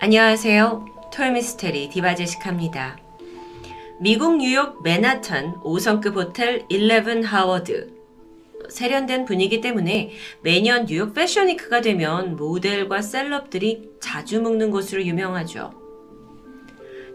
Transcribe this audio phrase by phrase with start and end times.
[0.00, 1.10] 안녕하세요.
[1.12, 3.00] 토요미스테리 디바제시카입니다.
[3.98, 7.92] 미국 뉴욕 맨하탄 5성급 호텔 11 하워드.
[8.68, 15.72] 세련된 분위기 때문에 매년 뉴욕 패션위크가 되면 모델과 셀럽들이 자주 묵는 곳으로 유명하죠.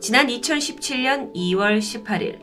[0.02, 2.42] 지난 2017년 2월 18일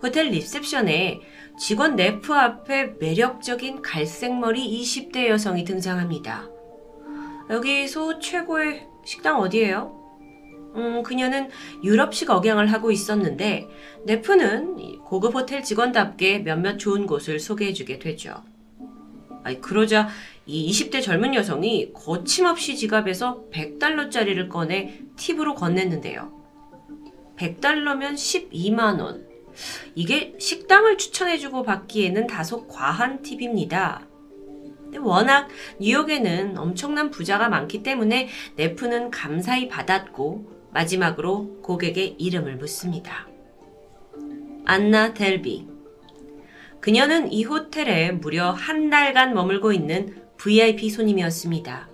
[0.00, 1.20] 호텔 리셉션에
[1.58, 6.48] 직원 네프 앞에 매력적인 갈색머리 20대 여성이 등장합니다.
[7.50, 9.98] 여기서 최고의 식당 어디예요?
[10.76, 11.50] 음, 그녀는
[11.82, 13.66] 유럽식 억양을 하고 있었는데
[14.06, 18.44] 네프는 고급 호텔 직원답게 몇몇 좋은 곳을 소개해주게 되죠.
[19.42, 20.08] 아니, 그러자
[20.46, 26.30] 이 20대 젊은 여성이 거침없이 지갑에서 100달러짜리를 꺼내 팁으로 건넸는데요.
[27.36, 29.26] 100달러면 12만원.
[29.96, 34.06] 이게 식당을 추천해주고 받기에는 다소 과한 팁입니다.
[34.98, 35.48] 워낙
[35.80, 43.28] 뉴욕에는 엄청난 부자가 많기 때문에 네프는 감사히 받았고 마지막으로 고객의 이름을 묻습니다.
[44.64, 45.66] 안나 델비.
[46.80, 51.88] 그녀는 이 호텔에 무려 한 달간 머물고 있는 VIP 손님이었습니다.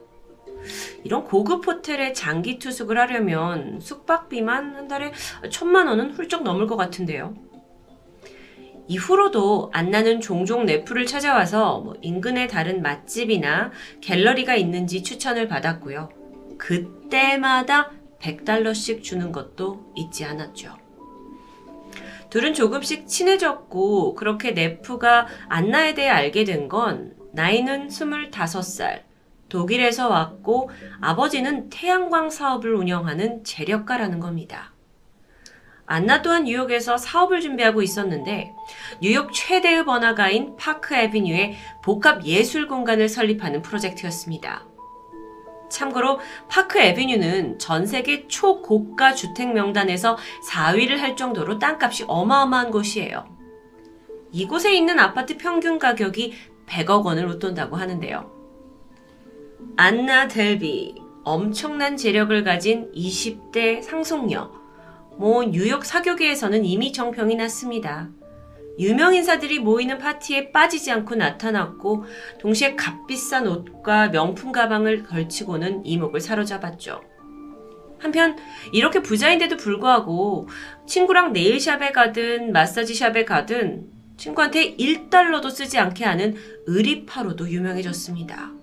[1.05, 5.13] 이런 고급 호텔에 장기 투숙을 하려면 숙박비만 한 달에
[5.51, 7.35] 천만 원은 훌쩍 넘을 것 같은데요.
[8.89, 16.09] 이후로도 안나는 종종 네프를 찾아와서 뭐 인근의 다른 맛집이나 갤러리가 있는지 추천을 받았고요.
[16.59, 20.77] 그때마다 100달러씩 주는 것도 잊지 않았죠.
[22.31, 29.03] 둘은 조금씩 친해졌고 그렇게 네프가 안나에 대해 알게 된 건 나이는 25살,
[29.49, 30.71] 독일에서 왔고
[31.01, 34.73] 아버지는 태양광 사업을 운영하는 재력가라는 겁니다.
[35.87, 38.55] 안나 또한 뉴욕에서 사업을 준비하고 있었는데
[39.01, 44.65] 뉴욕 최대의 번화가인 파크 에비뉴에 복합 예술 공간을 설립하는 프로젝트였습니다.
[45.71, 50.17] 참고로 파크 에비뉴는 전 세계 초고가 주택 명단에서
[50.51, 53.25] 4위를 할 정도로 땅값이 어마어마한 곳이에요.
[54.33, 56.35] 이곳에 있는 아파트 평균 가격이
[56.67, 58.31] 100억 원을 웃돈다고 하는데요.
[59.77, 64.56] 안나 델비, 엄청난 재력을 가진 20대 상속녀.
[65.19, 68.11] 뭐 뉴욕 사교계에서는 이미 정평이 났습니다.
[68.79, 72.05] 유명 인사들이 모이는 파티에 빠지지 않고 나타났고
[72.39, 77.01] 동시에 값비싼 옷과 명품 가방을 걸치고는 이목을 사로잡았죠.
[77.99, 78.37] 한편
[78.73, 80.49] 이렇게 부자인데도 불구하고
[80.87, 83.87] 친구랑 네일샵에 가든 마사지샵에 가든
[84.19, 88.56] 친구한테 1달러도 쓰지 않게 하는 의리파로도 유명해졌습니다.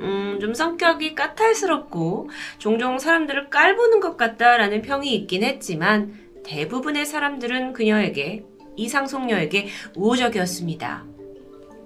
[0.00, 2.28] 음, 좀 성격이 까탈스럽고
[2.58, 8.44] 종종 사람들을 깔보는 것 같다라는 평이 있긴 했지만 대부분의 사람들은 그녀에게
[8.76, 11.04] 이상속녀에게 우호적이었습니다.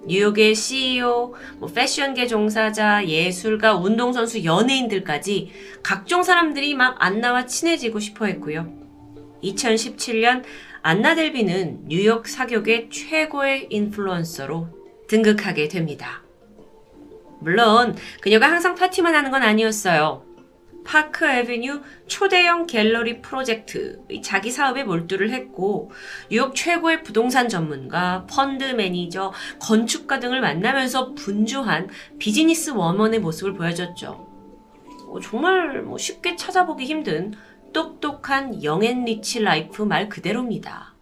[0.05, 5.51] 뉴욕의 CEO, 뭐 패션계 종사자, 예술가, 운동선수, 연예인들까지
[5.83, 8.71] 각종 사람들이 막 안나와 친해지고 싶어 했고요.
[9.43, 10.43] 2017년
[10.81, 14.69] 안나 델비는 뉴욕 사교계의 최고의 인플루언서로
[15.07, 16.23] 등극하게 됩니다.
[17.39, 20.25] 물론 그녀가 항상 파티만 하는 건 아니었어요.
[20.85, 25.91] 파크 에비뉴 초대형 갤러리 프로젝트 자기 사업에 몰두를 했고
[26.31, 34.27] 뉴욕 최고의 부동산 전문가, 펀드 매니저, 건축가 등을 만나면서 분주한 business woman의 모습을 보여줬죠.
[35.09, 37.33] 어, 정말 뭐 쉽게 찾아보기 힘든
[37.73, 40.95] 똑똑한 young and rich life 말 그대로입니다.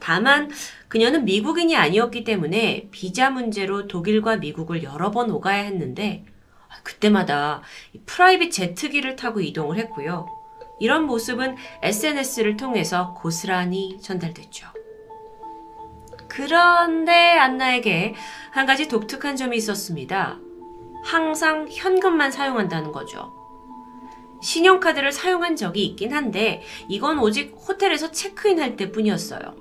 [0.00, 0.50] 다만
[0.90, 6.24] 그녀는 미국인이 아니었기 때문에 비자 문제로 독일과 미국을 여러 번 오가야 했는데
[6.82, 7.62] 그때마다
[8.06, 10.26] private 제트기를 타고 이동을 했고요.
[10.80, 14.66] 이런 모습은 SNS를 통해서 고스란히 전달됐죠.
[16.26, 18.16] 그런데 안나에게
[18.50, 20.40] 한 가지 독특한 점이 있었습니다.
[21.04, 23.32] 항상 현금만 사용한다는 거죠.
[24.42, 29.59] 신용카드를 사용한 적이 있긴 한데 이건 오직 호텔에서 체크인할 때 뿐이었어요.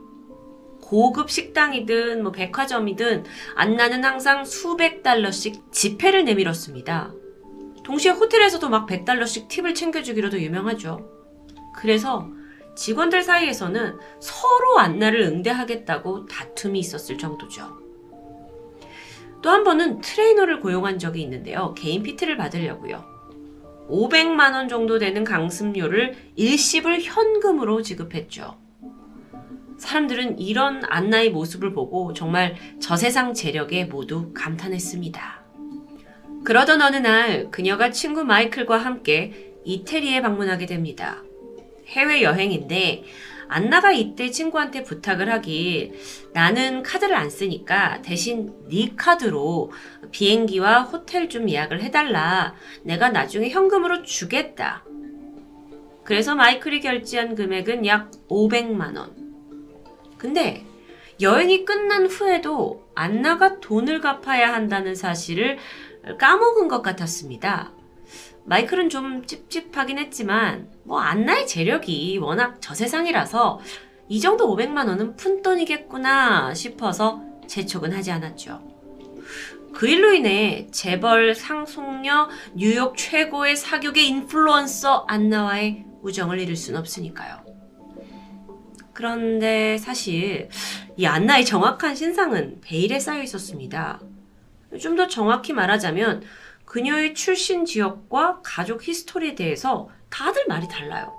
[0.89, 3.23] 고급 식당이든 뭐 백화점이든
[3.53, 7.13] 안나는 항상 수백 달러씩 지폐를 내밀었습니다.
[7.83, 11.07] 동시에 호텔에서도 막 100달러씩 팁을 챙겨주기로도 유명하죠.
[11.75, 12.27] 그래서
[12.75, 17.77] 직원들 사이에서는 서로 안나를 응대하겠다고 다툼이 있었을 정도죠.
[19.43, 21.75] 또 한 번은 트레이너를 고용한 적이 있는데요.
[21.77, 23.05] 개인 PT를 받으려고요.
[23.91, 28.68] 500만원 정도 되는 강습료를 일시불 현금으로 지급했죠.
[29.79, 35.39] 사람들은 이런 안나의 모습을 보고 정말 저세상 재력에 모두 감탄했습니다.
[36.43, 41.23] 그러던 어느 날 그녀가 친구 마이클과 함께 이태리에 방문하게 됩니다.
[41.87, 43.03] 해외 여행인데
[43.47, 45.93] 안나가 이때 친구한테 부탁을 하길
[46.33, 49.71] 나는 카드를 안 쓰니까 대신 네 카드로
[50.11, 52.53] 비행기와 호텔 좀 예약을 해달라.
[52.83, 54.83] 내가 나중에 현금으로 주겠다.
[56.03, 59.18] 그래서 마이클이 결제한 금액은 약 500만 원.
[60.19, 60.65] 근데
[61.21, 65.57] 여행이 끝난 후에도 안나가 돈을 갚아야 한다는 사실을
[66.19, 67.71] 까먹은 것 같았습니다.
[68.45, 73.59] 마이클은 좀 찝찝하긴 했지만 뭐 안나의 재력이 워낙 저세상이라서
[74.09, 78.61] 이 정도 500만 원은 푼돈이겠구나 싶어서 재촉은 하지 않았죠.
[79.73, 87.48] 그 일로 인해 재벌 상속녀 뉴욕 최고의 사교계 인플루언서 안나와의 우정을 잃을 순 없으니까요.
[88.99, 90.49] 그런데 사실
[90.97, 94.01] 이 안나의 정확한 신상은 베일에 쌓여 있었습니다.
[94.77, 96.23] 좀 더 정확히 말하자면
[96.65, 101.13] 그녀의 출신 지역과 가족 히스토리에 대해서 다들 말이 달라요.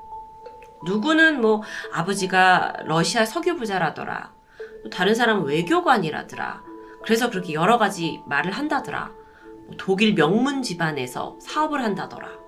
[0.84, 4.30] 누구는 뭐 아버지가 러시아 석유 부자라더라.
[4.92, 6.62] 다른 사람은 외교관이라더라.
[7.02, 9.10] 그래서 그렇게 여러 가지 말을 한다더라.
[9.68, 12.39] 뭐 독일 명문 집안에서 사업을 한다더라.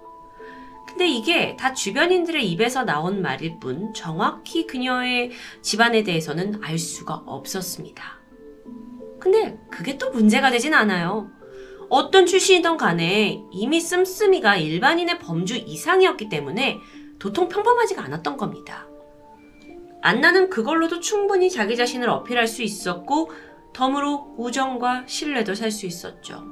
[0.92, 5.30] 근데 이게 다 주변인들의 입에서 나온 말일 뿐 정확히 그녀의
[5.62, 8.20] 집안에 대해서는 알 수가 없었습니다.
[9.18, 11.30] 근데 그게 또 문제가 되진 않아요.
[11.88, 16.78] 어떤 출신이든 간에 이미 씀씀이가 일반인의 범주 이상이었기 때문에
[17.18, 18.86] 도통 평범하지가 않았던 겁니다.
[20.02, 23.30] 안나는 그걸로도 충분히 자기 자신을 어필할 수 있었고
[23.72, 26.44] 덤으로 우정과 신뢰도 살 수 있었죠.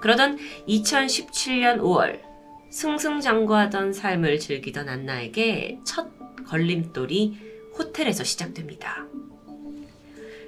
[0.00, 2.31] 그러던 2017년 5월
[2.72, 6.08] 승승장구하던 삶을 즐기던 안나에게 첫
[6.46, 7.38] 걸림돌이
[7.78, 9.06] 호텔에서 시작됩니다.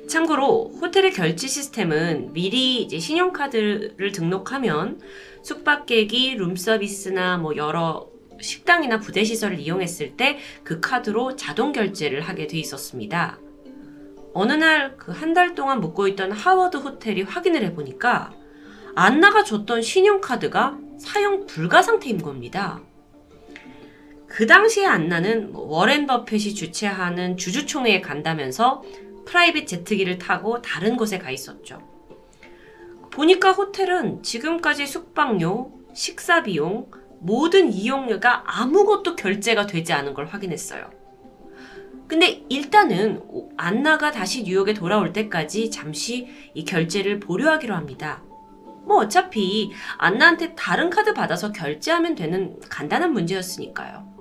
[0.09, 5.01] 참고로 호텔의 결제 시스템은 미리 이제 신용카드를 등록하면
[5.43, 8.09] 숙박객이 룸서비스나 뭐 여러
[8.41, 13.39] 식당이나 부대 시설을 이용했을 때 그 카드로 자동 결제를 하게 돼 있었습니다.
[14.35, 18.33] 어느 날 그 한 달 동안 묵고 있던 하워드 호텔이 확인을 해보니까
[18.95, 22.81] 안나가 줬던 신용카드가 사용 불가 상태인 겁니다.
[24.27, 28.83] 그 당시에 안나는 뭐 워렌 버핏이 주최하는 주주총회에 간다면서
[29.27, 31.81] private 제트기를 타고 다른 곳에 가 있었죠.
[33.11, 40.91] 보니까 호텔은 지금까지 숙박료, 식사 비용, 모든 이용료가 아무것도 결제가 되지 않은 걸 확인했어요.
[42.09, 43.23] 근데 일단은
[43.57, 48.23] 안나가 다시 뉴욕에 돌아올 때까지 잠시 이 결제를 보류하기로 합니다.
[48.85, 54.13] 뭐 어차피 안나한테 다른 카드 받아서 결제하면 되는 간단한 문제였으니까요.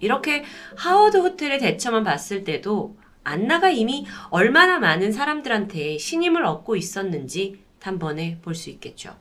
[0.00, 0.44] 이렇게
[0.76, 8.54] 하워드 호텔의 대처만 봤을 때도 안나가 이미 얼마나 많은 사람들한테 신임을 얻고 있었는지 단번에 볼
[8.54, 9.16] 수 있겠죠.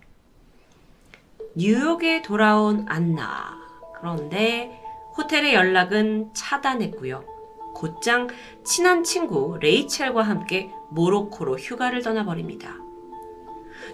[1.56, 3.58] 뉴욕에 돌아온 안나.
[4.00, 4.80] 그런데
[5.18, 7.26] 호텔의 연락은 차단했고요.
[7.74, 8.28] 곧장
[8.64, 12.87] 친한 친구 레이첼과 함께 모로코로 휴가를 떠나버립니다.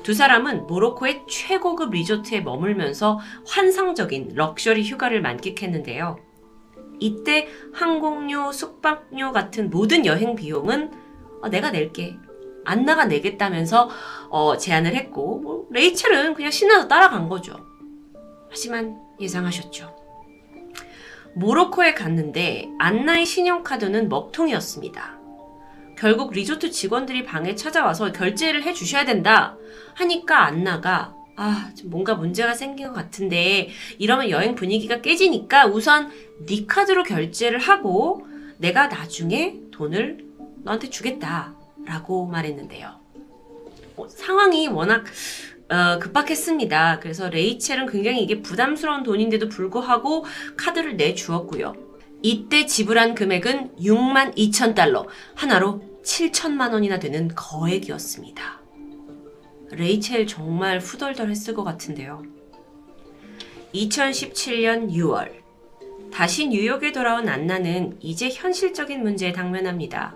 [0.03, 6.19] 두 사람은 모로코의 최고급 리조트에 머물면서 환상적인 럭셔리 휴가를 만끽했는데요.
[7.00, 10.91] 이때 항공료, 숙박료 같은 모든 여행 비용은
[11.41, 12.17] 어, 내가 낼게.
[12.65, 13.89] 안나가 내겠다면서
[14.29, 17.55] 어, 제안을 했고 뭐, 레이첼은 그냥 신나서 따라간 거죠.
[18.50, 19.94] 하지만 예상하셨죠.
[21.35, 25.22] 모로코에 갔는데 안나의 신용카드는 먹통이었습니다.
[26.03, 29.55] 결국 리조트 직원들이 방에 찾아와서 결제를 해 주셔야 된다
[29.94, 33.69] 하니까 안 나가 아, 뭔가 문제가 생긴 것 같은데
[34.00, 36.12] 이러면 여행 분위기가 깨지니까 우선
[36.45, 40.25] 네 카드로 결제를 하고 내가 나중에 돈을
[40.63, 43.00] 너한테 주겠다라고 말했는데요.
[43.95, 45.05] 어, 상황이 워낙
[45.69, 47.00] 어, 급박했습니다.
[47.00, 50.25] 그래서 레이첼은 굉장히 이게 부담스러운 돈인데도 불구하고
[50.57, 51.75] 카드를 내주었고요.
[52.22, 58.62] 이때 지불한 금액은 6만 2천 달러, 하나로 7천만 원이나 되는 거액이었습니다.
[59.72, 62.24] 레이첼 정말 후덜덜 했을 것 같은데요.
[63.74, 65.31] 2017년 6월,
[66.12, 70.15] 다시 뉴욕에 돌아온 안나는 이제 현실적인 문제에 당면합니다.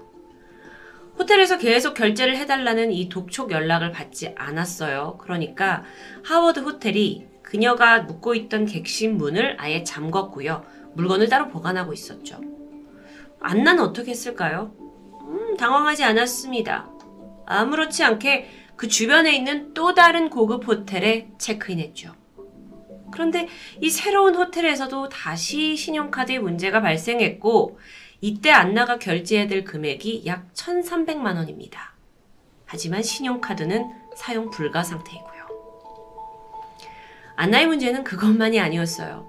[1.18, 5.18] 호텔에서 계속 결제를 해달라는 이 독촉 연락을 받지 않았어요.
[5.20, 5.84] 그러니까
[6.24, 10.64] 하워드 호텔이 그녀가 묵고 있던 객실 문을 아예 잠궜고요.
[10.94, 12.40] 물건을 따로 보관하고 있었죠.
[13.40, 14.87] 안나는 어떻게 했을까요?
[15.28, 16.90] 음, 당황하지 않았습니다.
[17.46, 22.14] 아무렇지 않게 그 주변에 있는 또 다른 고급 호텔에 체크인했죠.
[23.12, 23.48] 그런데
[23.82, 27.80] 이 새로운 호텔에서도 다시 신용카드에 문제가 발생했고
[28.22, 31.94] 이때 안나가 결제해야 될 금액이 약 1,300만 원입니다.
[32.66, 35.38] 하지만 신용카드는 사용 불가 상태이고요.
[37.36, 39.28] 안나의 문제는 그것만이 아니었어요.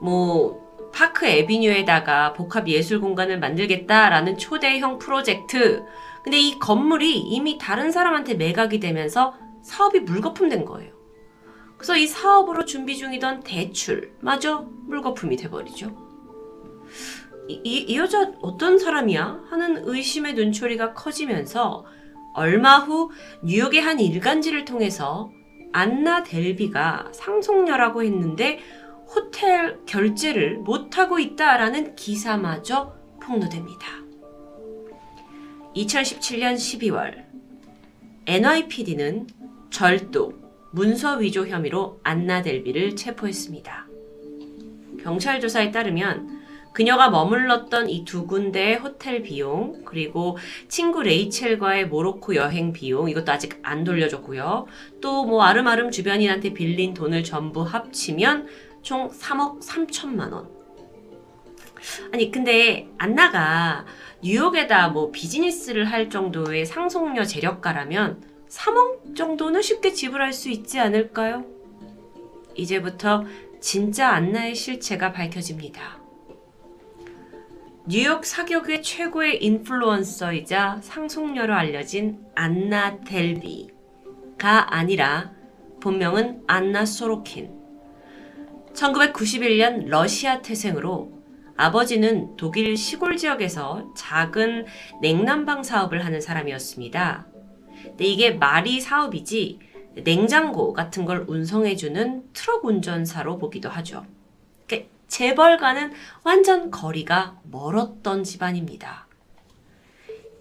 [0.00, 0.63] 뭐
[0.94, 5.84] 파크 에비뉴에다가 복합 예술 공간을 만들겠다라는 초대형 프로젝트.
[6.22, 10.94] 근데 이 건물이 이미 다른 사람한테 매각이 되면서 사업이 물거품된 거예요.
[11.76, 15.90] 그래서 이 사업으로 준비 중이던 대출 마저 물거품이 돼버리죠.
[17.48, 19.46] 이, 이, 이 여자 어떤 사람이야?
[19.50, 21.84] 하는 의심의 눈초리가 커지면서
[22.34, 23.10] 얼마 후
[23.42, 25.30] 뉴욕의 한 일간지를 통해서
[25.72, 28.60] 안나 델비가 상속녀라고 했는데
[29.14, 33.86] 호텔 결제를 못하고 있다라는 기사마저 폭로됩니다.
[35.76, 37.24] 2017년 12월
[38.26, 39.26] NYPD는
[39.70, 40.32] 절도,
[40.72, 43.86] 문서 위조 혐의로 안나 델비를 체포했습니다.
[45.02, 46.42] 경찰 조사에 따르면
[46.72, 50.36] 그녀가 머물렀던 이 두 군데의 호텔 비용, 그리고
[50.68, 54.66] 친구 레이첼과의 모로코 여행 비용, 이것도 아직 안 돌려줬고요.
[55.00, 58.48] 또 뭐 아름아름 주변인한테 빌린 돈을 전부 합치면
[58.84, 60.48] 총 3억 3천만 원.
[62.12, 63.84] 아니, 근데 안나가
[64.22, 71.44] 뉴욕에다 뭐 비즈니스를 할 정도의 상속녀 재력가라면 3억 정도는 쉽게 지불할 수 있지 않을까요?
[72.54, 73.24] 이제부터
[73.58, 75.98] 진짜 안나의 실체가 밝혀집니다.
[77.86, 85.32] 뉴욕 사격의 최고의 인플루언서이자 상속녀로 알려진 안나 델비가 아니라
[85.80, 87.63] 본명은 안나 소로킨.
[88.74, 91.12] 1991년 러시아 태생으로
[91.56, 94.66] 아버지는 독일 시골 지역에서 작은
[95.00, 97.26] 냉난방 사업을 하는 사람이었습니다.
[97.84, 99.60] 근데 이게 말이 사업이지
[100.02, 104.04] 냉장고 같은 걸 운송해주는 트럭 운전사로 보기도 하죠.
[104.66, 105.92] 그러니까 재벌과는
[106.24, 109.06] 완전 거리가 멀었던 집안입니다.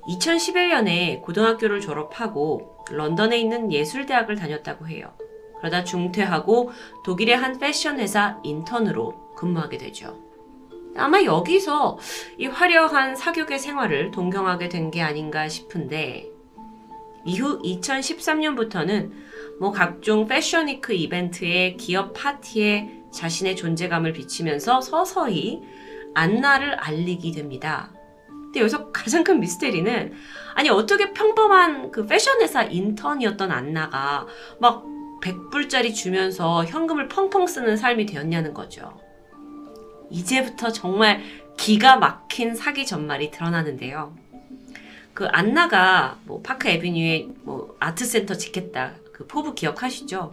[0.08, 5.13] 2011년에 고등학교를 졸업하고 런던에 있는 예술대학을 다녔다고 해요.
[5.63, 6.72] 그러다 중퇴하고
[7.05, 10.20] 독일의 한 패션 회사 인턴으로 근무하게 되죠.
[10.98, 11.98] 아마 여기서
[12.38, 16.29] 이 화려한 사교계 생활을 동경하게 된 게 아닌가 싶은데
[17.24, 19.12] 이후 2013년부터는
[19.62, 25.62] 뭐 각종 패션위크 이벤트에 기업 파티에 자신의 존재감을 비치면서 서서히
[26.13, 27.93] 안나를 알리게 됩니다.
[28.27, 30.12] 근데 여기서 가장 큰 미스테리는
[30.55, 34.27] 아니 어떻게 평범한 그 패션 회사 인턴이었던 안나가
[34.60, 34.86] 막
[35.24, 39.00] 100불짜리 주면서 현금을 펑펑 쓰는 삶이 되었냐는 거죠.
[40.10, 41.24] 이제부터 정말
[41.58, 44.15] 기가 막힌 사기 전말이 드러나는데요.
[45.13, 50.32] 그 안나가 뭐 파크 에비뉴에 뭐 아트센터 짓겠다 그 포부 기억하시죠?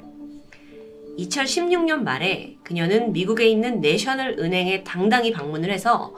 [1.19, 6.15] 2016년 말에 그녀는 미국에 있는 내셔널 은행에 당당히 방문을 해서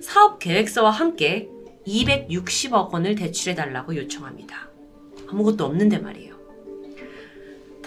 [0.00, 1.48] 사업 계획서와 함께
[1.86, 4.68] 260억 원을 대출해 달라고 요청합니다.
[5.28, 6.35] 아무것도 없는데 말이에요.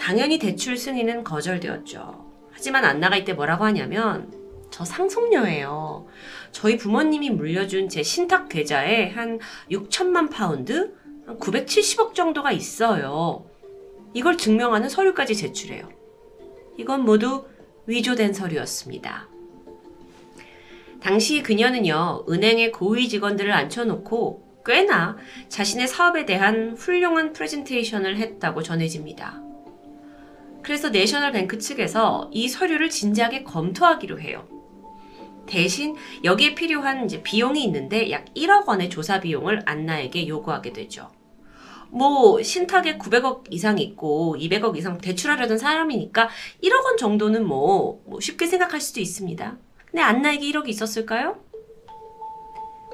[0.00, 2.24] 당연히 대출 승인은 거절되었죠.
[2.50, 4.32] 하지만 안나가 이때 뭐라고 하냐면
[4.70, 6.06] 저 상속녀예요.
[6.52, 9.38] 저희 부모님이 물려준 제 신탁 계좌에 한
[9.70, 10.94] 6천만 파운드,
[11.26, 13.46] 한 970억 정도가 있어요.
[14.14, 15.88] 이걸 증명하는 서류까지 제출해요.
[16.78, 17.44] 이건 모두
[17.86, 19.28] 위조된 서류였습니다.
[21.00, 29.49] 당시 그녀는요, 은행의 고위 직원들을 앉혀놓고 꽤나 자신의 사업에 대한 훌륭한 프레젠테이션을 했다고 전해집니다.
[30.62, 34.46] 그래서 내셔널 뱅크 측에서 이 서류를 진지하게 검토하기로 해요.
[35.46, 41.10] 대신 여기에 필요한 비용이 있는데 약 1억 원의 조사 비용을 안나에게 요구하게 되죠.
[41.90, 46.28] 뭐 신탁에 900억 이상 있고 200억 이상 대출하려던 사람이니까
[46.62, 49.56] 1억 원 정도는 뭐, 뭐 쉽게 생각할 수도 있습니다.
[49.86, 51.40] 근데 안나에게 1억이 있었을까요?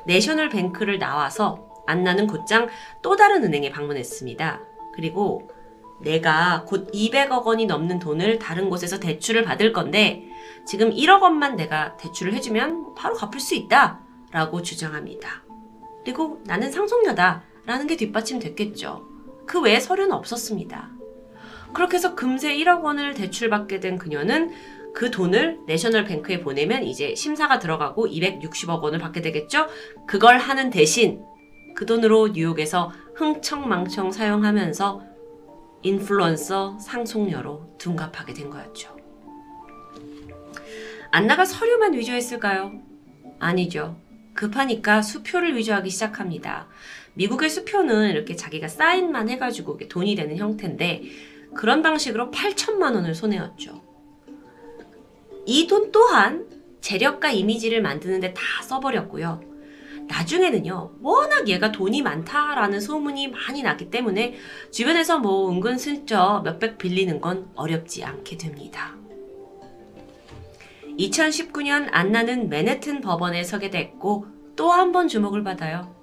[0.06, 2.68] 내셔널 뱅크를 나와서 안나는 곧장
[3.02, 4.60] 또 다른 은행에 방문했습니다.
[4.94, 5.50] 그리고
[6.00, 10.24] 내가 곧 200억 원이 넘는 돈을 다른 곳에서 대출을 받을 건데
[10.66, 14.00] 지금 1억 원만 내가 대출을 해주면 바로 갚을 수 있다
[14.30, 15.42] 라고 주장합니다.
[16.04, 19.06] 그리고 나는 상속녀다 라는 게 뒷받침됐겠죠.
[19.46, 20.90] 그 외에 서류는 없었습니다.
[21.72, 24.50] 그렇게 해서 금세 1억 원을 대출받게 된 그녀는
[24.94, 29.66] 그 돈을 내셔널 뱅크에 보내면 이제 심사가 들어가고 260억 원을 받게 되겠죠?
[30.06, 31.22] 그걸 하는 대신
[31.74, 35.15] 그 돈으로 뉴욕에서 흥청망청 사용하면서
[35.86, 38.96] 인플루언서 상속녀로 둔갑하게 된 거였죠.
[41.12, 42.72] 안나가 서류만 위조했을까요?
[43.38, 43.96] 아니죠.
[44.34, 46.66] 급하니까 수표를 위조하기 시작합니다.
[47.14, 51.02] 미국의 수표는 이렇게 자기가 사인만 해가지고 돈이 되는 형태인데
[51.54, 53.80] 그런 방식으로 8천만 원을 손해였죠.
[55.46, 56.46] 이 돈 또한
[56.80, 59.40] 재력가 이미지를 만드는데 다 써버렸고요.
[60.08, 64.34] 나중에는요, 워낙 얘가 돈이 많다라는 소문이 많이 났기 때문에
[64.70, 68.94] 주변에서 뭐 은근슬쩍 몇백 빌리는 건 어렵지 않게 됩니다.
[70.98, 75.94] 2019년 안나는 맨해튼 법원에 서게 됐고 또 한 번 주목을 받아요.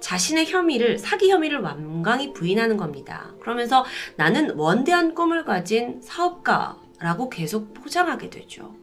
[0.00, 3.32] 자신의 혐의를 사기 혐의를 완강히 부인하는 겁니다.
[3.40, 8.74] 그러면서 나는 원대한 꿈을 가진 사업가라고 계속 포장하게 되죠.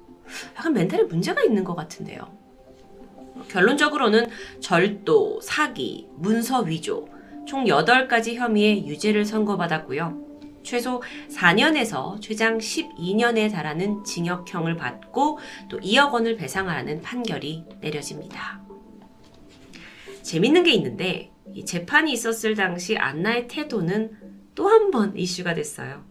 [0.57, 2.40] 약간 멘탈에 문제가 있는 것 같은데요.
[3.51, 4.27] 결론적으로는
[4.61, 7.07] 절도, 사기, 문서 위조,
[7.45, 10.29] 총 8가지 혐의의 유죄를 선고받았고요.
[10.63, 15.39] 최소 4년에서 최장 12년에 달하는 징역형을 받고
[15.69, 18.61] 또 2억 원을 배상하라는 판결이 내려집니다.
[20.21, 24.11] 재밌는 게 있는데 이 재판이 있었을 당시 안나의 태도는
[24.55, 26.05] 또 한 번 이슈가 됐어요.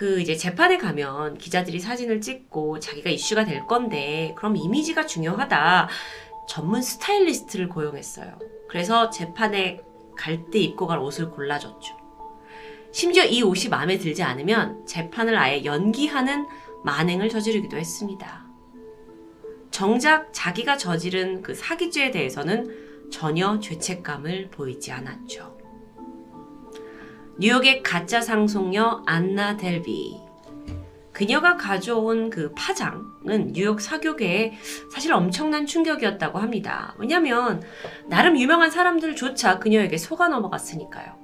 [0.00, 5.90] 그 이제 재판에 가면 기자들이 사진을 찍고 자기가 이슈가 될 건데 그럼 이미지가 중요하다.
[6.48, 8.38] 전문 스타일리스트를 고용했어요.
[8.70, 9.82] 그래서 재판에
[10.16, 11.98] 갈 때 입고 갈 옷을 골라줬죠.
[12.92, 16.46] 심지어 이 옷이 마음에 들지 않으면 재판을 아예 연기하는
[16.82, 18.46] 만행을 저지르기도 했습니다.
[19.70, 25.59] 정작 자기가 저지른 그 사기죄에 대해서는 전혀 죄책감을 보이지 않았죠.
[27.38, 30.18] 뉴욕의 가짜 상속녀 안나 델비.
[31.12, 34.54] 그녀가 가져온 그 파장은 뉴욕 사교계에
[34.92, 36.94] 사실 엄청난 충격이었다고 합니다.
[36.98, 37.62] 왜냐면
[38.06, 41.20] 나름 유명한 사람들조차 그녀에게 속아 넘어갔으니까요.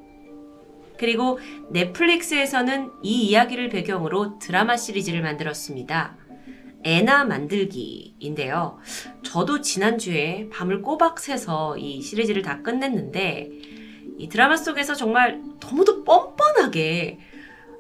[0.99, 1.39] 그리고
[1.71, 6.17] 넷플릭스에서는 이 이야기를 배경으로 드라마 시리즈를 만들었습니다.
[6.85, 8.79] 애나 만들기인데요.
[9.23, 13.76] 저도 지난주에 밤을 꼬박 새서 이 시리즈를 다 끝냈는데
[14.19, 17.19] 이 드라마 속에서 정말 너무도 뻔뻔하게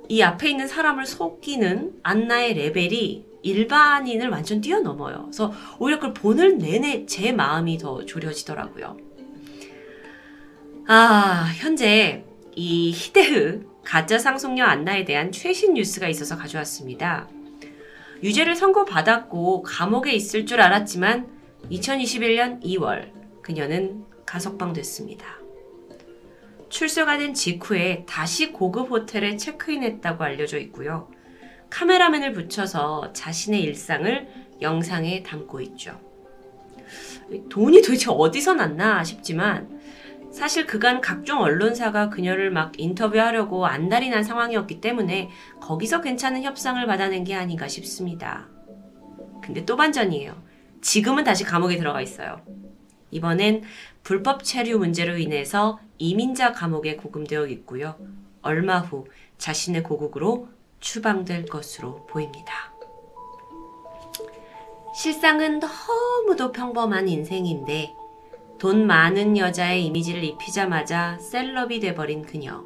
[0.08, 5.22] 이 앞에 있는 사람을 속이는 안나의 레벨이 일반인을 완전 뛰어넘어요.
[5.22, 8.96] 그래서 오히려 그걸 보는 내내 제 마음이 더 졸여지더라고요.
[10.88, 12.24] 아, 현재
[12.54, 17.28] 이 히데흐 가짜 상속녀 안나에 대한 최신 뉴스가 있어서 가져왔습니다.
[18.22, 21.28] 유죄를 선고받았고 감옥에 있을 줄 알았지만
[21.70, 23.10] 2021년 2월
[23.42, 25.35] 그녀는 가석방됐습니다.
[26.68, 31.10] 출소가 된 직후에 다시 고급 호텔에 체크인했다고 알려져 있고요.
[31.70, 34.28] 카메라맨을 붙여서 자신의 일상을
[34.62, 36.00] 영상에 담고 있죠.
[37.50, 39.80] 돈이 도대체 어디서 났나 싶지만
[40.30, 47.24] 사실 그간 각종 언론사가 그녀를 막 인터뷰하려고 안달이 난 상황이었기 때문에 거기서 괜찮은 협상을 받아낸
[47.24, 48.48] 게 아닌가 싶습니다.
[49.42, 50.34] 근데 또 반전이에요.
[50.82, 52.42] 지금은 다시 감옥에 들어가 있어요.
[53.10, 53.62] 이번엔
[54.02, 57.96] 불법 체류 문제로 인해서 이민자 감옥에 구금되어 있고요.
[58.42, 59.06] 얼마 후
[59.38, 60.48] 자신의 고국으로
[60.80, 62.72] 추방될 것으로 보입니다.
[64.94, 67.94] 실상은 너무도 평범한 인생인데
[68.58, 72.64] 돈 많은 여자의 이미지를 입히자마자 셀럽이 돼버린 그녀.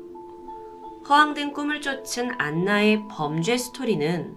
[1.09, 4.37] 허황된 꿈을 쫓은 안나의 범죄 스토리는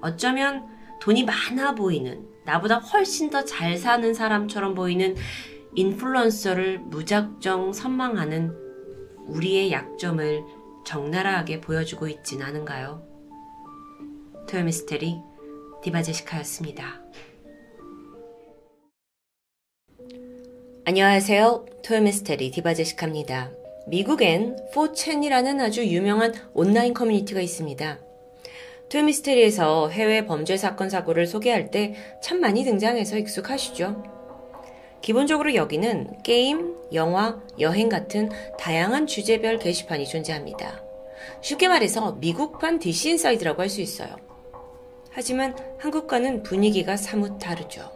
[0.00, 0.66] 어쩌면
[1.00, 5.14] 돈이 많아 보이는, 나보다 훨씬 더 잘 사는 사람처럼 보이는
[5.74, 8.52] 인플루언서를 무작정 선망하는
[9.26, 10.42] 우리의 약점을
[10.84, 13.06] 적나라하게 보여주고 있진 않은가요?
[14.48, 15.16] 토요미스테리
[15.82, 17.00] 디바제시카였습니다.
[20.84, 21.66] 안녕하세요.
[21.84, 23.52] 토요미스테리 디바제시카입니다.
[23.86, 28.00] 미국엔 4chan이라는 아주 유명한 온라인 커뮤니티가 있습니다.
[28.90, 34.19] 토요미스테리에서 해외 범죄 사건 사고를 소개할 때 참 많이 등장해서 익숙하시죠?
[35.02, 40.82] 기본적으로 여기는 게임, 영화, 여행 같은 다양한 주제별 게시판이 존재합니다.
[41.42, 44.16] 쉽게 말해서 미국판 DC 인사이드라고 할 수 있어요.
[45.12, 47.90] 하지만 한국과는 분위기가 사뭇 다르죠.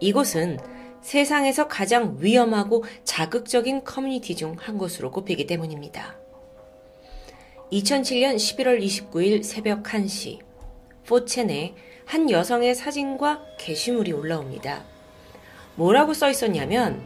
[0.00, 0.58] 이곳은
[1.02, 6.18] 세상에서 가장 위험하고 자극적인 커뮤니티 중 한 곳으로 꼽히기 때문입니다.
[7.72, 10.38] 2007년 11월 29일 새벽 1시,
[11.06, 14.93] 포첸에 한 여성의 사진과 게시물이 올라옵니다.
[15.76, 17.02] 뭐라고 써 있었냐면,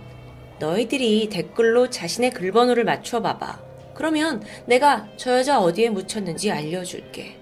[0.58, 3.60] 너희들이 댓글로 자신의 글번호를 맞춰 봐봐.
[3.94, 7.36] 그러면 내가 저 여자 어디에 묻혔는지 알려줄게.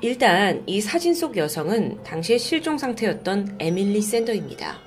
[0.00, 4.78] 일단 이 사진 속 여성은 당시에 실종 상태였던 에밀리 샌더입니다.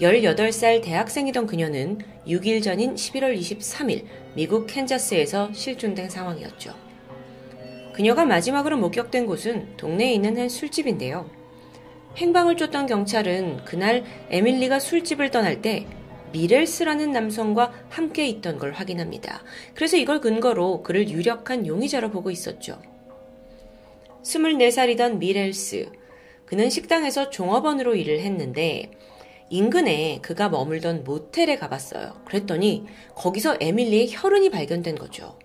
[0.00, 6.74] 18살 대학생이던 그녀는 6일 전인 11월 23일 미국 캔자스에서 실종된 상황이었죠.
[7.92, 11.35] 그녀가 마지막으로 목격된 곳은 동네에 있는 한 술집인데요.
[12.16, 15.86] 행방을 쫓던 경찰은 그날 에밀리가 술집을 떠날 때
[16.32, 19.42] 미렐스라는 남성과 함께 있던 걸 확인합니다.
[19.74, 22.80] 그래서 이걸 근거로 그를 유력한 용의자로 보고 있었죠.
[24.22, 25.90] 24살이던 미렐스.
[26.46, 28.90] 그는 식당에서 종업원으로 일을 했는데
[29.50, 32.22] 인근에 그가 머물던 모텔에 가봤어요.
[32.24, 35.38] 그랬더니 거기서 에밀리의 혈흔이 발견된 거죠.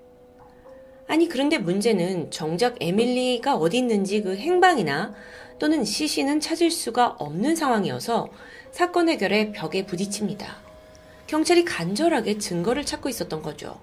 [1.11, 5.13] 아니, 그런데 문제는 정작 에밀리가 어디 있는지 그 행방이나
[5.59, 8.29] 또는 시신은 찾을 수가 없는 상황이어서
[8.71, 10.55] 사건 해결에 벽에 부딪힙니다.
[11.27, 13.77] 경찰이 간절하게 증거를 찾고 있었던 거죠.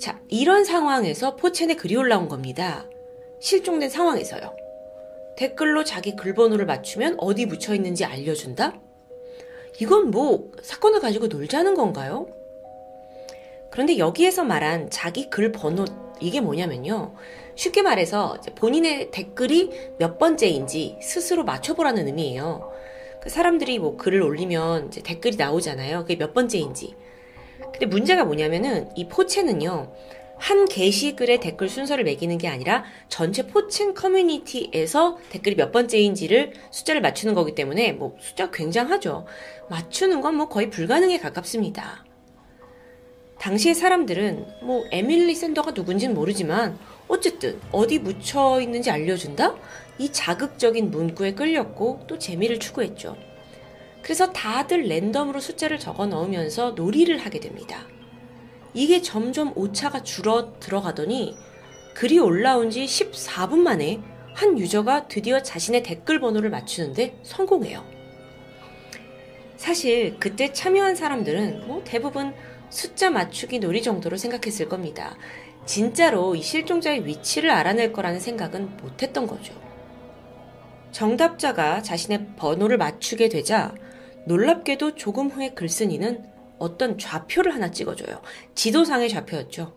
[0.00, 2.86] 자, 이런 상황에서 포첸에 글이 올라온 겁니다.
[3.42, 4.56] 실종된 상황에서요.
[5.36, 8.80] 댓글로 자기 글번호를 맞추면 어디 묻혀 있는지 알려준다?
[9.78, 12.37] 이건 뭐 사건을 가지고 놀자는 건가요?
[13.70, 15.84] 그런데 여기에서 말한 자기 글 번호
[16.20, 17.14] 이게 뭐냐면요.
[17.54, 22.72] 쉽게 말해서 본인의 댓글이 몇 번째인지 스스로 맞춰보라는 의미예요.
[23.22, 26.02] 그 사람들이 뭐 글을 올리면 댓글이 나오잖아요.
[26.02, 26.94] 그게 몇 번째인지.
[27.72, 29.92] 근데 문제가 뭐냐면은 이 포체는요.
[30.38, 37.34] 한 게시글의 댓글 순서를 매기는 게 아니라 전체 포친 커뮤니티에서 댓글이 몇 번째인지를 숫자를 맞추는
[37.34, 39.26] 거기 때문에 뭐 숫자 굉장하죠.
[39.68, 42.04] 맞추는 건 뭐 거의 불가능에 가깝습니다.
[43.38, 49.54] 당시의 사람들은 뭐 에밀리 샌더가 누군지는 모르지만 어쨌든 어디 묻혀 있는지 알려준다?
[49.98, 53.16] 이 자극적인 문구에 끌렸고 또 재미를 추구했죠.
[54.02, 57.86] 그래서 다들 랜덤으로 숫자를 적어 넣으면서 놀이를 하게 됩니다.
[58.74, 61.36] 이게 점점 오차가 줄어 들어가더니
[61.94, 64.00] 글이 올라온 지 14분 만에
[64.34, 67.84] 한 유저가 드디어 자신의 댓글 번호를 맞추는데 성공해요.
[69.56, 72.32] 사실 그때 참여한 사람들은 뭐 대부분
[72.70, 75.16] 숫자 맞추기 놀이 정도로 생각했을 겁니다.
[75.66, 79.54] 진짜로 이 실종자의 위치를 알아낼 거라는 생각은 못 했던 거죠.
[80.92, 83.74] 정답자가 자신의 번호를 맞추게 되자
[84.26, 86.24] 놀랍게도 조금 후에 글쓴이는
[86.58, 88.20] 어떤 좌표를 하나 찍어줘요.
[88.54, 89.76] 지도상의 좌표였죠.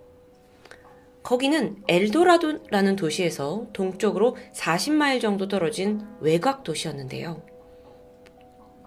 [1.23, 7.43] 거기는 엘도라도라는 도시에서 동쪽으로 40마일 정도 떨어진 외곽 도시였는데요.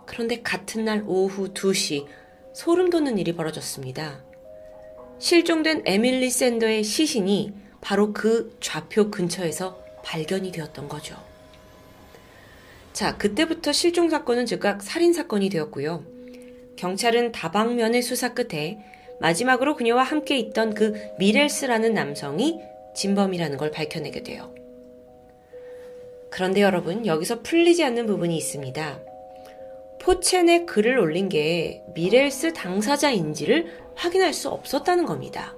[0.07, 2.07] 그런데 같은 날 오후 2시
[2.55, 4.23] 소름 돋는 일이 벌어졌습니다.
[5.19, 11.17] 실종된 에밀리 샌더의 시신이 바로 그 좌표 근처에서 발견이 되었던 거죠.
[12.93, 16.05] 자, 그때부터 실종 사건은 즉각 살인 사건이 되었고요.
[16.77, 18.79] 경찰은 다방면의 수사 끝에
[19.21, 22.61] 마지막으로 그녀와 함께 있던 그 미렐스라는 남성이
[22.95, 24.55] 진범이라는 걸 밝혀내게 돼요.
[26.31, 29.14] 그런데 여러분, 여기서 풀리지 않는 부분이 있습니다.
[30.05, 35.57] 포첸에 글을 올린 게 미렐스 당사자인지를 확인할 수 없었다는 겁니다.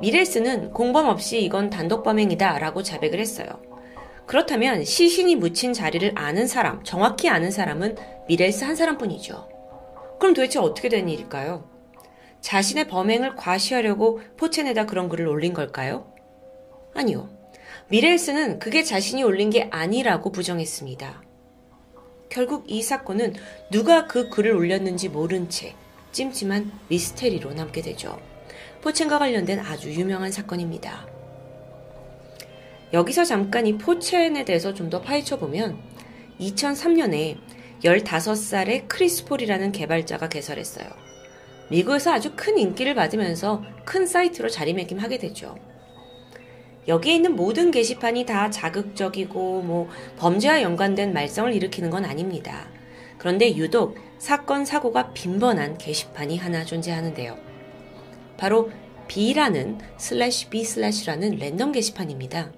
[0.00, 3.48] 미렐스는 공범 없이 이건 단독범행이다 라고 자백을 했어요.
[4.24, 7.96] 그렇다면 시신이 묻힌 자리를 아는 사람, 정확히 아는 사람은
[8.28, 9.46] 미렐스 한 사람뿐이죠.
[10.18, 11.68] 그럼 도대체 어떻게 된 일일까요?
[12.40, 16.14] 자신의 범행을 과시하려고 포첸에다 그런 글을 올린 걸까요?
[16.94, 17.28] 아니요.
[17.88, 21.25] 미렐스는 그게 자신이 올린 게 아니라고 부정했습니다.
[22.28, 23.34] 결국 이 사건은
[23.70, 25.74] 누가 그 글을 올렸는지 모른 채
[26.12, 28.18] 찜찜한 미스테리로 남게 되죠.
[28.82, 31.06] 포첸과 관련된 아주 유명한 사건입니다.
[32.92, 35.78] 여기서 잠깐 이 포첸에 대해서 좀 더 파헤쳐 보면
[36.40, 37.36] 2003년에
[37.82, 40.86] 15살의 크리스폴이라는 개발자가 개설했어요.
[41.68, 45.56] 미국에서 아주 큰 인기를 받으면서 큰 사이트로 자리매김하게 되죠.
[46.88, 52.68] 여기에 있는 모든 게시판이 다 자극적이고 뭐 범죄와 연관된 말썽을 일으키는 건 아닙니다.
[53.18, 57.36] 그런데 유독 사건 사고가 빈번한 게시판이 하나 존재하는데요.
[58.36, 58.70] 바로
[59.08, 62.52] B라는 슬래시 B 슬래시라는 랜덤 게시판입니다.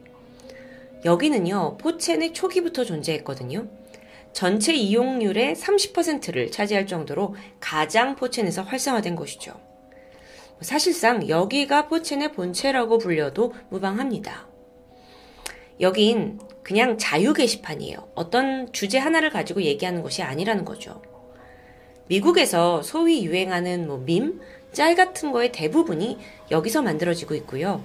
[1.05, 3.69] 여기는요, 4chan의 초기부터 존재했거든요.
[4.33, 9.68] 전체 이용률의 30%를 차지할 정도로 가장 4chan에서 활성화된 곳이죠.
[10.61, 14.49] 사실상 여기가 4chan의 본체라고 불려도 무방합니다.
[15.81, 18.11] 여긴 그냥 자유 게시판이에요.
[18.15, 21.03] 어떤 주제 하나를 가지고 얘기하는 것이 아니라는 거죠.
[22.09, 24.41] 미국에서 소위 유행하는 뭐 밈,
[24.73, 26.19] 짤 같은 거의 대부분이
[26.51, 27.83] 여기서 만들어지고 있고요.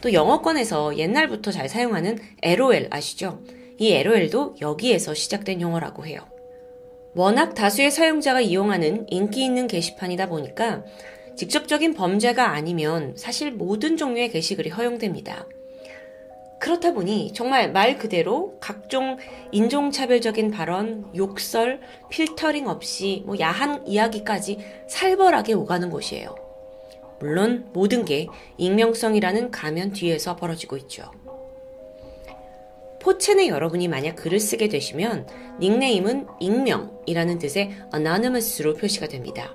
[0.00, 3.42] 또 영어권에서 옛날부터 잘 사용하는 LOL 아시죠?
[3.78, 6.20] 이 LOL도 여기에서 시작된 용어라고 해요.
[7.14, 10.84] 워낙 다수의 사용자가 이용하는 인기 있는 게시판이다 보니까
[11.36, 15.46] 직접적인 범죄가 아니면 사실 모든 종류의 게시글이 허용됩니다.
[16.60, 19.18] 그렇다 보니 정말 말 그대로 각종
[19.52, 26.34] 인종차별적인 발언, 욕설, 필터링 없이 뭐 야한 이야기까지 살벌하게 오가는 곳이에요.
[27.20, 31.10] 물론 모든 게 익명성이라는 가면 뒤에서 벌어지고 있죠.
[33.00, 35.28] 포첸에 여러분이 만약 글을 쓰게 되시면
[35.60, 39.54] 닉네임은 익명이라는 뜻의 anonymous로 표시가 됩니다.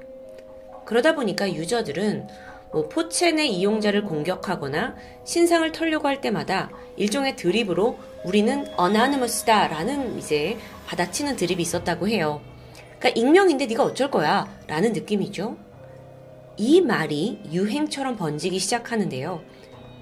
[0.89, 2.27] 그러다 보니까 유저들은
[2.71, 11.61] 뭐 포첸의 이용자를 공격하거나 신상을 털려고 할 때마다 일종의 드립으로 우리는 anonymous다라는 이제 받아치는 드립이
[11.61, 12.41] 있었다고 해요.
[12.97, 15.57] 그러니까 익명인데 네가 어쩔 거야 라는 느낌이죠.
[16.57, 19.43] 이 말이 유행처럼 번지기 시작하는데요.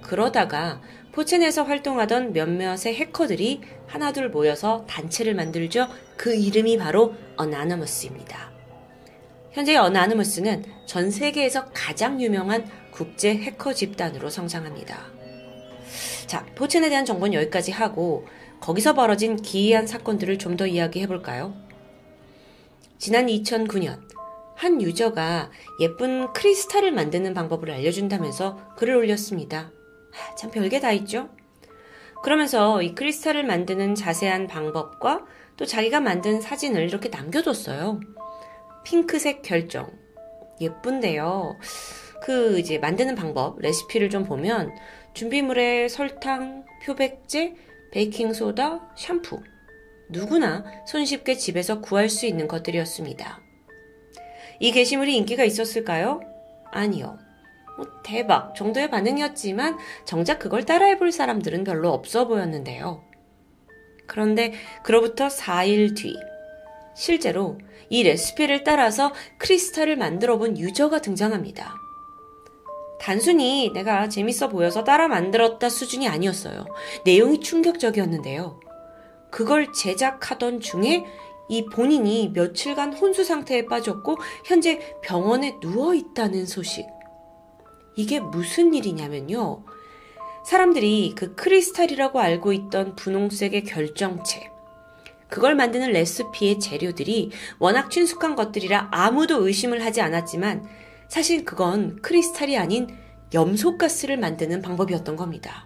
[0.02, 5.90] 그러다가 포첸에서 활동하던 몇몇의 해커들이 하나둘 모여서 단체를 만들죠.
[6.16, 8.47] 그 이름이 바로 어나너머스입니다.
[9.58, 14.96] 현재 어나너머스는 전 세계에서 가장 유명한 국제 해커 집단으로 성장합니다.
[16.28, 18.28] 자, 포첸에 대한 정보는 여기까지 하고
[18.60, 21.56] 거기서 벌어진 기이한 사건들을 좀 더 이야기해 볼까요?
[23.00, 24.00] 지난 2009년
[24.56, 25.50] 한 유저가
[25.82, 29.72] 예쁜 크리스탈을 만드는 방법을 알려준다면서 글을 올렸습니다.
[30.38, 31.30] 참 별게 다 있죠?
[32.22, 35.26] 그러면서 이 크리스탈을 만드는 자세한 방법과
[35.58, 38.17] 또 자기가 만든 사진을 이렇게 남겨뒀어요.
[38.88, 39.92] 핑크색 결정.
[40.62, 41.60] 예쁜데요.
[42.22, 44.74] 그 이제 만드는 방법, 레시피를 좀 보면
[45.14, 47.54] 준비물에 설탕, 표백제,
[47.92, 49.42] 베이킹소다, 샴푸.
[50.10, 53.42] 누구나 손쉽게 집에서 구할 수 있는 것들이었습니다.
[54.62, 56.22] 이 게시물이 인기가 있었을까요?
[56.72, 57.20] 아니요.
[57.76, 63.04] 뭐 대박 정도의 반응이었지만 정작 그걸 따라해 볼 사람들은 별로 없어 보였는데요.
[64.08, 66.18] 그런데 그로부터 4일 뒤
[66.96, 67.58] 실제로
[67.90, 71.76] 이 레시피를 따라서 크리스탈을 만들어 본 유저가 등장합니다.
[73.00, 76.66] 단순히 내가 재밌어 보여서 따라 만들었다 수준이 아니었어요.
[77.06, 78.60] 내용이 충격적이었는데요.
[79.32, 81.06] 그걸 제작하던 중에
[81.50, 86.88] 이 본인이 며칠간 혼수 상태에 빠졌고 현재 병원에 누워 있다는 소식.
[87.96, 89.64] 이게 무슨 일이냐면요.
[90.46, 94.57] 사람들이 그 크리스탈이라고 알고 있던 분홍색의 결정체.
[95.30, 100.66] 그걸 만드는 레시피의 재료들이 워낙 친숙한 것들이라 아무도 의심을 하지 않았지만
[101.10, 102.88] 사실 그건 크리스탈이 아닌
[103.34, 105.66] 염소가스를 만드는 방법이었던 겁니다.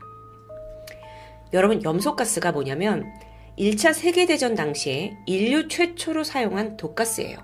[1.53, 3.05] 여러분, 염소가스가 뭐냐면
[3.57, 7.37] 1차 세계대전 당시에 인류 최초로 사용한 독가스예요.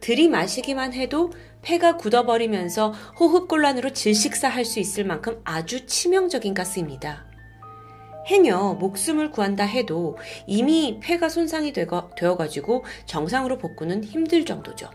[0.00, 1.30] 들이마시기만 해도
[1.62, 7.31] 폐가 굳어버리면서 호흡곤란으로 질식사할 수 있을 만큼 아주 치명적인 가스입니다.
[8.26, 14.88] 행여 목숨을 구한다 해도 이미 폐가 손상이 되어가지고 정상으로 복구는 힘들 정도죠.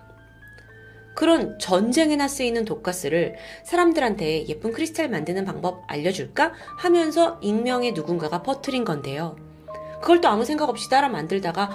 [1.16, 9.36] 그런 전쟁에나 쓰이는 독가스를 사람들한테 예쁜 크리스탈 만드는 방법 알려줄까 하면서 익명의 누군가가 퍼트린 건데요.
[10.00, 11.72] 그걸 또 아무 생각 없이 따라 만들다가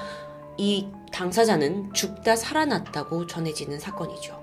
[0.58, 4.40] 이 당사자는 죽다 살아났다고 전해지는 사건이죠.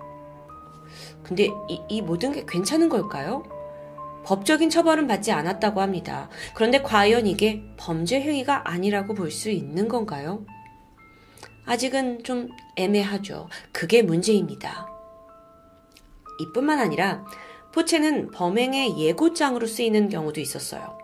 [1.24, 3.44] 근데 이, 이 모든 게 괜찮은 걸까요?
[4.30, 6.30] 법적인 처벌은 받지 않았다고 합니다.
[6.54, 10.46] 그런데 과연 이게 범죄 행위가 아니라고 볼 수 있는 건가요?
[11.66, 13.48] 아직은 좀 애매하죠.
[13.72, 14.88] 그게 문제입니다.
[16.42, 17.26] 이뿐만 아니라
[17.74, 21.00] 포체는 범행의 예고장으로 쓰이는 경우도 있었어요.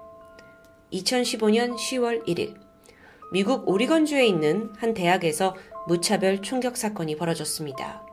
[0.94, 2.54] 2015년 10월 1일,
[3.32, 5.56] 미국 오리건주에 있는 한 대학에서
[5.88, 8.06] 무차별 총격 사건이 벌어졌습니다.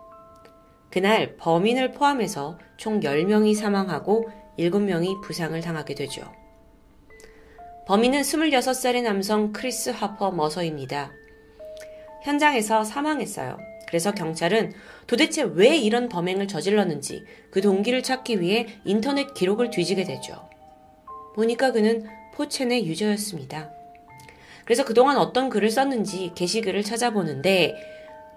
[0.91, 6.31] 그날 범인을 포함해서 총 10명이 사망하고 7명이 부상을 당하게 되죠.
[7.87, 11.13] 범인은 26살의 남성 크리스 하퍼 머서입니다.
[12.23, 13.59] 현장에서 사망했어요.
[13.89, 14.73] 그래서 경찰은
[15.07, 20.49] 도대체 왜 이런 범행을 저질렀는지 그 동기를 찾기 위해 인터넷 기록을 뒤지게 되죠.
[21.35, 23.71] 보니까 그는 포첸의 유저였습니다.
[24.65, 27.75] 그래서 그동안 어떤 글을 썼는지 게시글을 찾아보는데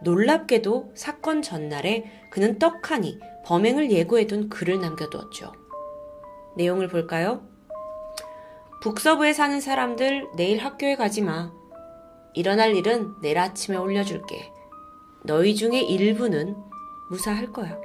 [0.01, 5.64] 놀랍게도 사건 전날에 그는 떡하니 범행을 예고해둔 글을 남겨두었죠.
[6.56, 7.48] 내용을 볼까요?
[8.82, 11.52] 북서부에 사는 사람들 내일 학교에 가지 마.
[12.34, 14.52] 일어날 일은 내일 아침에 올려줄게.
[15.24, 16.56] 너희 중에 일부는
[17.10, 17.80] 무사할 거야.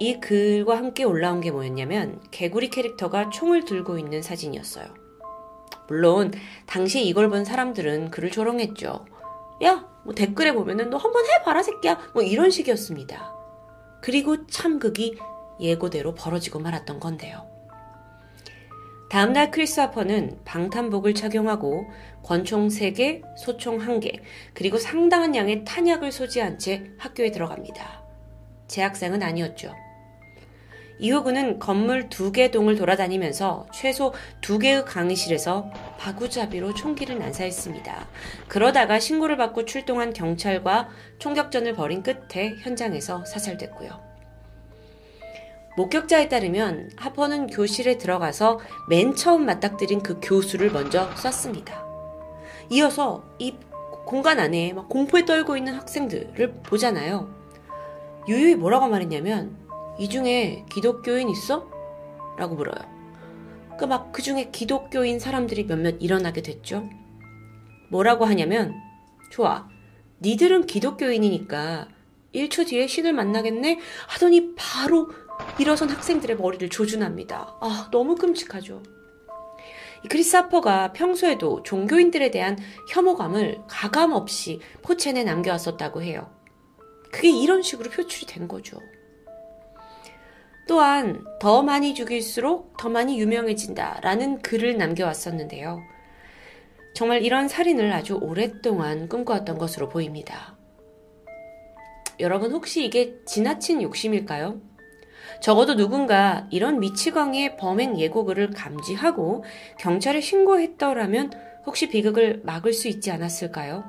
[0.00, 4.86] 이 글과 함께 올라온 게 뭐였냐면 개구리 캐릭터가 총을 들고 있는 사진이었어요.
[5.88, 6.32] 물론
[6.66, 9.06] 당시 이걸 본 사람들은 그를 조롱했죠.
[9.64, 11.98] 야, 뭐 댓글에 보면은 너 한번 해봐라 새끼야.
[12.12, 13.32] 뭐 이런 식이었습니다.
[14.02, 15.16] 그리고 참극이
[15.60, 17.46] 예고대로 벌어지고 말았던 건데요.
[19.10, 21.86] 다음날 크리스 하퍼는 방탄복을 착용하고
[22.24, 24.20] 권총 3개, 소총 1개,
[24.54, 28.02] 그리고 상당한 양의 탄약을 소지한 채 학교에 들어갑니다.
[28.66, 29.72] 재학생은 아니었죠.
[30.98, 38.08] 이후 그는 건물 두 개 동을 돌아다니면서 최소 두 개의 강의실에서 바구잡이로 총기를 난사했습니다.
[38.48, 40.88] 그러다가 신고를 받고 출동한 경찰과
[41.18, 44.13] 총격전을 벌인 끝에 현장에서 사살됐고요.
[45.76, 51.84] 목격자에 따르면 하퍼는 교실에 들어가서 맨 처음 맞닥뜨린 그 교수를 먼저 쐈습니다.
[52.70, 53.56] 이어서 이
[54.06, 57.34] 공간 안에 막 공포에 떨고 있는 학생들을 보잖아요.
[58.28, 59.56] 유유히 뭐라고 말했냐면
[59.98, 61.68] 이 중에 기독교인 있어?
[62.38, 62.94] 라고 물어요.
[63.78, 66.88] 그 막 그 중에 기독교인 사람들이 몇몇 일어나게 됐죠.
[67.90, 68.74] 뭐라고 하냐면
[69.30, 69.68] 좋아.
[70.20, 71.88] 니들은 기독교인이니까
[72.34, 73.78] 1초 뒤에 신을 만나겠네?
[74.08, 75.10] 하더니 바로
[75.58, 77.56] 일어선 학생들의 머리를 조준합니다.
[77.60, 78.82] 아, 너무 끔찍하죠.
[80.08, 82.58] 크리스 하퍼가 평소에도 종교인들에 대한
[82.90, 86.30] 혐오감을 가감 없이 포첸에 남겨왔었다고 해요.
[87.10, 88.78] 그게 이런 식으로 표출이 된 거죠.
[90.66, 95.80] 또한 더 많이 죽일수록 더 많이 유명해진다 라는 글을 남겨왔었는데요.
[96.94, 100.56] 정말 이런 살인을 아주 오랫동안 꿈꿔왔던 것으로 보입니다.
[102.20, 104.60] 여러분 혹시 이게 지나친 욕심일까요?
[105.44, 109.44] 적어도 누군가 이런 미치광이의 범행 예고글을 감지하고
[109.78, 111.32] 경찰에 신고했더라면
[111.66, 113.84] 혹시 비극을 막을 수 있지 않았을까요?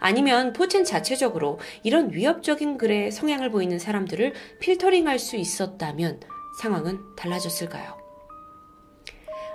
[0.00, 6.20] 아니면 포첸 자체적으로 이런 위협적인 글에 성향을 보이는 사람들을 필터링할 수 있었다면
[6.62, 7.98] 상황은 달라졌을까요?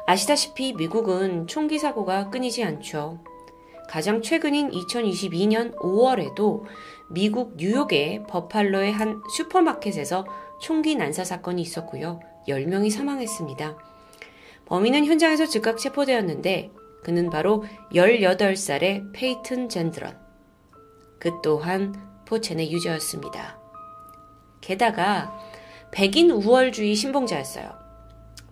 [0.06, 3.24] 아시다시피 미국은 총기 사고가 끊이지 않죠.
[3.90, 6.66] 가장 최근인 2022년 5월에도
[7.10, 10.24] 미국 뉴욕의 버팔로의 한 슈퍼마켓에서
[10.62, 12.20] 총기 난사 사건이 있었고요.
[12.48, 13.78] 10명이 사망했습니다.
[14.66, 16.72] 범인은 현장에서 즉각 체포되었는데
[17.04, 20.18] 그는 바로 18살의 페이튼 젠드런.
[21.20, 21.94] 그 또한
[22.26, 23.60] 포첸의 유저였습니다.
[24.62, 25.38] 게다가
[25.92, 27.70] 백인 우월주의 신봉자였어요.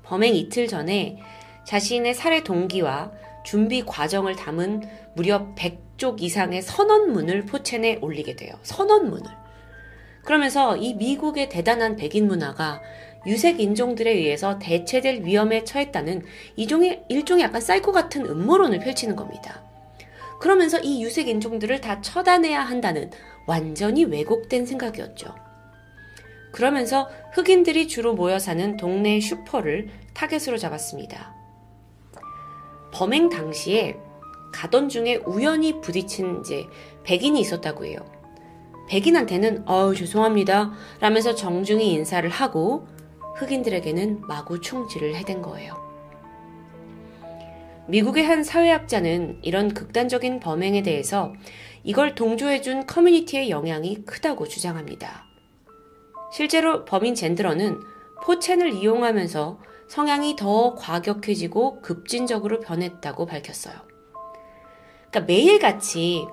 [0.04, 1.20] 범행 이틀 전에
[1.66, 3.12] 자신의 살해 동기와
[3.46, 4.82] 준비 과정을 담은
[5.16, 8.54] 무려 100쪽 이상의 선언문을 포첸에 올리게 돼요.
[8.64, 9.49] 선언문을.
[10.30, 12.84] 그러면서 이 미국의 대단한 백인 문화가
[13.26, 16.24] 유색 인종들에 의해서 대체될 위험에 처했다는
[16.56, 19.64] 이종의 일종의 약간 사이코 같은 음모론을 펼치는 겁니다.
[20.40, 23.10] 그러면서 이 유색 인종들을 다 처단해야 한다는
[23.48, 25.34] 완전히 왜곡된 생각이었죠.
[26.52, 31.34] 그러면서 흑인들이 주로 모여 사는 동네 슈퍼를 타겟으로 잡았습니다.
[32.94, 33.98] 범행 당시에
[34.54, 36.68] 가던 중에 우연히 부딪힌 이제
[37.04, 38.19] 백인이 있었다고 해요.
[38.90, 42.88] 백인한테는 어우 죄송합니다 라면서 정중히 인사를 하고
[43.36, 45.76] 흑인들에게는 마구 총질을 해댄 거예요.
[47.88, 51.34] 미국의 한 사회학자는 이런 극단적인 범행에 대해서
[51.84, 55.26] 이걸 동조해준 커뮤니티의 영향이 크다고 주장합니다.
[56.32, 57.80] 실제로 범인 젠드러는
[58.24, 63.76] 포첸을 이용하면서 성향이 더 과격해지고 급진적으로 변했다고 밝혔어요.
[65.10, 66.28] 그러니까 매일같이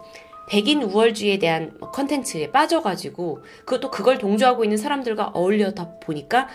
[0.48, 6.48] 백인 우월주의에 대한 뭐 컨텐츠에 빠져가지고 그것도 그걸 동조하고 있는 사람들과 어울려다 보니까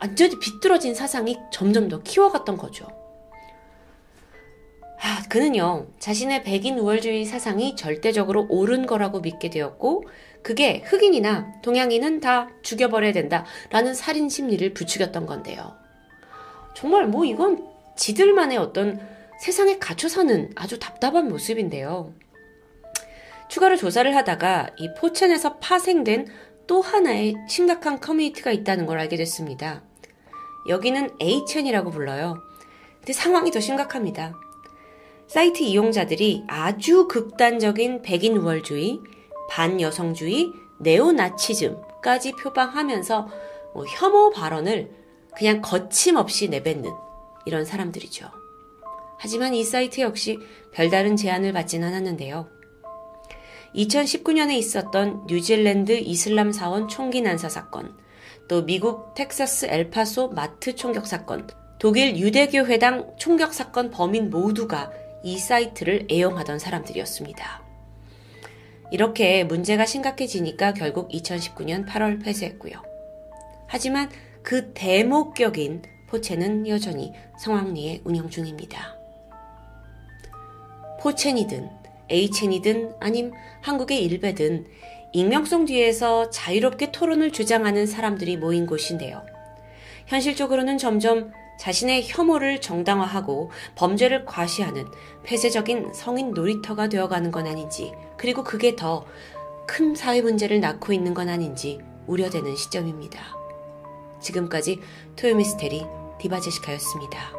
[0.00, 2.86] 완전히 비뚤어진 사상이 점점 더 키워갔던 거죠.
[5.00, 10.04] 아, 그는요, 자신의 백인 우월주의 사상이 절대적으로 옳은 거라고 믿게 되었고,
[10.42, 15.76] 그게 흑인이나 동양인은 다 죽여버려야 된다 라는 살인 심리를 부추겼던 건데요.
[16.74, 19.00] 정말 뭐 이건 지들만의 어떤
[19.40, 22.12] 세상에 갇혀 사는 아주 답답한 모습인데요.
[23.48, 26.26] 추가로 조사를 하다가 이 포천에서 파생된
[26.66, 29.82] 또 하나의 심각한 커뮤니티가 있다는 걸 알게 됐습니다.
[30.68, 32.42] 여기는 HN이라고 불러요.
[32.98, 34.34] 근데 상황이 더 심각합니다.
[35.28, 39.00] 사이트 이용자들이 아주 극단적인 백인 우월주의,
[39.50, 43.28] 반여성주의, 네오나치즘까지 표방하면서
[43.74, 44.90] 뭐 혐오 발언을
[45.36, 46.90] 그냥 거침없이 내뱉는
[47.44, 48.30] 이런 사람들이죠.
[49.18, 50.38] 하지만 이 사이트 역시
[50.72, 52.55] 별다른 제한을 받진 않았는데요.
[53.76, 57.94] 2019년에 있었던 뉴질랜드 이슬람 사원 총기 난사 사건,
[58.48, 61.46] 또 미국 텍사스 엘파소 마트 총격 사건,
[61.78, 64.90] 독일 유대교 회당 총격 사건 범인 모두가
[65.22, 67.62] 이 사이트를 애용하던 사람들이었습니다.
[68.92, 72.82] 이렇게 문제가 심각해지니까 결국 2019년 8월 폐쇄했고요.
[73.66, 74.08] 하지만
[74.42, 78.96] 그 대목격인 포첸은 여전히 성황리에 운영 중입니다.
[81.00, 84.66] 포첸이든 HN이든 아님 한국의 일베든
[85.12, 89.22] 익명성 뒤에서 자유롭게 토론을 주장하는 사람들이 모인 곳인데요.
[90.06, 94.84] 현실적으로는 점점 자신의 혐오를 정당화하고 범죄를 과시하는
[95.24, 99.06] 폐쇄적인 성인 놀이터가 되어가는 건 아닌지, 그리고 그게 더
[99.66, 103.20] 큰 사회 문제를 낳고 있는 건 아닌지 우려되는 시점입니다.
[104.20, 104.80] 지금까지
[105.16, 105.84] 토요미스테리
[106.18, 107.35] 디바제시카였습니다.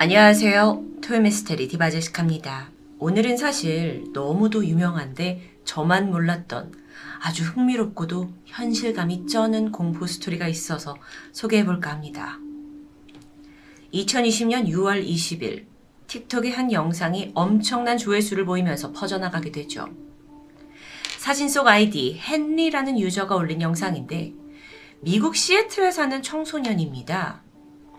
[0.00, 1.00] 안녕하세요.
[1.02, 2.70] 토요미스테리 디바제시카입니다.
[3.00, 6.72] 오늘은 사실 너무도 유명한데 저만 몰랐던
[7.20, 10.96] 아주 흥미롭고도 현실감이 쩌는 공포 스토리가 있어서
[11.32, 12.38] 소개해볼까 합니다.
[13.92, 15.66] 2020년 6월 20일
[16.06, 19.88] 틱톡의 한 영상이 엄청난 조회수를 보이면서 퍼져나가게 되죠.
[21.18, 24.32] 사진 속 아이디 헨리라는 유저가 올린 영상인데
[25.00, 27.47] 미국 시애틀에 사는 청소년입니다.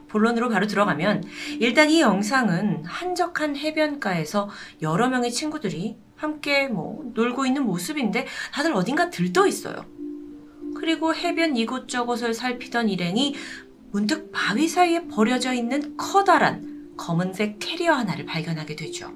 [0.10, 1.24] 본론으로 바로 들어가면
[1.60, 4.50] 일단 이 영상은 한적한 해변가에서
[4.82, 9.86] 여러 명의 친구들이 함께 뭐 놀고 있는 모습인데 다들 어딘가 들떠 있어요.
[10.76, 13.36] 그리고 해변 이곳저곳을 살피던 일행이
[13.92, 19.12] 문득 바위 사이에 버려져 있는 커다란 검은색 캐리어 하나를 발견하게 되죠.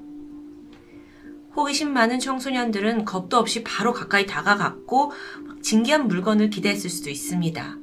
[1.56, 5.12] 호기심 많은 청소년들은 겁도 없이 바로 가까이 다가갔고
[5.62, 7.83] 진기한 물건을 기대했을 수도 있습니다.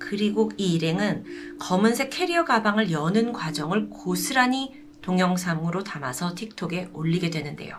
[0.00, 4.72] 그리고 이 일행은 검은색 캐리어 가방을 여는 과정을 고스란히
[5.02, 7.76] 동영상으로 담아서 틱톡에 올리게 되는데요.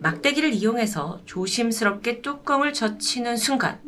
[0.00, 3.80] 막대기를 이용해서 조심스럽게 뚜껑을 젖히는 순간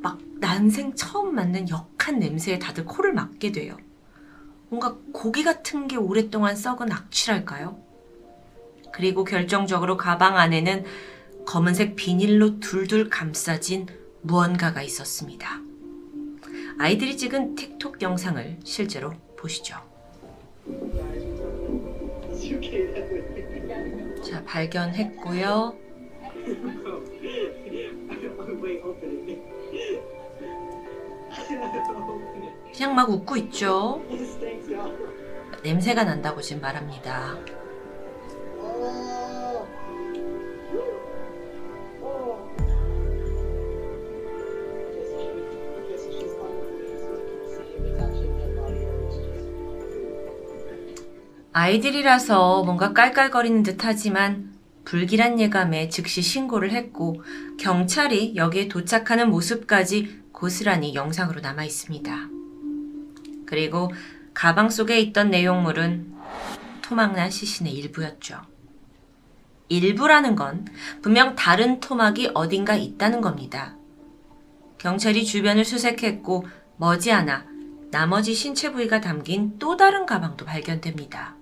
[0.00, 3.76] 막 난생 처음 맡는 역한 냄새에 다들 코를 막게 돼요.
[4.70, 7.78] 뭔가 고기 같은 게 오랫동안 썩은 악취랄까요?
[8.92, 10.84] 그리고 결정적으로 가방 안에는
[11.44, 13.86] 검은색 비닐로 둘둘 감싸진
[14.22, 15.60] 무언가가 있었습니다.
[16.78, 19.76] 아이들이 찍은 틱톡 영상을 실제로 보시죠.
[24.22, 25.76] 자, 발견했고요.
[32.74, 34.02] 그냥 막 웃고 있죠.
[35.62, 37.36] 냄새가 난다고 지금 말합니다.
[51.54, 57.22] 아이들이라서 뭔가 깔깔거리는 듯 하지만 불길한 예감에 즉시 신고를 했고
[57.58, 62.28] 경찰이 여기에 도착하는 모습까지 고스란히 영상으로 남아 있습니다.
[63.44, 63.92] 그리고
[64.32, 66.14] 가방 속에 있던 내용물은
[66.80, 68.40] 토막난 시신의 일부였죠.
[69.68, 70.66] 일부라는 건
[71.02, 73.76] 분명 다른 토막이 어딘가 있다는 겁니다.
[74.78, 76.46] 경찰이 주변을 수색했고
[76.78, 77.46] 머지않아
[77.90, 81.41] 나머지 신체 부위가 담긴 또 다른 가방도 발견됩니다.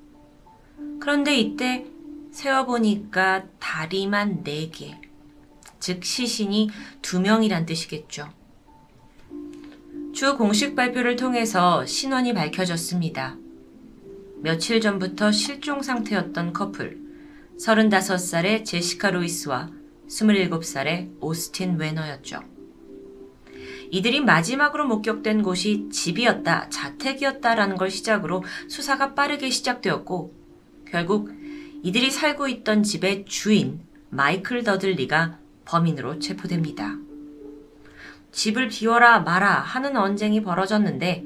[1.01, 1.87] 그런데 이때
[2.31, 5.01] 세어보니까 다리만 4개,
[5.81, 6.71] 즉 시신이
[7.03, 8.29] 2명이란 뜻이겠죠.
[10.13, 13.37] 주 공식 발표를 통해서 신원이 밝혀졌습니다.
[14.43, 16.99] 며칠 전부터 실종 상태였던 커플,
[17.59, 19.71] 35살의 제시카 로이스와
[20.09, 22.41] 27살의 오스틴 웨너였죠.
[23.91, 30.40] 이들이 마지막으로 목격된 곳이 집이었다, 자택이었다라는 걸 시작으로 수사가 빠르게 시작되었고,
[30.91, 31.31] 결국
[31.83, 33.81] 이들이 살고 있던 집의 주인
[34.11, 36.97] 마이클 더들리가 범인으로 체포됩니다.
[38.33, 41.25] 집을 비워라 마라 하는 언쟁이 벌어졌는데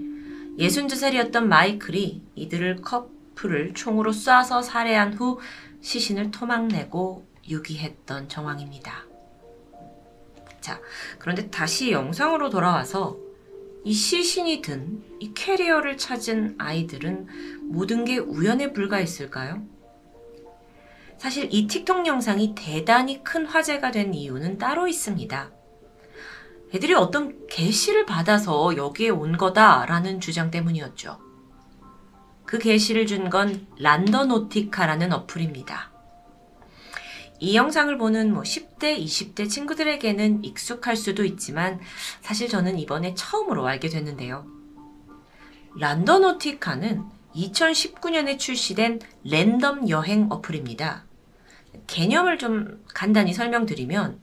[0.59, 5.41] 62살이었던 마이클이 이들을 커플을 총으로 쏴서 살해한 후
[5.81, 9.05] 시신을 토막내고 유기했던 정황입니다.
[10.61, 10.81] 자,
[11.19, 13.19] 그런데 다시 영상으로 돌아와서
[13.85, 19.63] 이 시신이 든 이 캐리어를 찾은 아이들은 모든 게 우연에 불과했을까요?
[21.19, 25.51] 사실 이 틱톡 영상이 대단히 큰 화제가 된 이유는 따로 있습니다.
[26.75, 31.19] 애들이 어떤 게시를 받아서 여기에 온 거다라는 주장 때문이었죠.
[32.47, 35.93] 그 게시를 준 건 란더노티카라는 어플입니다.
[37.41, 41.81] 이 영상을 보는 뭐 10대, 20대 친구들에게는 익숙할 수도 있지만
[42.21, 44.47] 사실 저는 이번에 처음으로 알게 됐는데요.
[45.77, 47.03] 란더노티카는
[47.35, 51.05] 2019년에 출시된 랜덤 여행 어플입니다.
[51.87, 54.21] 개념을 좀 간단히 설명드리면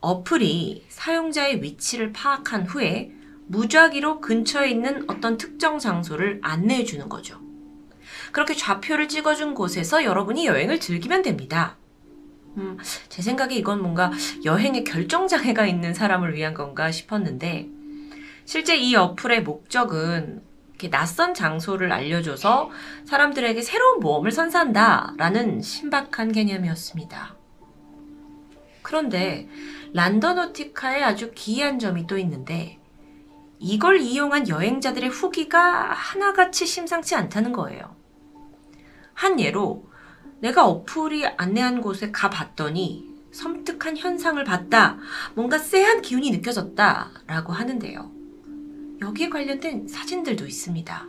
[0.00, 3.12] 어플이 사용자의 위치를 파악한 후에
[3.46, 7.40] 무작위로 근처에 있는 어떤 특정 장소를 안내해 주는 거죠.
[8.32, 11.76] 그렇게 좌표를 찍어준 곳에서 여러분이 여행을 즐기면 됩니다.
[12.56, 12.78] 음,
[13.08, 14.12] 제 생각에 이건 뭔가
[14.44, 17.68] 여행에 결정장애가 있는 사람을 위한 건가 싶었는데,
[18.44, 20.42] 실제 이 어플의 목적은
[20.74, 22.70] 이렇게 낯선 장소를 알려줘서
[23.04, 27.36] 사람들에게 새로운 모험을 선사한다라는 신박한 개념이었습니다.
[28.82, 29.48] 그런데
[29.92, 32.80] 란더노티카에 아주 기이한 점이 또 있는데
[33.60, 37.96] 이걸 이용한 여행자들의 후기가 하나같이 심상치 않다는 거예요.
[39.14, 39.88] 한 예로
[40.40, 44.98] 내가 어플이 안내한 곳에 가봤더니 섬뜩한 현상을 봤다.
[45.34, 47.10] 뭔가 쎄한 기운이 느껴졌다.
[47.26, 48.23] 라고 하는데요.
[49.04, 51.08] 여기에 관련된 사진들도 있습니다.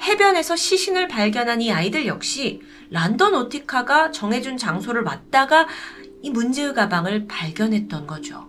[0.00, 2.60] 해변에서 시신을 발견한 이 아이들 역시
[2.90, 5.66] 란던 오티카가 정해준 장소를 왔다가
[6.20, 8.48] 이 문제의 가방을 발견했던 거죠.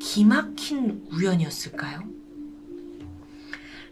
[0.00, 2.02] 기막힌 우연이었을까요?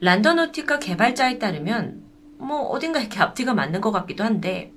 [0.01, 2.03] 란던 오티카 개발자에 따르면
[2.39, 4.73] 뭐 어딘가 이렇게 앞뒤가 맞는 것 같기도 한데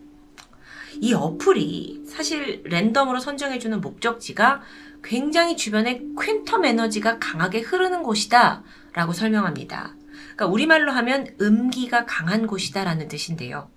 [1.02, 4.62] 이 어플이 사실 랜덤으로 선정해주는 목적지가
[5.04, 8.64] 굉장히 주변에 퀸텀 에너지가 강하게 흐르는 곳이다
[8.94, 9.96] 라고 설명합니다.
[10.14, 13.70] 그러니까 우리말로 하면 음기가 강한 곳이다 라는 뜻인데요.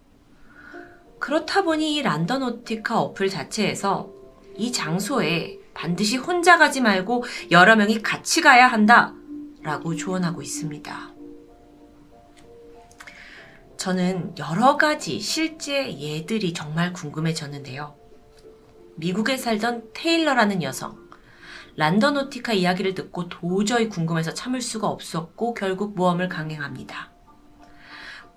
[1.18, 4.10] 그렇다 보니 이 란더노티카 어플 자체에서
[4.56, 9.14] 이 장소에 반드시 혼자 가지 말고 여러 명이 같이 가야 한다.
[9.62, 11.10] 라고 조언하고 있습니다.
[13.76, 17.94] 저는 여러 가지 실제 예들이 정말 궁금해졌는데요.
[18.96, 21.05] 미국에 살던 테일러라는 여성.
[21.76, 27.10] 란던 오티카 이야기를 듣고 도저히 궁금해서 참을 수가 없었고 결국 모험을 강행합니다.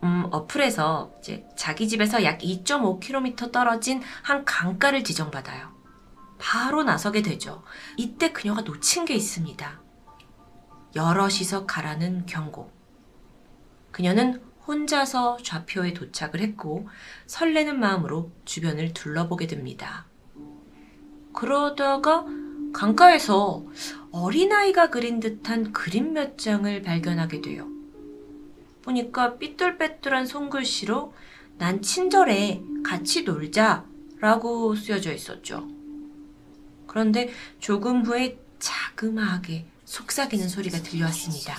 [0.04, 5.74] 음, 어플에서 이제 자기 집에서 약 2.5km 떨어진 한 강가를 지정받아요.
[6.38, 7.64] 바로 나서게 되죠.
[7.98, 9.82] 이때 그녀가 놓친 게 있습니다.
[10.96, 12.72] 여럿이서 가라는 경고.
[13.92, 16.88] 그녀는 혼자서 좌표에 도착을 했고
[17.26, 20.06] 설레는 마음으로 주변을 둘러보게 됩니다.
[21.34, 22.26] 그러다가
[22.74, 23.65] 강가에서
[24.11, 27.67] 어린아이가 그린 듯한 그림 몇 장을 발견하게 돼요.
[28.82, 31.13] 보니까 삐뚤빼뚤한 손글씨로
[31.57, 33.86] 난 친절해 같이 놀자
[34.20, 35.67] 라고 쓰여져 있었죠.
[36.88, 41.55] 그런데 조금 후에 자그마하게 속삭이는 소리가 들려왔습니다.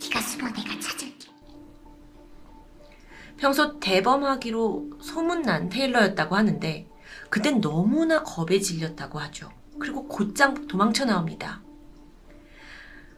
[0.00, 1.28] 네가 숨어 내가 찾을게.
[3.36, 6.88] 평소 대범하기로 소문난 테일러였다고 하는데
[7.30, 9.57] 그땐 너무나 겁에 질렸다고 하죠.
[9.78, 11.62] 그리고 곧장 도망쳐 나옵니다.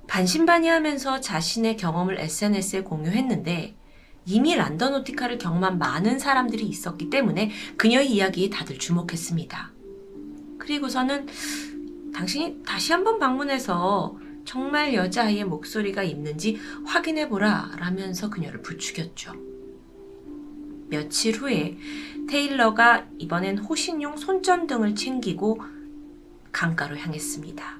[0.06, 3.76] 반신반의하면서 자신의 경험을 SNS에 공유했는데
[4.26, 9.72] 이미 란더노티카를 경험한 많은 사람들이 있었기 때문에 그녀의 이야기에 다들 주목했습니다.
[10.58, 11.26] 그리고서는
[12.12, 19.32] 당신이 다시 한번 방문해서 정말 여자아이의 목소리가 있는지 확인해보라 라면서 그녀를 부추겼죠.
[20.88, 21.78] 며칠 후에
[22.28, 25.60] 테일러가 이번엔 호신용 손전등을 챙기고
[26.52, 27.78] 강가로 향했습니다.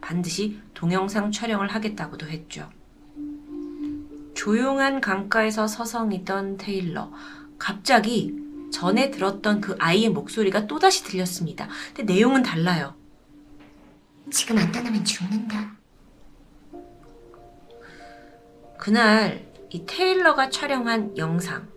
[0.00, 2.68] 반드시 동영상 촬영을 하겠다고도 했죠.
[4.34, 7.12] 조용한 강가에서 서성이던 테일러.
[7.58, 8.34] 갑자기
[8.72, 11.68] 전에 들었던 그 아이의 목소리가 또다시 들렸습니다.
[11.94, 12.94] 근데 내용은 달라요.
[14.30, 15.76] 지금 안 떠나면 죽는다.
[18.78, 21.68] 그날 이 테일러가 촬영한 영상.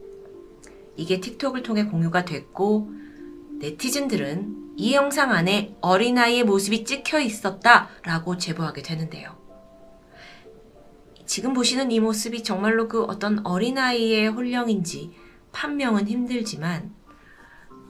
[0.95, 2.89] 이게 틱톡을 통해 공유가 됐고,
[3.65, 9.35] 네티즌들은 이 영상 안에 어린아이의 모습이 찍혀 있었다 라고 제보하게 되는데요.
[11.25, 15.15] 지금 보시는 이 모습이 정말로 그 어떤 어린아이의 혼령인지
[15.51, 16.93] 판명은 힘들지만,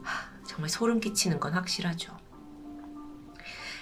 [0.03, 2.15] 하, 정말 소름 끼치는 건 확실하죠.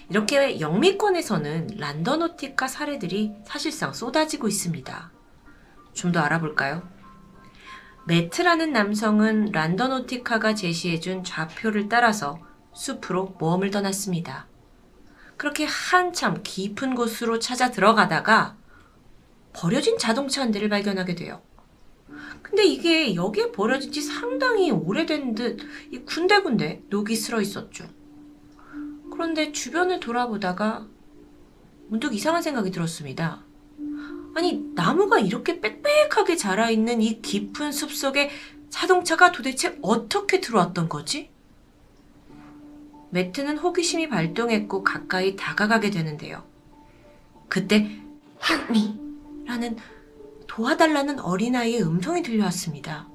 [0.09, 5.11] 이렇게 영미권에서는 란더노티카 사례들이 사실상 쏟아지고 있습니다.
[5.93, 6.89] 좀 더 알아볼까요?
[8.05, 12.39] 매트라는 남성은 란더노티카가 제시해준 좌표를 따라서
[12.73, 14.47] 숲으로 모험을 떠났습니다.
[15.37, 18.57] 그렇게 한참 깊은 곳으로 찾아 들어가다가
[19.53, 21.41] 버려진 자동차 한 대를 발견하게 돼요.
[22.41, 27.87] 근데 이게 여기에 버려진 지 상당히 오래된 듯이 군데군데 녹이 슬어 있었죠.
[29.11, 30.87] 그런데 주변을 돌아보다가
[31.87, 33.43] 문득 이상한 생각이 들었습니다.
[34.35, 38.31] 아니, 나무가 이렇게 빽빽하게 자라있는 이 깊은 숲 속에
[38.69, 41.29] 자동차가 도대체 어떻게 들어왔던 거지?
[43.11, 46.43] 매트는 호기심이 발동했고 가까이 다가가게 되는데요.
[47.47, 48.01] 그때
[48.49, 48.99] Help me.
[49.45, 49.77] 라는
[50.47, 53.07] 도와달라는 어린아이의 음성이 들려왔습니다.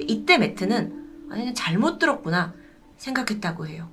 [0.00, 2.54] 이때 매트는 아니 잘못 들었구나
[2.96, 3.90] 생각했다고 해요.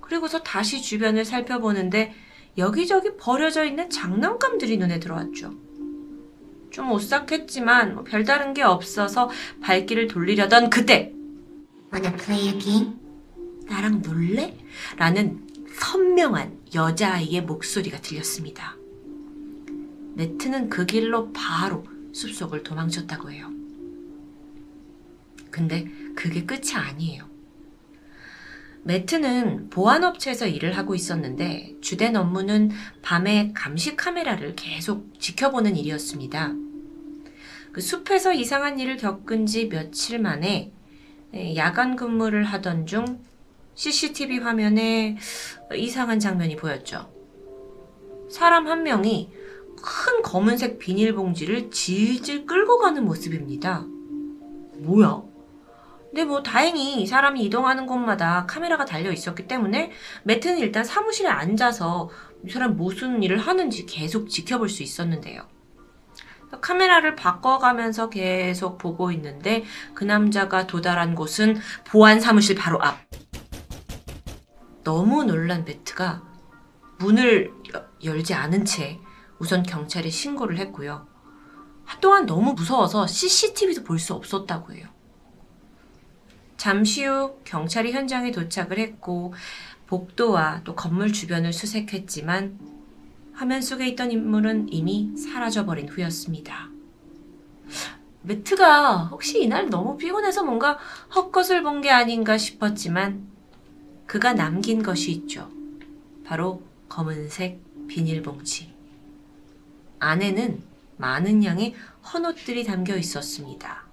[0.00, 2.12] 그리고서 다시 주변을 살펴보는데
[2.60, 5.54] 여기저기 버려져 있는 장난감들이 눈에 들어왔죠.
[6.70, 9.30] 좀 오싹했지만 뭐 별다른 게 없어서
[9.60, 11.12] 발길을 돌리려던 그때
[11.92, 12.92] Wanna play a game?
[13.66, 14.56] 나랑 놀래?
[14.96, 18.76] 라는 선명한 여자아이의 목소리가 들렸습니다.
[20.14, 23.50] 네트는 그 길로 바로 숲속을 도망쳤다고 해요.
[25.50, 27.29] 근데 그게 끝이 아니에요.
[28.82, 32.70] 매트는 보안업체에서 일을 하고 있었는데 주된 업무는
[33.02, 36.54] 밤에 감시 카메라를 계속 지켜보는 일이었습니다.
[37.72, 40.72] 그 숲에서 이상한 일을 겪은 지 며칠 만에
[41.34, 43.20] 예, 야간 근무를 하던 중
[43.74, 45.16] CCTV 화면에
[45.74, 47.12] 이상한 장면이 보였죠.
[48.28, 49.30] 사람 한 명이
[49.76, 53.86] 큰 검은색 비닐봉지를 질질 끌고 가는 모습입니다.
[54.78, 55.29] 뭐야?
[56.10, 59.92] 근데 뭐 다행히 사람이 이동하는 곳마다 카메라가 달려 있었기 때문에
[60.24, 62.10] 매트는 일단 사무실에 앉아서
[62.44, 65.46] 이 사람 무슨 일을 하는지 계속 지켜볼 수 있었는데요.
[66.60, 69.62] 카메라를 바꿔가면서 계속 보고 있는데
[69.94, 72.98] 그 남자가 도달한 곳은 보안 사무실 바로 앞.
[74.82, 76.22] 너무 놀란 매트가
[76.98, 78.98] 문을 여- 열지 않은 채
[79.38, 81.06] 우선 경찰에 신고를 했고요.
[81.84, 84.88] 한동안 너무 무서워서 CCTV도 볼 수 없었다고 해요.
[86.60, 89.32] 잠시 후 경찰이 현장에 도착을 했고
[89.86, 92.58] 복도와 또 건물 주변을 수색했지만
[93.32, 96.68] 화면 속에 있던 인물은 이미 사라져버린 후였습니다.
[98.20, 100.78] 매트가 혹시 이날 너무 피곤해서 뭔가
[101.14, 103.26] 헛것을 본 게 아닌가 싶었지만
[104.04, 105.50] 그가 남긴 것이 있죠.
[106.26, 107.58] 바로 검은색
[107.88, 108.70] 비닐봉지.
[109.98, 110.62] 안에는
[110.98, 111.74] 많은 양의
[112.12, 113.89] 헌옷들이 담겨 있었습니다.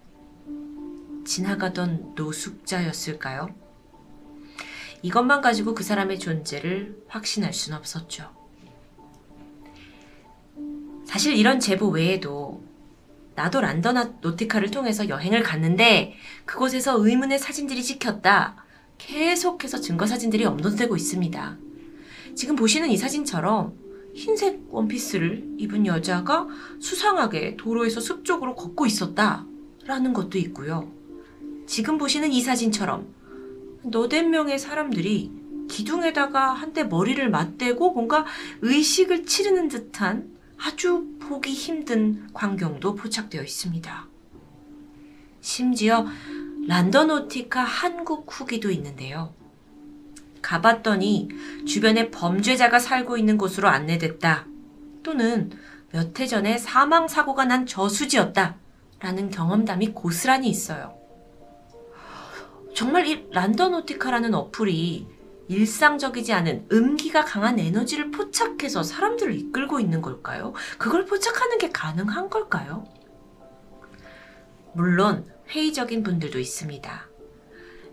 [1.27, 3.53] 지나가던 노숙자였을까요?
[5.03, 8.31] 이것만 가지고 그 사람의 존재를 확신할 순 없었죠.
[11.05, 12.63] 사실 이런 제보 외에도
[13.35, 16.15] 나도 란던 노티카를 통해서 여행을 갔는데
[16.45, 18.65] 그곳에서 의문의 사진들이 찍혔다.
[18.97, 21.57] 계속해서 증거 사진들이 업로드되고 있습니다.
[22.35, 23.77] 지금 보시는 이 사진처럼
[24.15, 26.47] 흰색 원피스를 입은 여자가
[26.79, 29.45] 수상하게 도로에서 숲 쪽으로 걷고 있었다.
[29.85, 30.96] 라는 것도 있고요.
[31.67, 33.13] 지금 보시는 이 사진처럼
[33.83, 35.31] 너댓 명의 사람들이
[35.69, 38.25] 기둥에다가 한때 머리를 맞대고 뭔가
[38.61, 44.07] 의식을 치르는 듯한 아주 보기 힘든 광경도 포착되어 있습니다.
[45.41, 46.07] 심지어
[46.67, 49.33] 란더노티카 한국 후기도 있는데요.
[50.41, 51.29] 가봤더니
[51.65, 54.47] 주변에 범죄자가 살고 있는 곳으로 안내됐다.
[55.03, 55.51] 또는
[55.91, 58.55] 몇 해 전에 사망 사고가 난 저수지였다.
[58.99, 60.96] 라는 경험담이 고스란히 있어요.
[62.77, 65.07] 정말 이 란더노티카라는 어플이
[65.47, 70.53] 일상적이지 않은 음기가 강한 에너지를 포착해서 사람들을 이끌고 있는 걸까요?
[70.77, 72.85] 그걸 포착하는 게 가능한 걸까요?
[74.75, 77.09] 물론 회의적인 분들도 있습니다.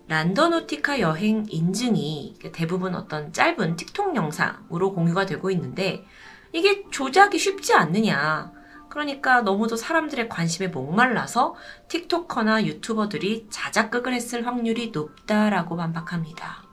[0.07, 6.05] 란더노티카 여행 인증이 대부분 어떤 짧은 틱톡 영상으로 공유가 되고 있는데
[6.53, 8.54] 이게 조작이 쉽지 않느냐.
[8.95, 11.55] 그러니까 너무도 사람들의 관심에 목말라서
[11.89, 16.63] 틱토커나 유튜버들이 자작극을 했을 확률이 높다라고 반박합니다.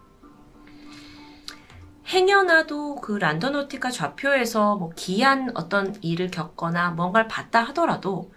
[2.07, 8.33] 행여나도 그 란더노티카 좌표에서 뭐 기이한 어떤 일을 겪거나 뭔가를 봤다 하더라도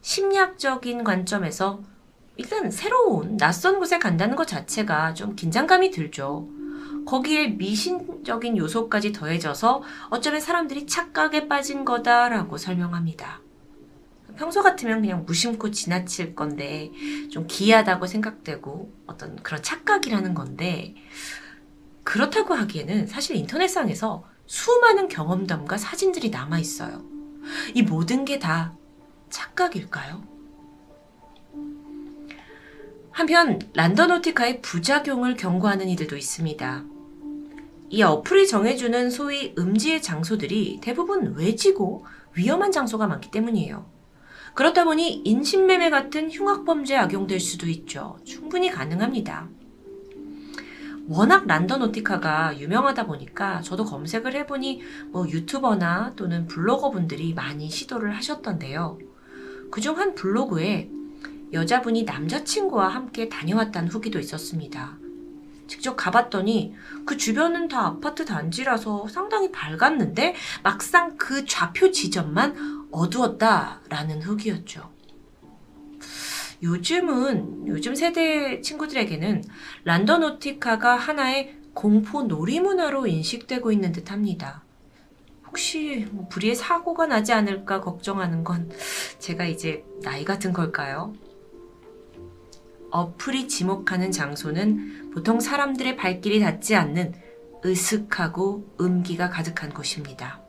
[0.00, 1.82] 심리학적인 관점에서
[2.36, 6.48] 일단 새로운 낯선 곳에 간다는 것 자체가 좀 긴장감이 들죠.
[7.08, 13.40] 거기에 미신적인 요소까지 더해져서 어쩌면 사람들이 착각에 빠진 거다라고 설명합니다.
[14.36, 16.92] 평소 같으면 그냥 무심코 지나칠 건데
[17.30, 20.96] 좀 기이하다고 생각되고 어떤 그런 착각이라는 건데
[22.04, 27.02] 그렇다고 하기에는 사실 인터넷상에서 수많은 경험담과 사진들이 남아 있어요.
[27.72, 28.76] 이 모든 게 다
[29.30, 30.22] 착각일까요?
[33.12, 36.97] 한편 란더노티카의 부작용을 경고하는 이들도 있습니다.
[37.90, 43.86] 이 어플이 정해주는 소위 음지의 장소들이 대부분 외지고 위험한 장소가 많기 때문이에요.
[44.54, 48.18] 그렇다 보니 인신매매 같은 흉악범죄에 악용될 수도 있죠.
[48.24, 49.48] 충분히 가능합니다.
[51.06, 58.98] 워낙 란더노티카가 유명하다 보니까 저도 검색을 해보니 뭐 유튜버나 또는 블로거 분들이 많이 시도를 하셨던데요.
[59.70, 60.90] 그중 한 블로그에
[61.54, 64.98] 여자분이 남자친구와 함께 다녀왔다는 후기도 있었습니다.
[65.68, 66.74] 직접 가봤더니
[67.06, 74.90] 그 주변은 다 아파트 단지라서 상당히 밝았는데 막상 그 좌표 지점만 어두웠다라는 후기였죠.
[76.62, 79.44] 요즘은 요즘 세대 친구들에게는
[79.84, 84.64] 란더 노티카가 하나의 공포 놀이 문화로 인식되고 있는 듯 합니다.
[85.46, 88.70] 혹시 뭐 불의의 사고가 나지 않을까 걱정하는 건
[89.18, 91.14] 제가 이제 나이 같은 걸까요?
[92.90, 97.12] 어플이 지목하는 장소는 보통 사람들의 발길이 닿지 않는
[97.66, 100.40] 으슥하고 음기가 가득한 곳입니다.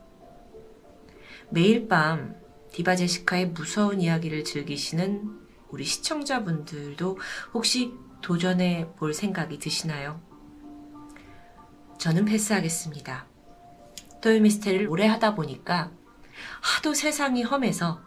[1.48, 2.36] 매일 밤
[2.70, 5.40] 디바 제시카의 무서운 이야기를 즐기시는
[5.70, 7.18] 우리 시청자분들도
[7.52, 7.92] 혹시
[8.22, 10.20] 도전해 볼 생각이 드시나요?
[11.98, 13.26] 저는 패스하겠습니다.
[14.22, 15.90] 토요 미스테리를 오래 하다 보니까
[16.62, 18.00] 하도 세상이 험해서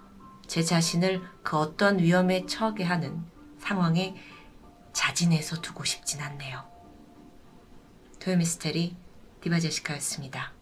[0.47, 3.21] 제 자신을 그 어떤 위험에 처하게 하는
[3.59, 4.15] 상황에
[4.93, 6.63] 자진해서 두고 싶진 않네요.
[8.19, 8.95] 토요 미스테리
[9.41, 10.53] 디바 제시카였습니다.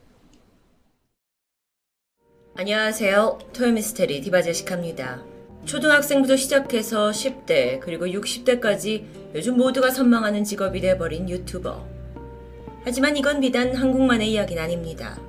[2.56, 3.40] 안녕하세요.
[3.54, 5.24] 토요 미스테리 디바 제시카입니다.
[5.66, 9.06] 초등학생부터 시작해서 10대 그리고 60대까지
[9.36, 11.88] 요즘 모두가 선망하는 직업이 돼버린 유튜버.
[12.84, 15.20] 하지만 이건 비단 한국만의 이야기는 아닙니다.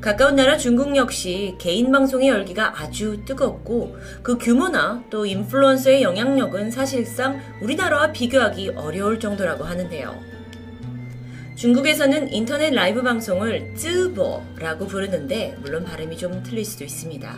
[0.00, 7.40] 가까운 나라 중국 역시 개인 방송의 열기가 아주 뜨겁고 그 규모나 또 인플루언서의 영향력은 사실상
[7.60, 10.16] 우리나라와 비교하기 어려울 정도라고 하는데요.
[11.56, 17.36] 중국에서는 인터넷 라이브 방송을 쯔보라고 부르는데 물론 발음이 좀 틀릴 수도 있습니다.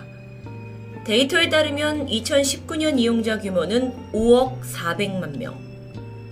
[1.07, 5.59] 데이터에 따르면 2019년 이용자 규모는 5억 400만 명.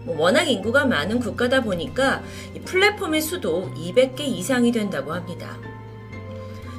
[0.05, 2.23] 뭐 워낙 인구가 많은 국가다 보니까
[2.55, 5.57] 이 플랫폼의 수도 200개 이상이 된다고 합니다.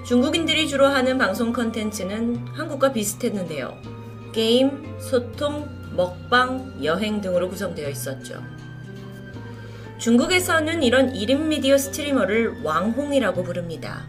[0.10, 3.78] 중국인들이 주로 하는 방송 컨텐츠는 한국과 비슷했는데요.
[4.34, 8.43] 게임, 소통, 먹방, 여행 등으로 구성되어 있었죠.
[9.99, 14.07] 중국에서는 이런 1인 미디어 스트리머를 왕홍이라고 부릅니다.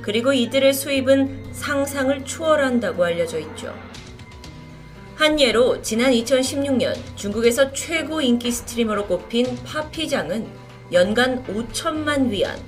[0.00, 3.74] 그리고 이들의 수입은 상상을 초월한다고 알려져 있죠.
[5.16, 10.46] 한 예로 지난 2016년 중국에서 최고 인기 스트리머로 꼽힌 파피장은
[10.94, 12.58] 연간 5천만 위안,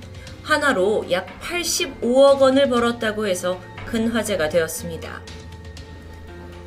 [0.43, 5.21] 하나로 약 85억 원을 벌었다고 해서 큰 화제가 되었습니다.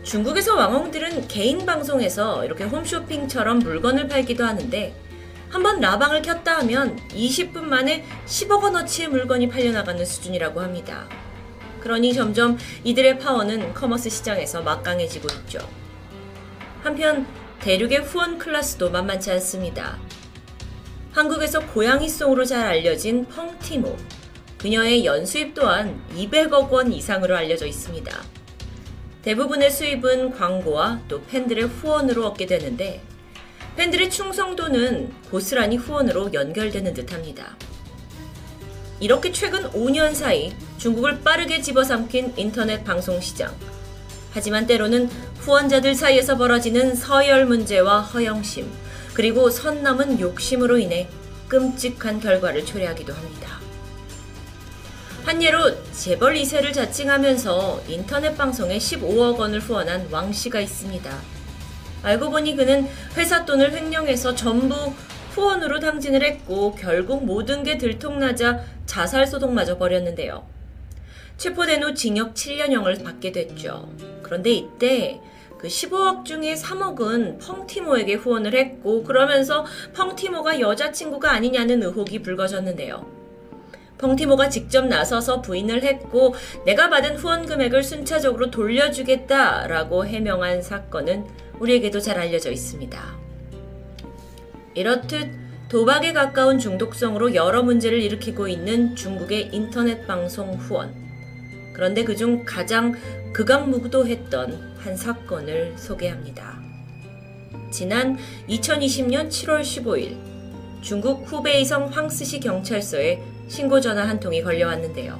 [0.02, 4.94] 중국에서 왕홍들은 개인 방송에서 이렇게 홈쇼핑처럼 물건을 팔기도 하는데
[5.48, 11.08] 한번 라방을 켰다 하면 20분 만에 10억 원어치의 물건이 팔려나가는 수준이라고 합니다.
[11.80, 15.58] 그러니 점점 이들의 파워는 commerce 시장에서 막강해지고 있죠.
[16.82, 17.26] 한편
[17.60, 19.98] 대륙의 후원 클래스도 만만치 않습니다.
[21.16, 23.96] 한국에서 고양이송으로 잘 알려진 펑티모.
[24.58, 28.22] 그녀의 연수입 또한 200억 원 이상으로 알려져 있습니다.
[29.22, 33.00] 대부분의 수입은 광고와 또 팬들의 후원으로 얻게 되는데
[33.76, 37.56] 팬들의 충성도는 고스란히 후원으로 연결되는 듯 합니다.
[39.00, 43.56] 이렇게 최근 5년 사이 중국을 빠르게 집어삼킨 인터넷 방송 시장.
[44.34, 45.08] 하지만 때로는
[45.38, 48.70] 후원자들 사이에서 벌어지는 서열 문제와 허영심,
[49.16, 51.08] 그리고 선 넘은 욕심으로 인해
[51.48, 53.58] 끔찍한 결과를 초래하기도 합니다.
[55.24, 61.10] 한 예로 재벌 2세를 자칭하면서 인터넷 방송에 15억 원을 후원한 왕 씨가 있습니다.
[62.02, 62.86] 알고 보니 그는
[63.16, 64.92] 회사 돈을 횡령해서 전부
[65.30, 70.46] 후원으로 당진을 했고 결국 모든 게 들통나자 자살 소송마저 벌였는데요.
[71.38, 73.90] 체포된 후 징역 7년형을 받게 됐죠.
[74.22, 75.22] 그런데 이때
[75.58, 83.06] 그 15억 중에 3억은 펑티모에게 후원을 했고 그러면서 펑티모가 여자친구가 아니냐는 의혹이 불거졌는데요.
[83.98, 86.34] 펑티모가 직접 나서서 부인을 했고
[86.66, 91.26] 내가 받은 후원 금액을 순차적으로 돌려주겠다라고 해명한 사건은
[91.58, 93.16] 우리에게도 잘 알려져 있습니다.
[94.74, 95.30] 이렇듯
[95.70, 100.94] 도박에 가까운 중독성으로 여러 문제를 일으키고 있는 중국의 인터넷 방송 후원.
[101.72, 102.94] 그런데 그중 가장
[103.32, 106.60] 극악무도했던 한 사건을 소개합니다.
[107.72, 108.16] 지난
[108.48, 110.16] 2020년 7월 15일
[110.80, 115.18] 중국 후베이성 황스시 경찰서에 신고 전화 한 통이 걸려왔는데요.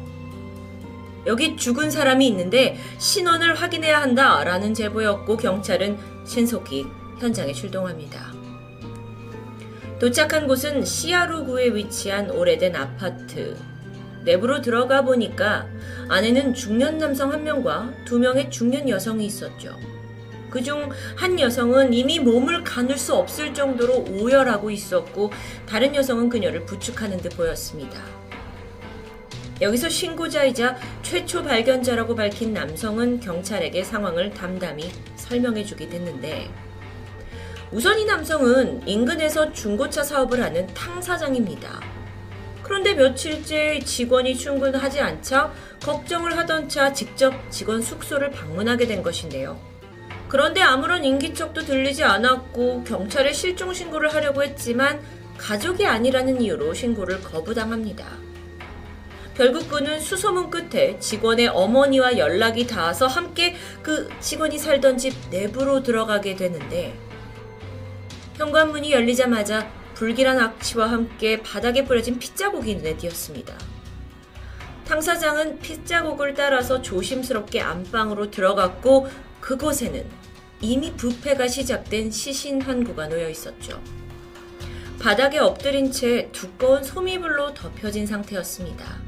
[1.26, 6.86] 여기 죽은 사람이 있는데 신원을 확인해야 한다 라는 제보였고 경찰은 신속히
[7.18, 8.32] 현장에 출동합니다.
[9.98, 13.56] 도착한 곳은 시아루구에 위치한 오래된 아파트.
[14.27, 15.68] 내부로 들어가 보니까
[16.09, 19.79] 안에는 중년 남성 한 명과 두 명의 중년 여성이 있었죠.
[20.51, 25.31] 그중 한 여성은 이미 몸을 가눌 수 없을 정도로 오열하고 있었고
[25.64, 28.03] 다른 여성은 그녀를 부축하는 듯 보였습니다.
[29.61, 36.51] 여기서 신고자이자 최초 발견자라고 밝힌 남성은 경찰에게 상황을 담담히 설명해 주게 됐는데
[37.70, 41.95] 우선 이 남성은 인근에서 중고차 사업을 하는 탕 사장입니다.
[42.66, 45.52] 그런데 며칠째 직원이 충분하지 않자
[45.84, 49.56] 걱정을 하던 차 직접 직원 숙소를 방문하게 된 것인데요.
[50.26, 55.00] 그런데 아무런 인기척도 들리지 않았고 경찰에 실종 신고를 하려고 했지만
[55.38, 58.04] 가족이 아니라는 이유로 신고를 거부당합니다.
[59.36, 66.34] 결국 그는 수소문 끝에 직원의 어머니와 연락이 닿아서 함께 그 직원이 살던 집 내부로 들어가게
[66.34, 66.98] 되는데
[68.38, 73.57] 현관문이 열리자마자 불길한 악취와 함께 바닥에 뿌려진 핏자국이 눈에 띄었습니다.
[74.84, 79.09] 탕사장은 핏자국을 따라서 조심스럽게 안방으로 들어갔고
[79.40, 80.05] 그곳에는
[80.61, 83.82] 이미 부패가 시작된 시신 한 구가 놓여 있었죠.
[85.01, 88.99] 바닥에 엎드린 채 두꺼운 소미불로 덮여진 상태였습니다.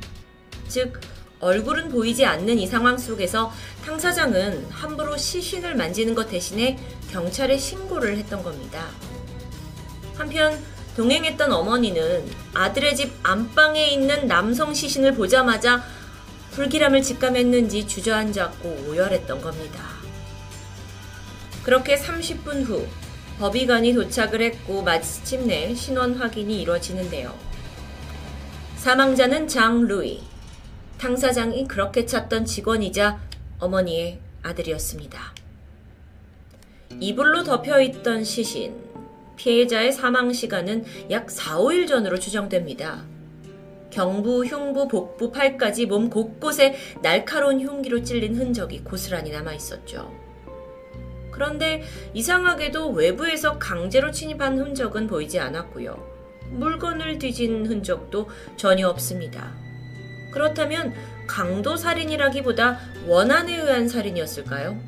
[0.69, 1.01] 즉,
[1.41, 3.53] 얼굴은 보이지 않는 이 상황 속에서
[3.85, 6.79] 탕 사장은 함부로 시신을 만지는 것 대신에
[7.11, 8.87] 경찰에 신고를 했던 겁니다.
[10.17, 10.59] 한편
[10.99, 15.81] 동행했던 어머니는 아들의 집 안방에 있는 남성 시신을 보자마자
[16.51, 19.81] 불길함을 직감했는지 주저앉았고 오열했던 겁니다.
[21.63, 22.85] 그렇게 30분 후
[23.39, 27.33] 법의관이 도착을 했고 마침내 신원 확인이 이루어지는데요.
[28.75, 30.21] 사망자는 장 루이.
[30.99, 33.21] 탕사장이 그렇게 찾던 직원이자
[33.61, 35.33] 어머니의 아들이었습니다.
[36.99, 38.88] 이불로 덮여 있던 시신.
[39.39, 43.07] 피해자의 사망 시간은 약 4, 5일 전으로 추정됩니다.
[43.91, 50.13] 경부, 흉부, 복부, 팔까지 몸 곳곳에 날카로운 흉기로 찔린 흔적이 고스란히 남아 있었죠.
[51.31, 51.83] 그런데
[52.15, 55.97] 이상하게도 외부에서 강제로 침입한 흔적은 보이지 않았고요.
[56.51, 59.55] 물건을 뒤진 흔적도 전혀 없습니다.
[60.33, 60.93] 그렇다면
[61.27, 64.79] 강도 살인이라기보다 원한에 의한 살인이었을까요?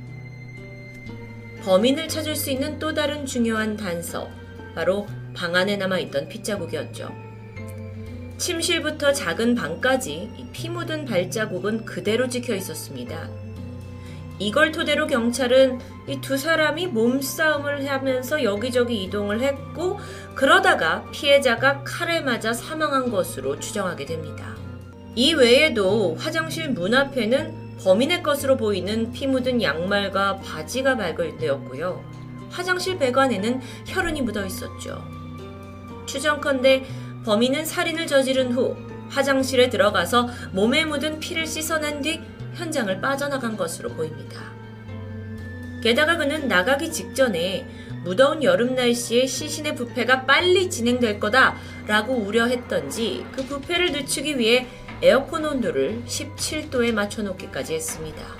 [1.62, 4.39] 범인을 찾을 수 있는 또 다른 중요한 단서,
[4.74, 7.10] 바로 방 안에 남아있던 핏자국이었죠.
[8.38, 13.28] 침실부터 작은 방까지 이피 묻은 발자국은 그대로 찍혀 있었습니다.
[14.38, 19.98] 이걸 토대로 경찰은 이 두 사람이 몸싸움을 하면서 여기저기 이동을 했고,
[20.34, 24.56] 그러다가 피해자가 칼에 맞아 사망한 것으로 추정하게 됩니다.
[25.14, 32.02] 이 외에도 화장실 문 앞에는 범인의 것으로 보이는 피 묻은 양말과 바지가 발견되었고요.
[32.50, 35.02] 화장실 배관에는 혈흔이 묻어 있었죠.
[36.06, 36.84] 추정컨대
[37.24, 38.76] 범인은 살인을 저지른 후
[39.08, 42.20] 화장실에 들어가서 몸에 묻은 피를 씻어낸 뒤
[42.54, 44.40] 현장을 빠져나간 것으로 보입니다.
[45.82, 47.66] 게다가 그는 나가기 직전에
[48.04, 54.66] 무더운 여름 날씨에 시신의 부패가 빨리 진행될 거다라고 우려했던지 그 부패를 늦추기 위해
[55.02, 58.39] 에어컨 온도를 17도에 맞춰 놓기까지 했습니다.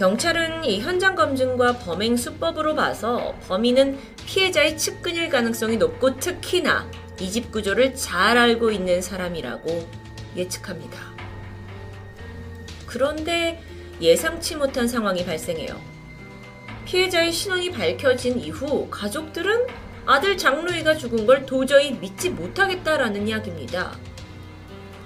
[0.00, 6.90] 경찰은 이 현장 검증과 범행 수법으로 봐서 범인은 피해자의 측근일 가능성이 높고 특히나
[7.20, 9.86] 이 집 구조를 잘 알고 있는 사람이라고
[10.38, 10.98] 예측합니다.
[12.86, 13.62] 그런데
[14.00, 15.78] 예상치 못한 상황이 발생해요.
[16.86, 19.66] 피해자의 신원이 밝혀진 이후 가족들은
[20.06, 23.98] 아들 장루이가 죽은 걸 도저히 믿지 못하겠다라는 이야기입니다.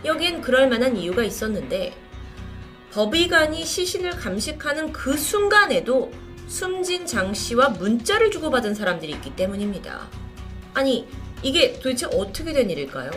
[0.04, 2.03] 여기엔 그럴 만한 이유가 있었는데
[2.94, 6.12] 법의관이 시신을 감식하는 그 순간에도
[6.46, 10.08] 숨진 장 씨와 문자를 주고받은 사람들이 있기 때문입니다.
[10.74, 11.04] 아니,
[11.42, 13.10] 이게 도대체 어떻게 된 일일까요?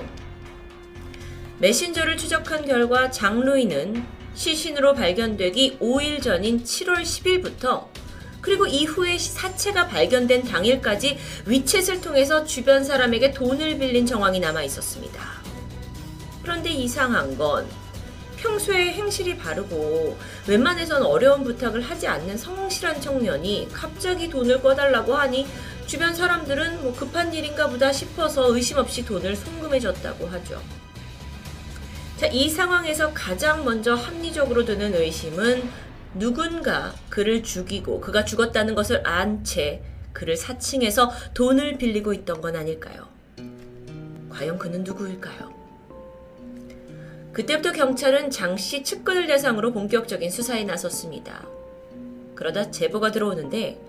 [1.59, 4.03] 메신저를 추적한 결과 장루이는
[4.33, 7.85] 시신으로 발견되기 5일 전인 7월 10일부터
[8.41, 15.21] 그리고 이후에 사체가 발견된 당일까지 위챗을 통해서 주변 사람에게 돈을 빌린 정황이 남아 있었습니다.
[16.41, 17.67] 그런데 이상한 건
[18.37, 20.17] 평소에 행실이 바르고
[20.47, 25.47] 웬만해선 어려운 부탁을 하지 않는 성실한 청년이 갑자기 돈을 꿔달라고 하니
[25.85, 30.61] 주변 사람들은 뭐 급한 일인가 보다 싶어서 의심 없이 돈을 송금해 줬다고 하죠.
[32.17, 35.69] 자, 이 상황에서 가장 먼저 합리적으로 드는 의심은
[36.15, 39.83] 누군가 그를 죽이고 그가 죽었다는 것을 안 채
[40.13, 43.07] 그를 사칭해서 돈을 빌리고 있던 건 아닐까요?
[44.31, 45.56] 과연 그는 누구일까요?
[47.37, 51.45] 그때부터 경찰은 장 씨 측근을 대상으로 본격적인 수사에 나섰습니다.
[52.33, 53.79] 그러다 제보가 들어오는데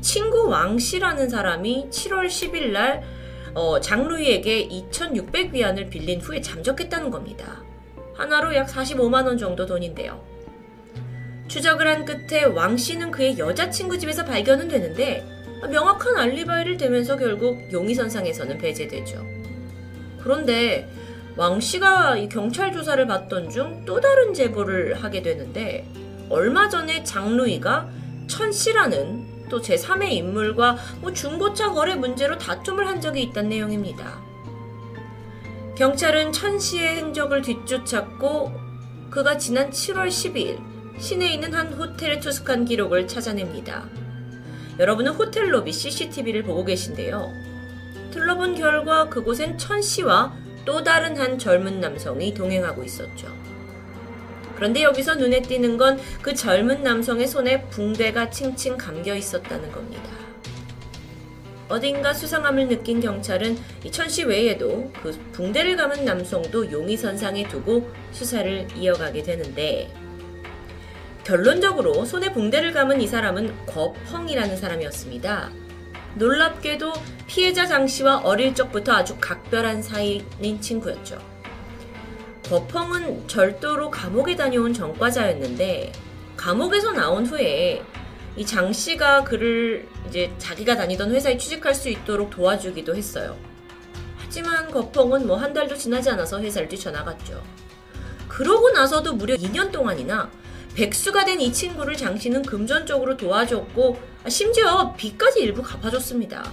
[0.00, 3.04] 친구 왕 씨라는 사람이 7월 10일 날
[3.54, 7.62] 어, 장루이에게 2,600위안을 빌린 후에 잠적했다는 겁니다.
[8.16, 10.24] 하나로 약 45만 원 정도 돈인데요.
[11.46, 15.24] 추적을 한 끝에 왕 씨는 그의 여자친구 집에서 발견은 되는데
[15.70, 19.24] 명확한 알리바이를 대면서 결국 용의선상에서는 배제되죠.
[20.22, 20.88] 그런데
[21.40, 25.88] 왕 씨가 이 경찰 조사를 받던 중 또 다른 제보를 하게 되는데
[26.28, 27.88] 얼마 전에 장루이가
[28.26, 34.20] 천 씨라는 또 제3의 인물과 뭐 중고차 거래 문제로 다툼을 한 적이 있다는 내용입니다.
[35.78, 38.52] 경찰은 천 씨의 행적을 뒤쫓았고
[39.08, 40.60] 그가 지난 7월 10일
[40.98, 43.88] 시내에 있는 한 호텔에 투숙한 기록을 찾아냅니다.
[44.78, 47.32] 여러분은 호텔 로비 CCTV를 보고 계신데요.
[48.10, 50.34] 둘러본 결과 그곳엔 천 씨와
[50.64, 53.28] 또 다른 한 젊은 남성이 동행하고 있었죠.
[54.56, 60.10] 그런데 여기서 눈에 띄는 건 그 젊은 남성의 손에 붕대가 칭칭 감겨 있었다는 겁니다.
[61.68, 69.90] 어딘가 수상함을 느낀 경찰은 이천씨 외에도 그 붕대를 감은 남성도 용의선상에 두고 수사를 이어가게 되는데
[71.24, 75.50] 결론적으로 손에 붕대를 감은 이 사람은 거펑이라는 사람이었습니다.
[76.16, 76.92] 놀랍게도
[77.26, 81.18] 피해자 장 씨와 어릴 적부터 아주 각별한 사이인 친구였죠.
[82.48, 85.92] 거펑은 절도로 감옥에 다녀온 전과자였는데
[86.36, 87.82] 감옥에서 나온 후에
[88.36, 93.36] 이 장 씨가 그를 이제 자기가 다니던 회사에 취직할 수 있도록 도와주기도 했어요.
[94.18, 97.42] 하지만 거펑은 뭐 한 달도 지나지 않아서 회사를 뛰쳐나갔죠.
[98.28, 100.30] 그러고 나서도 무려 2년 동안이나
[100.74, 103.98] 백수가 된 이 친구를 장 씨는 금전적으로 도와줬고
[104.28, 106.50] 심지어 빚까지 일부 갚아줬습니다.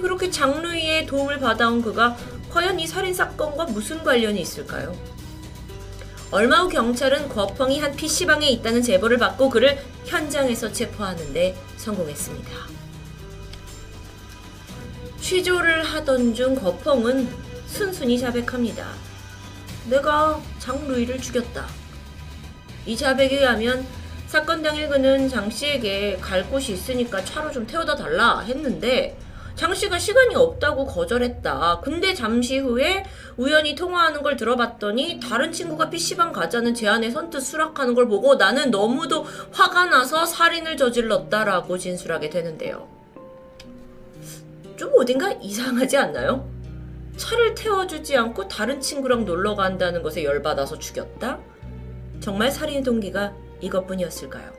[0.00, 2.16] 그렇게 장루이의 도움을 받아온 그가
[2.50, 4.96] 과연 이 살인 사건과 무슨 관련이 있을까요?
[6.30, 12.50] 얼마 후 경찰은 거펑이 한 PC방에 있다는 제보를 받고 그를 현장에서 체포하는데 성공했습니다.
[15.20, 17.28] 취조를 하던 중 거펑은
[17.66, 18.92] 순순히 자백합니다.
[19.88, 21.66] 내가 장루이를 죽였다.
[22.86, 23.86] 이 자백에 의하면
[24.34, 29.16] 사건 당일 그는 장 씨에게 갈 곳이 있으니까 차로 좀 태워다 달라 했는데
[29.54, 31.82] 장 씨가 시간이 없다고 거절했다.
[31.84, 33.04] 근데 잠시 후에
[33.36, 39.24] 우연히 통화하는 걸 들어봤더니 다른 친구가 PC방 가자는 제안에 선뜻 수락하는 걸 보고 나는 너무도
[39.52, 42.88] 화가 나서 살인을 저질렀다라고 진술하게 되는데요.
[44.76, 46.50] 좀 어딘가 이상하지 않나요?
[47.16, 51.38] 차를 태워주지 않고 다른 친구랑 놀러 간다는 것에 열받아서 죽였다?
[52.18, 53.32] 정말 살인 동기가
[53.64, 54.52] 이것뿐이었을까요?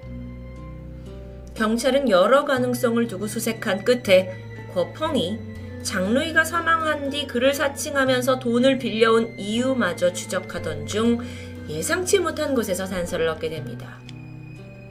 [1.56, 4.34] 경찰은 여러 가능성을 두고 수색한 끝에
[4.74, 5.40] 거펑이
[5.84, 11.20] 장루이가 사망한 뒤 그를 사칭하면서 돈을 빌려온 이유마저 추적하던 중
[11.70, 14.00] 예상치 못한 곳에서 단서를 얻게 됩니다.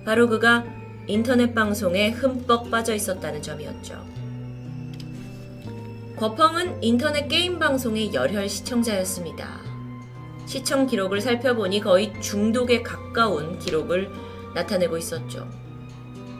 [0.04, 0.64] 바로 그가
[1.06, 4.02] 인터넷 방송에 흠뻑 빠져 있었다는 점이었죠.
[6.16, 9.63] 거펑은 인터넷 게임 방송의 열혈 시청자였습니다.
[10.46, 14.10] 시청 기록을 살펴보니 거의 중독에 가까운 기록을
[14.54, 15.48] 나타내고 있었죠.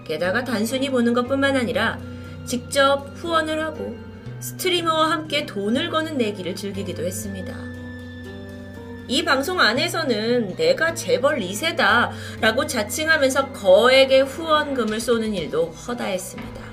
[0.06, 1.98] 게다가 단순히 보는 것 뿐만 아니라
[2.44, 3.96] 직접 후원을 하고
[4.40, 7.54] 스트리머와 함께 돈을 거는 내기를 즐기기도 했습니다.
[9.06, 16.64] 이 방송 안에서는 내가 재벌 2세다 라고 자칭하면서 거액의 후원금을 쏘는 일도 허다했습니다.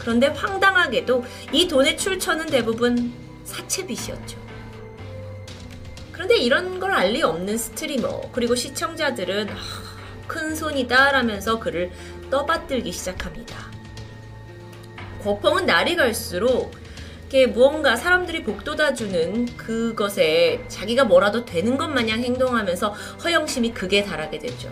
[0.00, 3.12] 그런데 황당하게도 이 돈의 출처는 대부분
[3.44, 4.43] 사채빚이었죠.
[6.24, 9.56] 그런데 이런 걸 알리 없는 스트리머 그리고 시청자들은 아,
[10.26, 11.90] 큰 손이다 라면서 그를
[12.30, 13.70] 떠받들기 시작합니다.
[15.22, 16.72] 거펑은 날이 갈수록
[17.28, 22.88] 이렇게 무언가 사람들이 복돋아주는 그것에 자기가 뭐라도 되는 것 마냥 행동하면서
[23.22, 24.70] 허영심이 극에 달하게 되죠.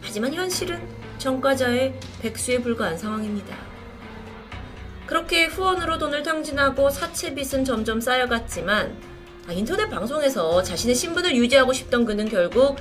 [0.00, 0.80] 하지만 현실은
[1.18, 3.56] 전과자의 백수에 불과한 상황입니다.
[5.06, 9.17] 그렇게 후원으로 돈을 탕진하고 사채빚은 점점 쌓여갔지만 아,
[9.52, 12.76] 인터넷 방송에서 자신의 신분을 유지하고 싶던 그는 결국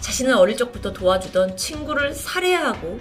[0.00, 2.98] 자신은 어릴 적부터 도와주던 친구를 살해하고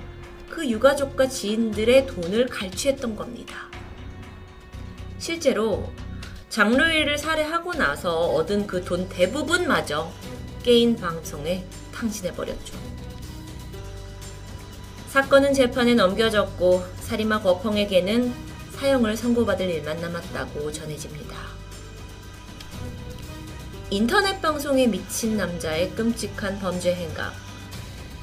[0.49, 3.69] 그 유가족과 지인들의 돈을 갈취했던 겁니다.
[5.17, 5.91] 실제로
[6.49, 10.11] 장르이를 살해하고 나서 얻은 그 돈 대부분마저
[10.63, 12.77] 게임 방송에 탕진해버렸죠.
[15.09, 18.33] 사건은 재판에 넘겨졌고 살인마 거펑에게는
[18.73, 21.28] 사형을 선고받을 일만 남았다고 전해집니다.
[23.91, 27.33] 인터넷 방송에 미친 남자의 끔찍한 범죄 행각.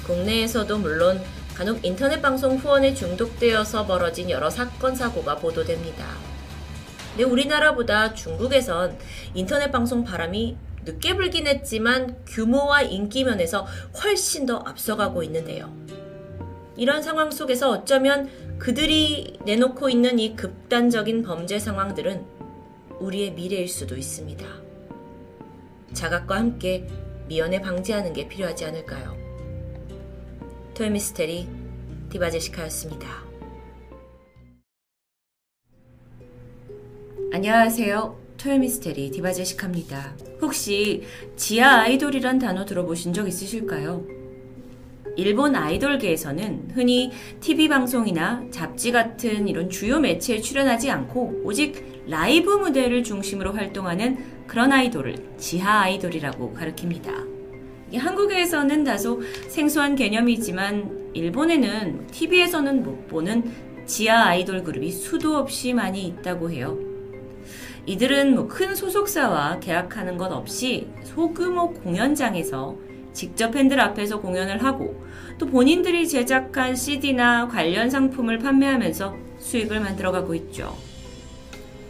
[0.05, 1.21] 국내에서도 물론
[1.57, 6.07] 간혹 인터넷 방송 후원에 중독되어서 벌어진 여러 사건 사고가 보도됩니다.
[7.11, 8.97] 근데 우리나라보다 중국에선
[9.35, 13.67] 인터넷 방송 바람이 늦게 불긴 했지만 규모와 인기 면에서
[14.05, 15.75] 훨씬 더 앞서가고 있는데요.
[16.77, 22.25] 이런 상황 속에서 어쩌면 그들이 내놓고 있는 이 극단적인 범죄 상황들은
[23.01, 24.66] 우리의 미래일 수도 있습니다.
[25.93, 26.87] 자각과 함께
[27.29, 29.17] 미연에 방지하는 게 필요하지 않을까요?
[30.75, 31.49] 토요미스테리
[32.11, 33.25] 디바제시카였습니다.
[37.33, 38.19] 안녕하세요.
[38.39, 40.17] 토요미스테리 디바제시카입니다.
[40.41, 41.03] 혹시
[41.37, 44.05] 지하 아이돌이란 단어 들어보신 적 있으실까요?
[45.17, 47.11] 일본 아이돌계에서는 흔히
[47.41, 54.73] TV 방송이나 잡지 같은 이런 주요 매체에 출연하지 않고 오직 라이브 무대를 중심으로 활동하는 그런
[54.73, 57.37] 아이돌을 지하 아이돌이라고 가리킵니다.
[57.97, 63.45] 한국에서는 다소 생소한 개념이지만 일본에는 TV에서는 못 보는
[63.87, 66.79] 지하 아이돌 그룹이 수도 없이 많이 있다고 해요.
[67.87, 72.77] 이들은 뭐 큰 소속사와 계약하는 것 없이 소규모 공연장에서
[73.13, 75.01] 직접 팬들 앞에서 공연을 하고
[75.39, 80.77] 또 본인들이 제작한 CD나 관련 상품을 판매하면서 수익을 만들어가고 있죠.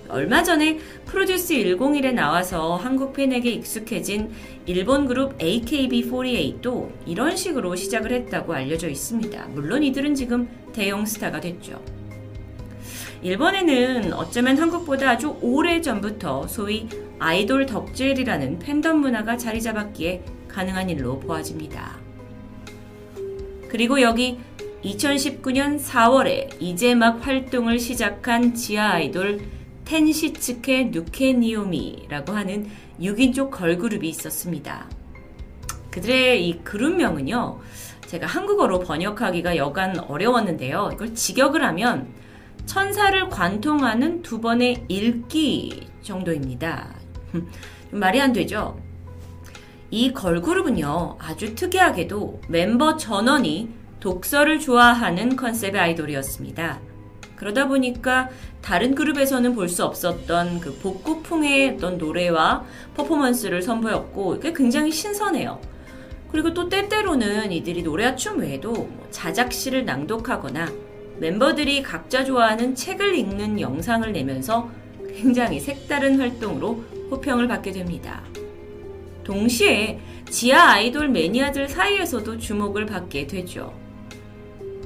[0.08, 4.30] 얼마 전에 프로듀스 101에 나와서 한국 팬에게 익숙해진
[4.66, 9.46] 일본 그룹 AKB48도 이런 식으로 시작을 했다고 알려져 있습니다.
[9.48, 11.82] 물론 이들은 지금 대형 스타가 됐죠.
[13.22, 16.88] 일본에는 어쩌면 한국보다 아주 오래 전부터 소위
[17.18, 21.98] 아이돌 덕질이라는 팬덤 문화가 자리 잡았기에 가능한 일로 보아집니다.
[23.68, 24.38] 그리고 여기
[24.84, 29.40] 2019년 4월에 이제 막 활동을 시작한 지하 아이돌
[29.86, 32.68] 텐시츠케 누케니오미라고 하는
[33.00, 34.90] 6인조 걸그룹이 있었습니다.
[35.90, 37.60] 그들의 이 그룹명은요,
[38.06, 40.90] 제가 한국어로 번역하기가 여간 어려웠는데요.
[40.92, 42.12] 이걸 직역을 하면
[42.66, 46.94] 천사를 관통하는 두 번의 읽기 정도입니다.
[47.90, 48.78] 말이 안 되죠?
[49.90, 53.70] 이 걸그룹은요, 아주 특이하게도 멤버 전원이
[54.00, 56.80] 독서를 좋아하는 컨셉의 아이돌이었습니다.
[57.36, 58.28] 그러다 보니까
[58.66, 62.64] 다른 그룹에서는 볼 수 없었던 그 복고풍의 어떤 노래와
[62.96, 65.60] 퍼포먼스를 선보였고, 이게 굉장히 신선해요.
[66.32, 70.72] 그리고 또 때때로는 이들이 노래와 춤 외에도 뭐 자작시를 낭독하거나
[71.18, 74.68] 멤버들이 각자 좋아하는 책을 읽는 영상을 내면서
[75.14, 78.24] 굉장히 색다른 활동으로 호평을 받게 됩니다.
[79.22, 83.72] 동시에 지하 아이돌 매니아들 사이에서도 주목을 받게 되죠.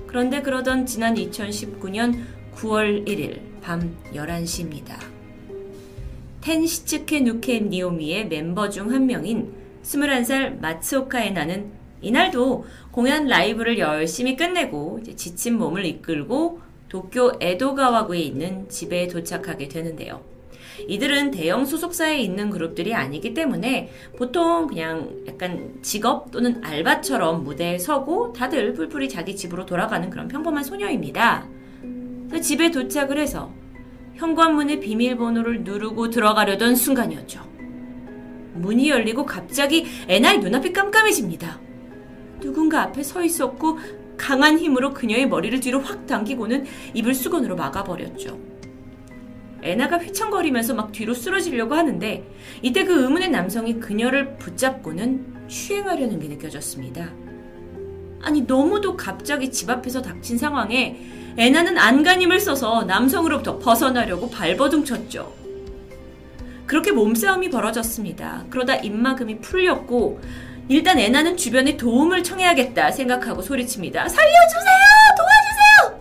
[0.07, 2.21] 그런데 그러던 지난 2019년
[2.57, 4.99] 9월 1일 밤 11시입니다.
[6.41, 9.53] 텐시츠케 누케 니오미의 멤버 중 한 명인
[9.83, 11.71] 21살 마츠오카 에나는
[12.03, 20.23] 이날도 공연 라이브를 열심히 끝내고 지친 몸을 이끌고 도쿄 에도가와구에 있는 집에 도착하게 되는데요.
[20.89, 28.33] 이들은 대형 소속사에 있는 그룹들이 아니기 때문에 보통 그냥 약간 직업 또는 알바처럼 무대에 서고
[28.33, 31.47] 다들 풀풀이 자기 집으로 돌아가는 그런 평범한 소녀입니다.
[32.31, 33.53] 그 집에 도착을 해서
[34.15, 37.41] 현관문의 비밀번호를 누르고 들어가려던 순간이었죠.
[38.55, 41.61] 문이 열리고 갑자기 애나의 눈앞이 깜깜해집니다.
[42.41, 43.79] 누군가 앞에 서 있었고
[44.17, 48.39] 강한 힘으로 그녀의 머리를 뒤로 확 당기고는 입을 수건으로 막아버렸죠.
[49.63, 52.27] 애나가 휘청거리면서 막 뒤로 쓰러지려고 하는데
[52.63, 57.11] 이때 그 의문의 남성이 그녀를 붙잡고는 추행하려는 게 느껴졌습니다.
[58.23, 60.99] 아니 너무도 갑자기 집 앞에서 닥친 상황에
[61.37, 65.33] 애나는 안간힘을 써서 남성으로부터 벗어나려고 발버둥 쳤죠.
[66.67, 68.45] 그렇게 몸싸움이 벌어졌습니다.
[68.51, 70.21] 그러다 입막음이 풀렸고
[70.69, 74.09] 일단 애나는 주변에 도움을 청해야겠다 생각하고 소리칩니다.
[74.09, 74.81] 살려주세요!
[75.19, 76.01] 도와주세요!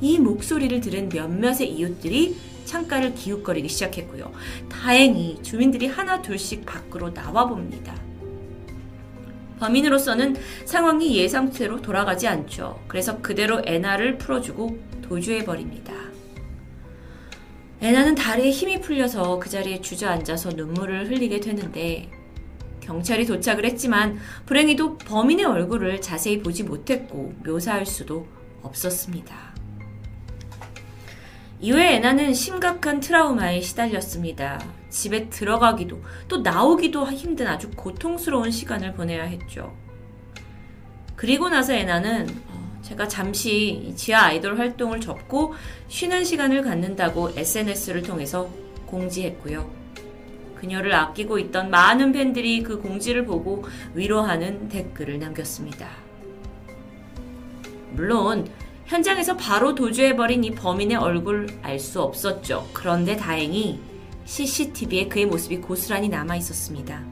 [0.00, 2.36] 이 목소리를 들은 몇몇의 이웃들이
[2.66, 4.32] 창가를 기웃거리기 시작했고요.
[4.70, 7.94] 다행히 주민들이 하나 둘씩 밖으로 나와 봅니다.
[9.62, 10.34] 범인으로서는
[10.64, 12.82] 상황이 예상대로 돌아가지 않죠.
[12.88, 15.92] 그래서 그대로 애나를 풀어주고 도주해버립니다.
[17.80, 22.10] 애나는 다리에 힘이 풀려서 그 자리에 주저앉아서 눈물을 흘리게 되는데
[22.80, 28.26] 경찰이 도착을 했지만 불행히도 범인의 얼굴을 자세히 보지 못했고 묘사할 수도
[28.62, 29.52] 없었습니다.
[31.60, 34.81] 이후에 애나는 심각한 트라우마에 시달렸습니다.
[34.92, 39.74] 집에 들어가기도 또 나오기도 힘든 아주 고통스러운 시간을 보내야 했죠.
[41.16, 45.54] 그리고 나서 애나는 어, 제가 잠시 지하 아이돌 활동을 접고
[45.88, 48.50] 쉬는 시간을 갖는다고 SNS를 통해서
[48.86, 49.68] 공지했고요.
[50.56, 53.64] 그녀를 아끼고 있던 많은 팬들이 그 공지를 보고
[53.94, 55.88] 위로하는 댓글을 남겼습니다.
[57.92, 58.46] 물론
[58.86, 62.68] 현장에서 바로 도주해버린 이 범인의 얼굴 알 수 없었죠.
[62.74, 63.80] 그런데 다행히
[64.24, 67.04] CCTV에 그의 모습이 고스란히 남아 있었습니다.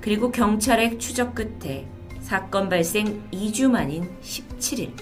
[0.00, 1.86] 그리고 경찰의 추적 끝에
[2.20, 4.92] 사건 발생 2주 만인 17일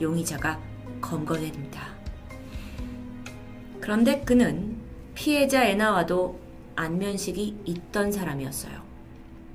[0.00, 0.60] 용의자가
[1.00, 1.94] 검거됩니다.
[3.80, 4.76] 그런데 그는
[5.14, 6.40] 피해자 애나와도
[6.76, 8.82] 안면식이 있던 사람이었어요.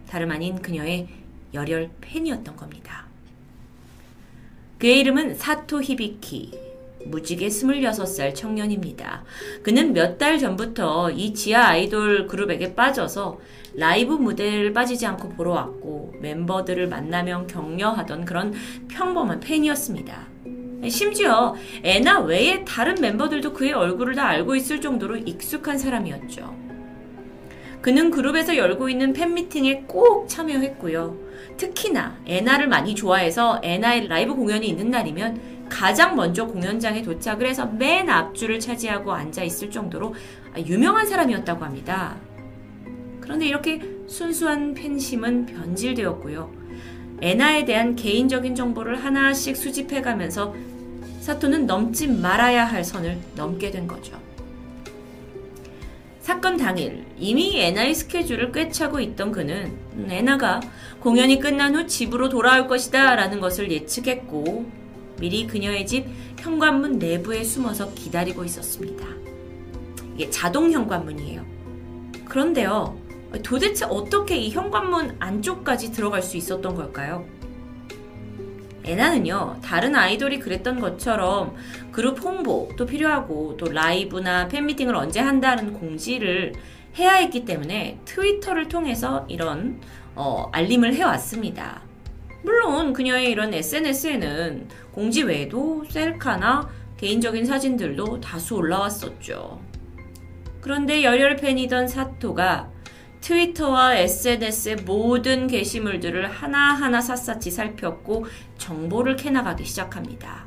[0.07, 1.07] 다름 아닌 그녀의
[1.53, 3.07] 열혈 팬이었던 겁니다.
[4.77, 6.68] 그의 이름은 사토 히비키.
[7.05, 9.23] 무직의 26살 청년입니다.
[9.63, 13.39] 그는 몇 달 전부터 이 지하 아이돌 그룹에게 빠져서
[13.75, 18.53] 라이브 무대를 빠지지 않고 보러 왔고 멤버들을 만나면 격려하던 그런
[18.89, 20.27] 평범한 팬이었습니다.
[20.89, 26.55] 심지어 애나 외에 다른 멤버들도 그의 얼굴을 다 알고 있을 정도로 익숙한 사람이었죠.
[27.81, 31.17] 그는 그룹에서 열고 있는 팬미팅에 꼭 참여했고요.
[31.57, 38.09] 특히나 애나를 많이 좋아해서 애나의 라이브 공연이 있는 날이면 가장 먼저 공연장에 도착을 해서 맨
[38.09, 40.15] 앞줄을 차지하고 앉아 있을 정도로
[40.65, 42.17] 유명한 사람이었다고 합니다.
[43.21, 46.51] 그런데 이렇게 순수한 팬심은 변질되었고요.
[47.21, 50.55] 애나에 대한 개인적인 정보를 하나씩 수집해 가면서
[51.19, 54.19] 사토는 넘지 말아야 할 선을 넘게 된 거죠.
[56.21, 59.77] 사건 당일 이미 애나의 스케줄을 꿰차고 있던 그는
[60.09, 60.59] 애나가
[60.99, 64.78] 공연이 끝난 후 집으로 돌아올 것이다 라는 것을 예측했고
[65.19, 66.05] 미리 그녀의 집
[66.39, 69.05] 현관문 내부에 숨어서 기다리고 있었습니다.
[70.15, 71.45] 이게 자동 현관문이에요.
[72.25, 72.97] 그런데요,
[73.43, 77.25] 도대체 어떻게 이 현관문 안쪽까지 들어갈 수 있었던 걸까요?
[78.85, 81.55] 에나는요, 다른 아이돌이 그랬던 것처럼
[81.91, 86.53] 그룹 홍보도 필요하고 또 라이브나 팬미팅을 언제 한다는 공지를
[86.97, 89.79] 해야 했기 때문에 트위터를 통해서 이런
[90.15, 91.88] 어, 알림을 해왔습니다.
[92.41, 99.61] 물론 그녀의 이런 SNS에는 공지 외에도 셀카나 개인적인 사진들도 다수 올라왔었죠.
[100.61, 102.69] 그런데 열혈 팬이던 사토가
[103.21, 108.25] 트위터와 SNS의 모든 게시물들을 하나하나 샅샅이 살폈고
[108.57, 110.45] 정보를 캐나가기 시작합니다.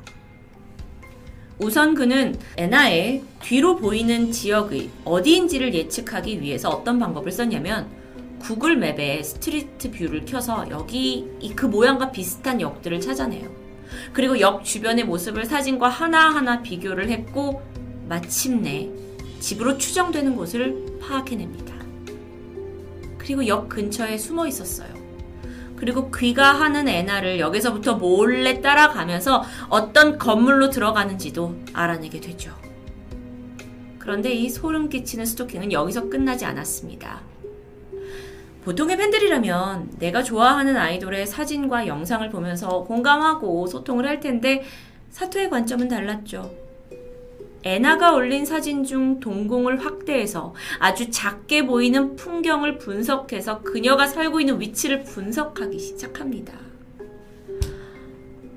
[1.59, 7.89] 우선 그는 에나의 뒤로 보이는 지역의 어디인지를 예측하기 위해서 어떤 방법을 썼냐면
[8.43, 13.48] 구글 맵에 스트리트 뷰를 켜서 여기 이 그 모양과 비슷한 역들을 찾아내요.
[14.12, 17.62] 그리고 역 주변의 모습을 사진과 하나하나 비교를 했고
[18.09, 18.90] 마침내
[19.39, 21.73] 집으로 추정되는 곳을 파악해냅니다.
[23.16, 24.93] 그리고 역 근처에 숨어 있었어요.
[25.77, 32.52] 그리고 귀가하는 애나를 역에서부터 몰래 따라가면서 어떤 건물로 들어가는지도 알아내게 되죠.
[34.01, 37.31] 그런데 이 소름 끼치는 스토킹은 여기서 끝나지 않았습니다.
[38.64, 44.62] 보통의 팬들이라면 내가 좋아하는 아이돌의 사진과 영상을 보면서 공감하고 소통을 할 텐데
[45.10, 46.51] 사토의 관점은 달랐죠.
[47.64, 55.05] 애나가 올린 사진 중 동공을 확대해서 아주 작게 보이는 풍경을 분석해서 그녀가 살고 있는 위치를
[55.05, 56.55] 분석하기 시작합니다.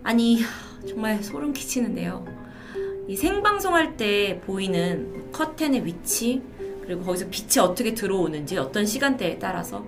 [0.04, 0.40] 아니,
[0.88, 2.26] 정말 소름 끼치는데요.
[3.08, 6.42] 이 생방송할 때 보이는 커튼의 위치,
[6.86, 9.86] 그리고 거기서 빛이 어떻게 들어오는지 어떤 시간대에 따라서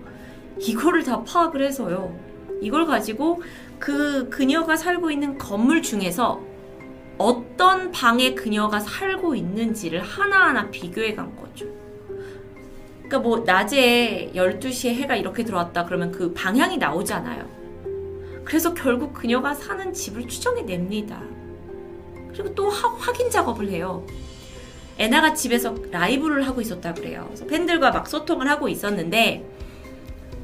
[0.59, 2.17] 이거를 다 파악을 해서요.
[2.61, 3.41] 이걸 가지고
[3.79, 6.41] 그 그녀가 살고 있는 건물 중에서
[7.19, 11.65] 어떤 방에 그녀가 살고 있는지를 하나하나 비교해 간 거죠.
[12.97, 17.57] 그러니까 뭐 낮에 12시에 해가 이렇게 들어왔다 그러면 그 방향이 나오잖아요.
[18.43, 21.21] 그래서 결국 그녀가 사는 집을 추정해 냅니다.
[22.31, 24.05] 그리고 또 하- 확인 작업을 해요.
[24.97, 27.25] 애나가 집에서 라이브를 하고 있었다 그래요.
[27.27, 29.45] 그래서 팬들과 막 소통을 하고 있었는데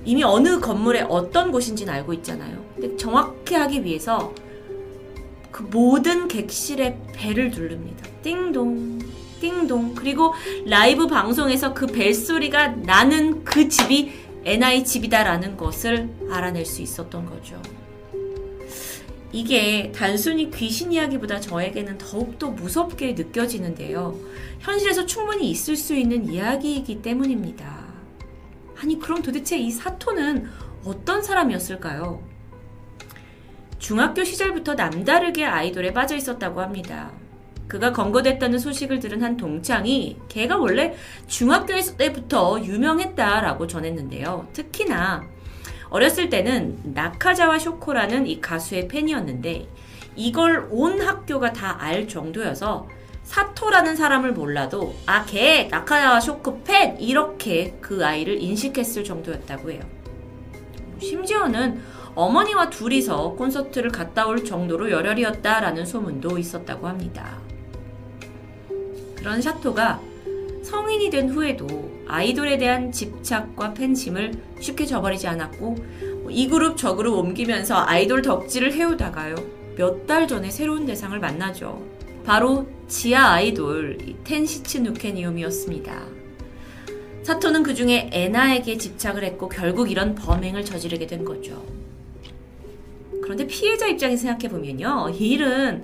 [0.06, 2.64] 이미 어느 건물에 어떤 곳인지는 알고 있잖아요.
[2.76, 4.34] 근데 정확히 하기 위해서
[5.52, 8.08] 그 모든 객실의 벨을 누릅니다.
[8.22, 9.00] 띵동,
[9.40, 9.96] 띵동.
[9.96, 10.34] 그리고
[10.66, 14.12] 라이브 방송에서 그 벨소리가 나는 그 집이
[14.46, 17.62] NI 집이다라는 것을 알아낼 수 있었던 거죠.
[19.34, 24.16] 이게 단순히 귀신 이야기보다 저에게는 더욱더 무섭게 느껴지는데요.
[24.60, 27.84] 현실에서 충분히 있을 수 있는 이야기이기 때문입니다.
[28.80, 30.48] 아니, 그럼 도대체 이 사토는
[30.86, 32.22] 어떤 사람이었을까요?
[33.80, 37.12] 중학교 시절부터 남다르게 아이돌에 빠져 있었다고 합니다.
[37.68, 40.94] 그가 검거됐다는 소식을 들은 한 동창이 걔가 원래
[41.26, 44.50] 중학교 때부터 유명했다라고 전했는데요.
[44.54, 45.33] 특히나
[45.94, 49.68] 어렸을 때는 나카자와 쇼코라는 이 가수의 팬이었는데
[50.16, 52.88] 이걸 온 학교가 다 알 정도여서
[53.24, 59.82] 사토라는 사람을 몰라도 아 걔 나카자와 쇼코 팬 이렇게 그 아이를 인식했을 정도였다고 해요.
[61.00, 61.80] 심지어는
[62.16, 67.38] 어머니와 둘이서 콘서트를 갔다 올 정도로 열혈이었다라는 소문도 있었다고 합니다.
[69.16, 70.00] 그런 샤토가
[70.64, 71.68] 성인이 된 후에도
[72.08, 75.76] 아이돌에 대한 집착과 팬심을 쉽게 저버리지 않았고
[76.30, 79.36] 이 그룹 저 그룹 옮기면서 아이돌 덕질을 해오다가요
[79.76, 81.84] 몇 달 전에 새로운 대상을 만나죠.
[82.26, 86.06] 바로 지하 아이돌 텐시츠 누케니움이었습니다.
[87.24, 91.64] 사토는 그 중에 애나에게 집착을 했고 결국 이런 범행을 저지르게 된 거죠.
[93.22, 95.10] 그런데 피해자 입장에서 생각해보면요.
[95.18, 95.84] 이 일은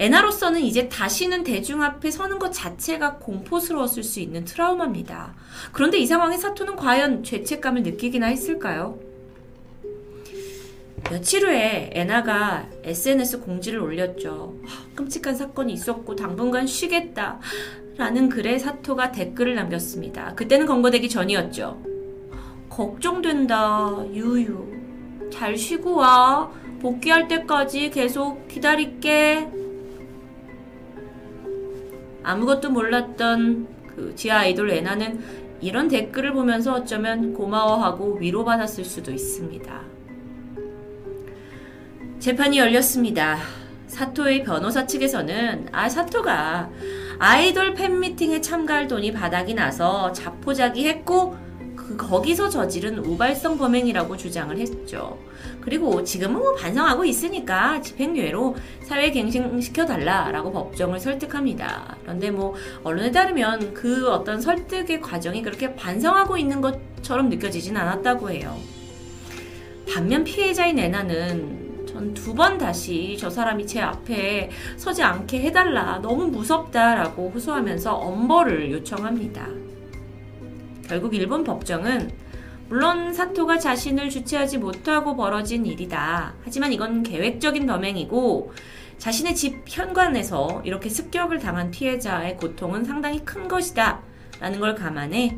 [0.00, 5.34] 애나로서는 이제 다시는 대중 앞에 서는 것 자체가 공포스러웠을 수 있는 트라우마입니다.
[5.72, 8.98] 그런데 이 상황에 사토는 과연 죄책감을 느끼기나 했을까요?
[11.10, 14.56] 며칠 후에 애나가 SNS 공지를 올렸죠.
[14.66, 17.38] 하, 끔찍한 사건이 있었고 당분간 쉬겠다.
[17.98, 20.34] 라는 글에 사토가 댓글을 남겼습니다.
[20.34, 21.78] 그때는 검거되기 전이었죠.
[22.70, 25.28] 걱정된다, 유유.
[25.30, 26.50] 잘 쉬고 와.
[26.80, 29.59] 복귀할 때까지 계속 기다릴게.
[32.22, 35.20] 아무것도 몰랐던 그 지하 아이돌 애나는
[35.60, 39.80] 이런 댓글을 보면서 어쩌면 고마워하고 위로받았을 수도 있습니다.
[42.18, 43.38] 재판이 열렸습니다.
[43.86, 46.70] 사토의 변호사 측에서는 아 사토가
[47.18, 51.36] 아이돌 팬미팅에 참가할 돈이 바닥이 나서 자포자기 했고
[51.74, 55.18] 그 거기서 저지른 우발성 범행이라고 주장을 했죠.
[55.60, 61.96] 그리고 지금은 뭐 반성하고 있으니까 집행유예로 사회 갱신시켜 달라라고 법정을 설득합니다.
[62.02, 68.56] 그런데 뭐 언론에 따르면 그 어떤 설득의 과정이 그렇게 반성하고 있는 것처럼 느껴지진 않았다고 해요.
[69.92, 77.92] 반면 피해자인 애나는 전두번 다시 저 사람이 제 앞에 서지 않게 해달라 너무 무섭다라고 호소하면서
[77.92, 79.48] 엄벌을 요청합니다.
[80.88, 82.10] 결국 일본 법정은
[82.70, 86.34] 물론 사토가 자신을 주체하지 못하고 벌어진 일이다.
[86.44, 88.52] 하지만 이건 계획적인 범행이고
[88.96, 94.02] 자신의 집 현관에서 이렇게 습격을 당한 피해자의 고통은 상당히 큰 것이다.
[94.38, 95.36] 라는 걸 감안해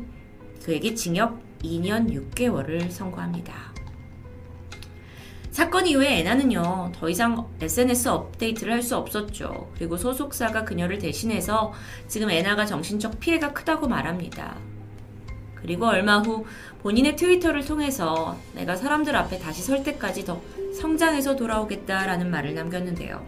[0.63, 3.73] 그에게 징역 2년 6개월을 선고합니다.
[5.49, 9.71] 사건 이후에 애나는요, 더 이상 SNS 업데이트를 할 수 없었죠.
[9.75, 11.73] 그리고 소속사가 그녀를 대신해서
[12.07, 14.72] 지금 애나가 정신적 피해가 크다고 말합니다.
[15.63, 16.45] 그리고 얼마 후
[16.83, 20.41] 본인의 트위터를 통해서 내가 사람들 앞에 다시 설 때까지 더
[20.79, 23.25] 성장해서 돌아오겠다라는 말을 남겼는데요.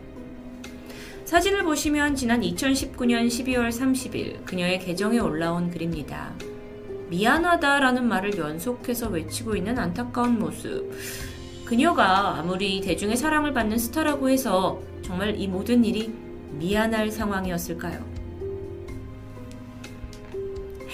[1.23, 6.33] 사진을 보시면 지난 2019년 12월 30일 그녀의 계정에 올라온 글입니다.
[7.09, 10.91] 미안하다라는 말을 연속해서 외치고 있는 안타까운 모습.
[11.65, 16.13] 그녀가 아무리 대중의 사랑을 받는 스타라고 해서 정말 이 모든 일이
[16.51, 18.14] 미안할 상황이었을까요?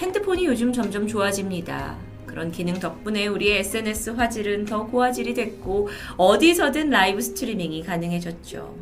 [0.02, 1.96] 핸드폰이 요즘 점점 좋아집니다.
[2.26, 8.74] 그런 기능 덕분에 우리의 SNS 화질은 더 고화질이 됐고 어디서든 라이브 스트리밍이 가능해졌죠.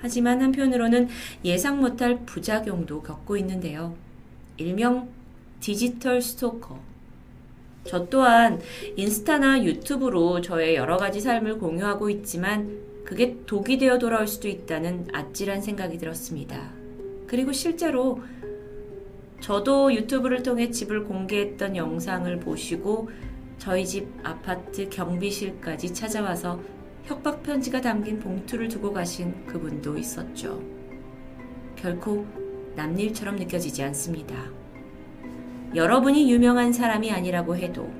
[0.00, 1.08] 하지만 한편으로는
[1.44, 3.96] 예상 못할 부작용도 겪고 있는데요.
[4.58, 5.08] 일명
[5.58, 6.78] 디지털 스토커.
[7.84, 8.60] 저 또한
[8.94, 15.62] 인스타나 유튜브로 저의 여러 가지 삶을 공유하고 있지만 그게 독이 되어 돌아올 수도 있다는 아찔한
[15.62, 16.70] 생각이 들었습니다.
[17.26, 18.20] 그리고 실제로
[19.40, 23.08] 저도 유튜브를 통해 집을 공개했던 영상을 보시고
[23.58, 26.60] 저희 집 아파트 경비실까지 찾아와서
[27.04, 30.62] 협박 편지가 담긴 봉투를 두고 가신 그분도 있었죠.
[31.76, 32.26] 결코
[32.76, 34.34] 남일처럼 느껴지지 않습니다.
[35.74, 37.90] 여러분이 유명한 사람이 아니라고 해도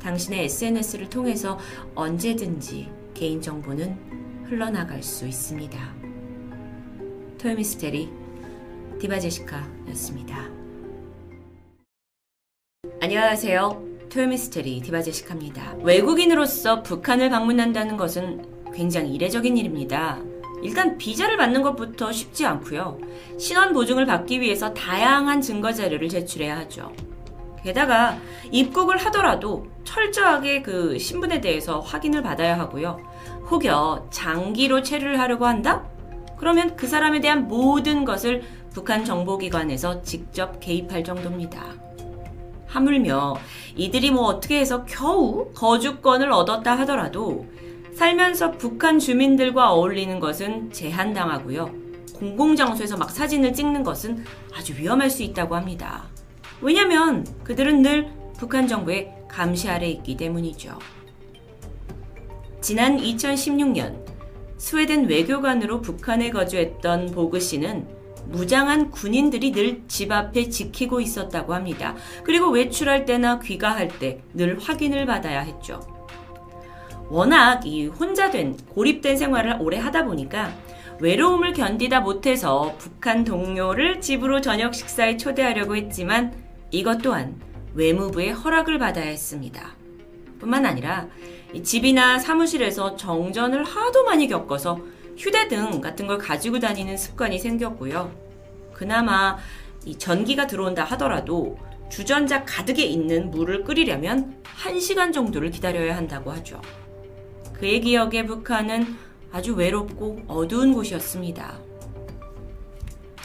[0.00, 1.58] 당신의 SNS를 통해서
[1.94, 5.78] 언제든지 개인정보는 흘러나갈 수 있습니다.
[7.38, 8.17] 토요미스테리
[8.98, 10.36] 디바제시카였습니다.
[13.00, 13.82] 안녕하세요.
[14.10, 15.76] 토요미스테리 디바제시카입니다.
[15.82, 20.18] 외국인으로서 북한을 방문한다는 것은 굉장히 이례적인 일입니다.
[20.62, 22.98] 일단 비자를 받는 것부터 쉽지 않고요.
[23.38, 26.92] 신원 보증을 받기 위해서 다양한 증거 자료를 제출해야 하죠.
[27.62, 28.18] 게다가
[28.50, 32.98] 입국을 하더라도 철저하게 그 신분에 대해서 확인을 받아야 하고요.
[33.50, 35.88] 혹여 장기로 체류를 하려고 한다?
[36.38, 38.42] 그러면 그 사람에 대한 모든 것을
[38.72, 41.74] 북한 정보기관에서 직접 개입할 정도입니다.
[42.66, 43.36] 하물며
[43.76, 47.46] 이들이 뭐 어떻게 해서 겨우 거주권을 얻었다 하더라도
[47.94, 51.70] 살면서 북한 주민들과 어울리는 것은 제한당하고요.
[52.14, 54.24] 공공장소에서 막 사진을 찍는 것은
[54.54, 56.04] 아주 위험할 수 있다고 합니다.
[56.60, 60.78] 왜냐면 그들은 늘 북한 정부의 감시 아래 있기 때문이죠.
[62.60, 64.04] 지난 2016년
[64.56, 67.97] 스웨덴 외교관으로 북한에 거주했던 보그 씨는
[68.28, 71.94] 무장한 군인들이 늘 집 앞에 지키고 있었다고 합니다.
[72.24, 75.80] 그리고 외출할 때나 귀가할 때 늘 확인을 받아야 했죠.
[77.10, 80.52] 워낙 이 혼자 된 고립된 생활을 오래 하다 보니까
[81.00, 86.34] 외로움을 견디다 못해서 북한 동료를 집으로 저녁 식사에 초대하려고 했지만
[86.70, 87.40] 이것 또한
[87.74, 89.74] 외무부의 허락을 받아야 했습니다.
[90.38, 91.06] 뿐만 아니라
[91.62, 94.80] 집이나 사무실에서 정전을 하도 많이 겪어서
[95.18, 98.12] 휴대등 같은 걸 가지고 다니는 습관이 생겼고요.
[98.72, 99.36] 그나마
[99.84, 101.58] 이 전기가 들어온다 하더라도
[101.90, 106.62] 주전자 가득에 있는 물을 끓이려면 1시간 정도를 기다려야 한다고 하죠.
[107.54, 108.96] 그의 기억에 북한은
[109.32, 111.58] 아주 외롭고 어두운 곳이었습니다.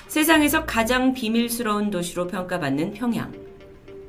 [0.07, 3.31] 세상에서 가장 비밀스러운 도시로 평가받는 평양.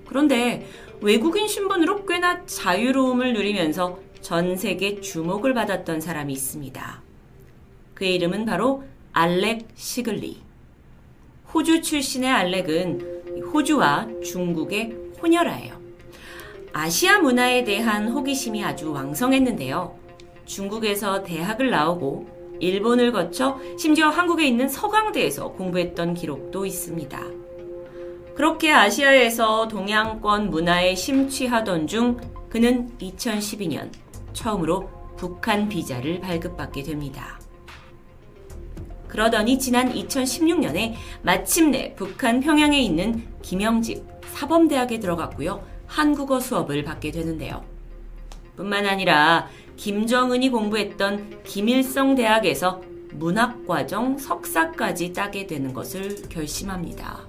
[0.06, 0.66] 그런데
[1.01, 7.03] 외국인 신분으로 꽤나 자유로움을 누리면서 전 세계 주목을 받았던 사람이 있습니다.
[7.95, 10.43] 그의 이름은 바로 알렉 시글리.
[11.53, 15.81] 호주 출신의 알렉은 호주와 중국의 혼혈아예요.
[16.73, 19.97] 아시아 문화에 대한 호기심이 아주 왕성했는데요.
[20.45, 27.21] 중국에서 대학을 나오고 일본을 거쳐 심지어 한국에 있는 서강대에서 공부했던 기록도 있습니다.
[28.35, 32.19] 그렇게 아시아에서 동양권 문화에 심취하던 중
[32.49, 33.91] 그는 2012년
[34.33, 37.39] 처음으로 북한 비자를 발급받게 됩니다.
[39.15, 45.65] 그러더니 지난 2016년에 마침내 북한 평양에 있는 김영직 사범대학에 들어갔고요.
[45.86, 47.65] 한국어 수업을 받게 되는데요.
[48.57, 52.82] 뿐만 아니라 김정은이 공부했던 김일성 대학에서
[53.12, 57.20] 문학과정 석사까지 따게 되는 것을 결심합니다.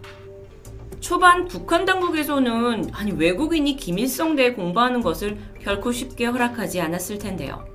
[1.00, 7.75] 초반 북한 당국에서는 아니 외국인이 김일성대에 공부하는 것을 결코 쉽게 허락하지 않았을 텐데요.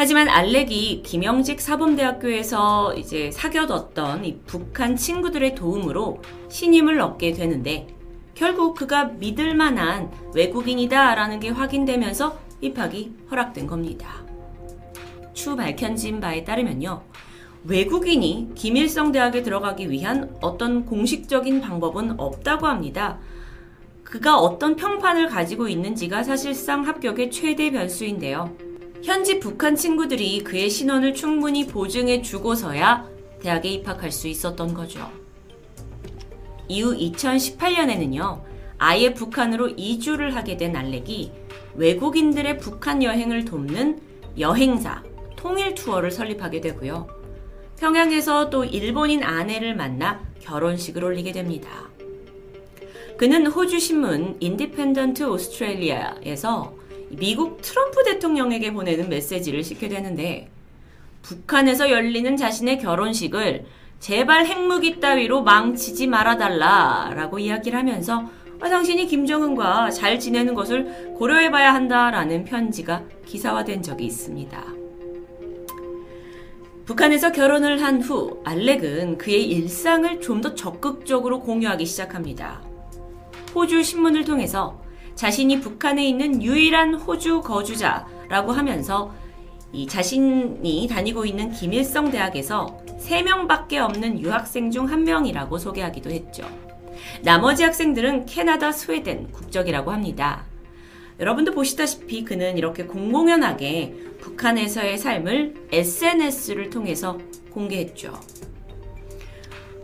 [0.00, 7.88] 하지만 알렉이 김영직 사범대학교에서 이제 사귀어뒀던 이 북한 친구들의 도움으로 신임을 얻게 되는데
[8.36, 14.24] 결국 그가 믿을 만한 외국인이다라는 게 확인되면서 입학이 허락된 겁니다.
[15.34, 17.02] 추 밝혀진 바에 따르면요.
[17.64, 23.18] 외국인이 김일성 대학에 들어가기 위한 어떤 공식적인 방법은 없다고 합니다.
[24.04, 28.67] 그가 어떤 평판을 가지고 있는지가 사실상 합격의 최대 변수인데요.
[29.02, 33.08] 현지 북한 친구들이 그의 신원을 충분히 보증해 주고서야
[33.40, 35.10] 대학에 입학할 수 있었던 거죠.
[36.68, 38.42] 이후 2018년에는요,
[38.78, 41.32] 아예 북한으로 이주를 하게 된 알렉이
[41.76, 44.00] 외국인들의 북한 여행을 돕는
[44.38, 45.02] 여행사
[45.36, 47.06] 통일 투어를 설립하게 되고요.
[47.78, 51.88] 평양에서 또 일본인 아내를 만나 결혼식을 올리게 됩니다.
[53.16, 56.77] 그는 호주 신문 인디펜던트 오스트레일리아에서
[57.10, 60.48] 미국 트럼프 대통령에게 보내는 메시지를 싣게 되는데
[61.22, 63.64] 북한에서 열리는 자신의 결혼식을
[64.00, 68.30] 제발 핵무기 따위로 망치지 말아달라 라고 이야기를 하면서
[68.60, 74.64] 아, 당신이 김정은과 잘 지내는 것을 고려해봐야 한다라는 편지가 기사화된 적이 있습니다.
[76.86, 82.62] 북한에서 결혼을 한 후 알렉은 그의 일상을 좀 더 적극적으로 공유하기 시작합니다.
[83.54, 84.80] 호주 신문을 통해서
[85.18, 89.12] 자신이 북한에 있는 유일한 호주 거주자라고 하면서
[89.72, 96.44] 이 자신이 다니고 있는 김일성 대학에서 3명밖에 없는 유학생 중한 명이라고 소개하기도 했죠.
[97.22, 100.44] 나머지 학생들은 캐나다, 스웨덴 국적이라고 합니다.
[101.18, 107.18] 여러분도 보시다시피 그는 이렇게 공공연하게 북한에서의 삶을 SNS를 통해서
[107.50, 108.12] 공개했죠.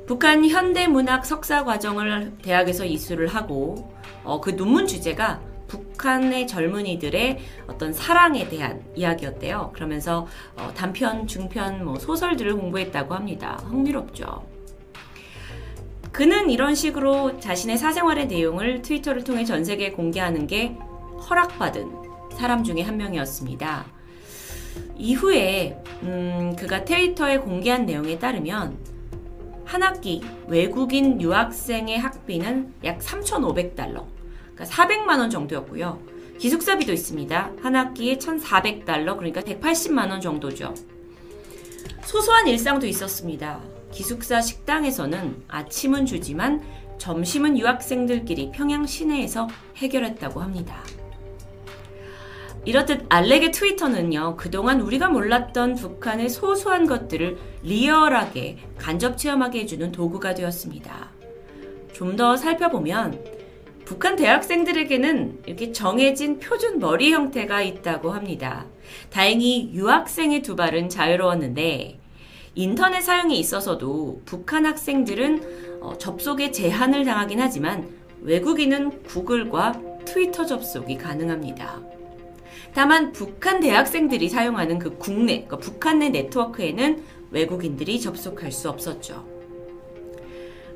[0.07, 3.94] 북한 현대문학 석사 과정을 대학에서 이수를 하고
[4.25, 9.71] 어, 그 논문 주제가 북한의 젊은이들의 어떤 사랑에 대한 이야기였대요.
[9.75, 10.27] 그러면서
[10.57, 13.61] 어, 단편, 중편, 뭐 소설들을 공부했다고 합니다.
[13.65, 14.47] 흥미롭죠.
[16.13, 20.77] 그는 이런 식으로 자신의 사생활의 내용을 트위터를 통해 전 세계에 공개하는 게
[21.29, 21.91] 허락받은
[22.37, 23.87] 사람 중에 한 명이었습니다.
[24.97, 28.77] 이후에 음, 그가 트위터에 공개한 내용에 따르면
[29.65, 34.05] 한 학기 외국인 유학생의 학비는 약 3,500달러,
[34.55, 36.01] 그러니까 400만 원 정도였고요.
[36.39, 37.53] 기숙사비도 있습니다.
[37.63, 40.75] 한 학기에 1,400달러, 그러니까 180만 원 정도죠.
[42.05, 43.61] 소소한 일상도 있었습니다.
[43.93, 46.63] 기숙사 식당에서는 아침은 주지만
[46.99, 50.83] 점심은 유학생들끼리 평양 시내에서 해결했다고 합니다.
[52.65, 61.11] 이렇듯 알렉의 트위터는요, 그동안 우리가 몰랐던 북한의 소소한 것들을 리얼하게 간접 체험하게 해주는 도구가 되었습니다.
[61.93, 63.23] 좀 더 살펴보면,
[63.85, 68.67] 북한 대학생들에게는 이렇게 정해진 표준 머리 형태가 있다고 합니다.
[69.11, 71.99] 다행히 유학생의 두 발은 자유로웠는데,
[72.55, 77.89] 인터넷 사용에 있어서도 북한 학생들은 어, 접속에 제한을 당하긴 하지만
[78.23, 81.83] 외국인은 구글과 트위터 접속이 가능합니다.
[82.73, 89.34] 다만 북한 대학생들이 사용하는 그 국내, 그러니까 북한 내 네트워크에는 외국인들이 접속할 수 없었죠.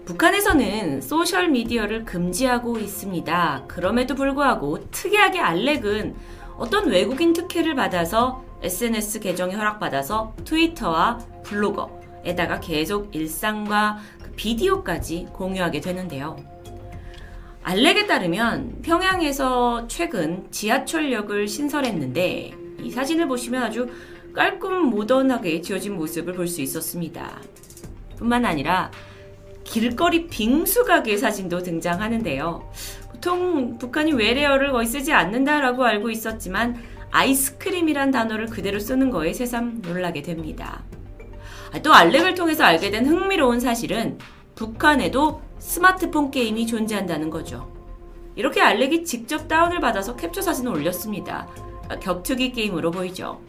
[0.08, 3.64] 북한에서는 소셜 미디어를 금지하고 있습니다.
[3.68, 6.16] 그럼에도 불구하고 특이하게 알렉은
[6.56, 16.36] 어떤 외국인 특혜를 받아서 SNS 계정이 허락받아서 트위터와 블로거에다가 계속 일상과 그 비디오까지 공유하게 되는데요.
[17.62, 23.90] 알렉에 따르면 평양에서 최근 지하철역을 신설했는데 이 사진을 보시면 아주
[24.32, 27.42] 깔끔 모던하게 지어진 모습을 볼 수 있었습니다.
[28.16, 28.90] 뿐만 아니라
[29.68, 32.72] 길거리 빙수 가게 사진도 등장하는데요.
[33.10, 40.22] 보통 북한이 외래어를 거의 쓰지 않는다라고 알고 있었지만 아이스크림이란 단어를 그대로 쓰는 거에 새삼 놀라게
[40.22, 40.84] 됩니다.
[41.72, 44.18] 아, 또 알렉을 통해서 알게 된 흥미로운 사실은
[44.54, 47.70] 북한에도 스마트폰 게임이 존재한다는 거죠.
[48.36, 51.46] 이렇게 알렉이 직접 다운을 받아서 캡처 사진을 올렸습니다.
[51.88, 53.40] 아, 격투기 게임으로 보이죠.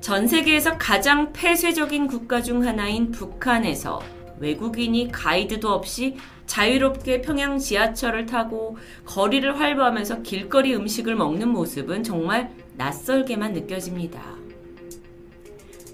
[0.00, 4.00] 전 세계에서 가장 폐쇄적인 국가 중 하나인 북한에서
[4.38, 6.16] 외국인이 가이드도 없이
[6.46, 14.20] 자유롭게 평양 지하철을 타고 거리를 활보하면서 길거리 음식을 먹는 모습은 정말 낯설게만 느껴집니다.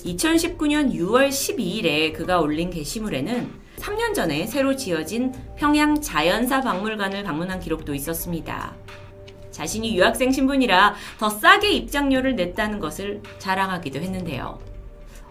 [0.04, 7.92] 2019년 6월 12일에 그가 올린 게시물에는 3년 전에 새로 지어진 평양 자연사 박물관을 방문한 기록도
[7.92, 8.76] 있었습니다.
[9.56, 14.58] 자신이 유학생 신분이라 더 싸게 입장료를 냈다는 것을 자랑하기도 했는데요.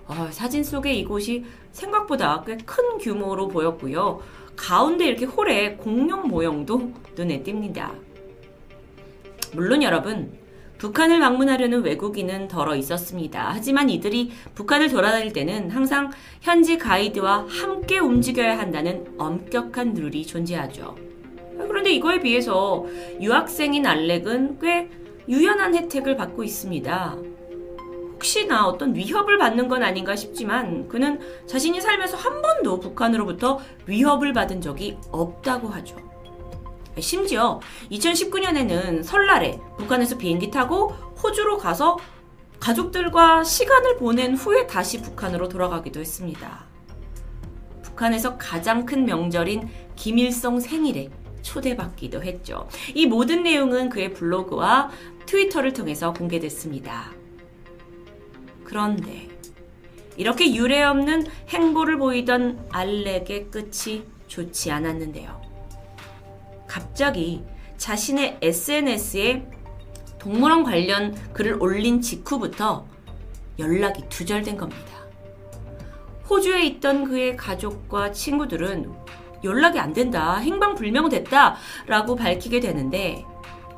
[0.08, 4.22] 어, 사진 속에 이곳이 생각보다 꽤 큰 규모로 보였고요.
[4.56, 7.92] 가운데 이렇게 홀에 공룡 모형도 눈에 띕니다.
[9.54, 10.34] 물론 여러분,
[10.80, 13.52] 북한을 방문하려는 외국인은 덜어 있었습니다.
[13.54, 16.10] 하지만 이들이 북한을 돌아다닐 때는 항상
[16.42, 21.05] 현지 가이드와 함께 움직여야 한다는 엄격한 룰이 존재하죠.
[21.58, 22.86] 그런데 이거에 비해서
[23.22, 24.90] 유학생인 알렉은 꽤
[25.28, 27.18] 유연한 혜택을 받고 있습니다.
[28.14, 34.62] 혹시나 어떤 위협을 받는 건 아닌가 싶지만 그는 자신이 살면서 한 번도 북한으로부터 위협을 받은
[34.62, 35.98] 적이 없다고 하죠.
[37.00, 37.60] 심지어
[37.92, 40.90] 2019년에는 설날에 북한에서 비행기 타고
[41.22, 41.98] 호주로 가서
[42.60, 46.66] 가족들과 시간을 보낸 후에 다시 북한으로 돌아가기도 했습니다.
[47.84, 51.10] 북한에서 가장 큰 명절인 김일성 생일에
[51.46, 52.68] 초대받기도 했죠.
[52.94, 54.90] 이 모든 내용은 그의 블로그와
[55.26, 57.12] 트위터를 통해서 공개됐습니다.
[58.64, 59.30] 그런데
[60.18, 65.42] 이렇게 유례 없는 행보를 보이던 알렉의 끝이 좋지 않았는데요.
[66.68, 67.44] 갑자기
[67.78, 69.48] 자신의 SNS에
[70.18, 72.88] 동물원 관련 글을 올린 직후부터
[73.60, 74.96] 연락이 두절된 겁니다.
[76.28, 79.05] 호주에 있던 그의 가족과 친구들은
[79.46, 81.56] 연락이 안 된다, 행방불명 됐다
[81.88, 83.26] 라고 밝히게 되는데,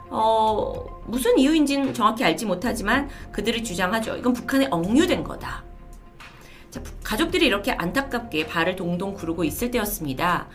[0.10, 0.73] 어,
[1.06, 4.15] 무슨 이유인지는 정확히 알지 못하지만 그들이 주장하죠.
[4.15, 5.64] 이건 북한에 억류된 거다.
[6.72, 10.48] 자, 부- 가족들이 이렇게 안타깝게 발을 동동 구르고 있을 때였습니다.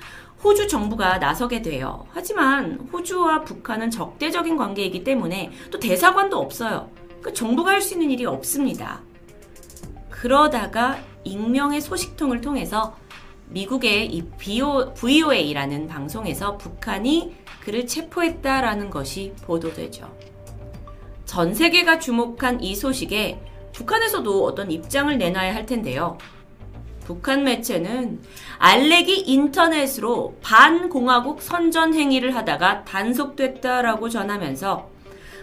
[0.42, 2.04] 호주 정부가 나서게 돼요.
[2.12, 6.90] 하지만 호주와 북한은 적대적인 관계이기 때문에 또 대사관도 없어요.
[7.22, 9.00] 그 정부가 할 수 있는 일이 없습니다.
[10.10, 12.96] 그러다가 익명의 소식통을 통해서
[13.52, 20.10] 미국의 이 BO, VOA라는 방송에서 북한이 그를 체포했다라는 것이 보도되죠.
[21.24, 23.40] 전 세계가 주목한 이 소식에
[23.72, 26.18] 북한에서도 어떤 입장을 내놔야 할 텐데요.
[27.04, 28.20] 북한 매체는
[28.58, 34.90] 알렉이 인터넷으로 반공화국 선전 행위를 하다가 단속됐다라고 전하면서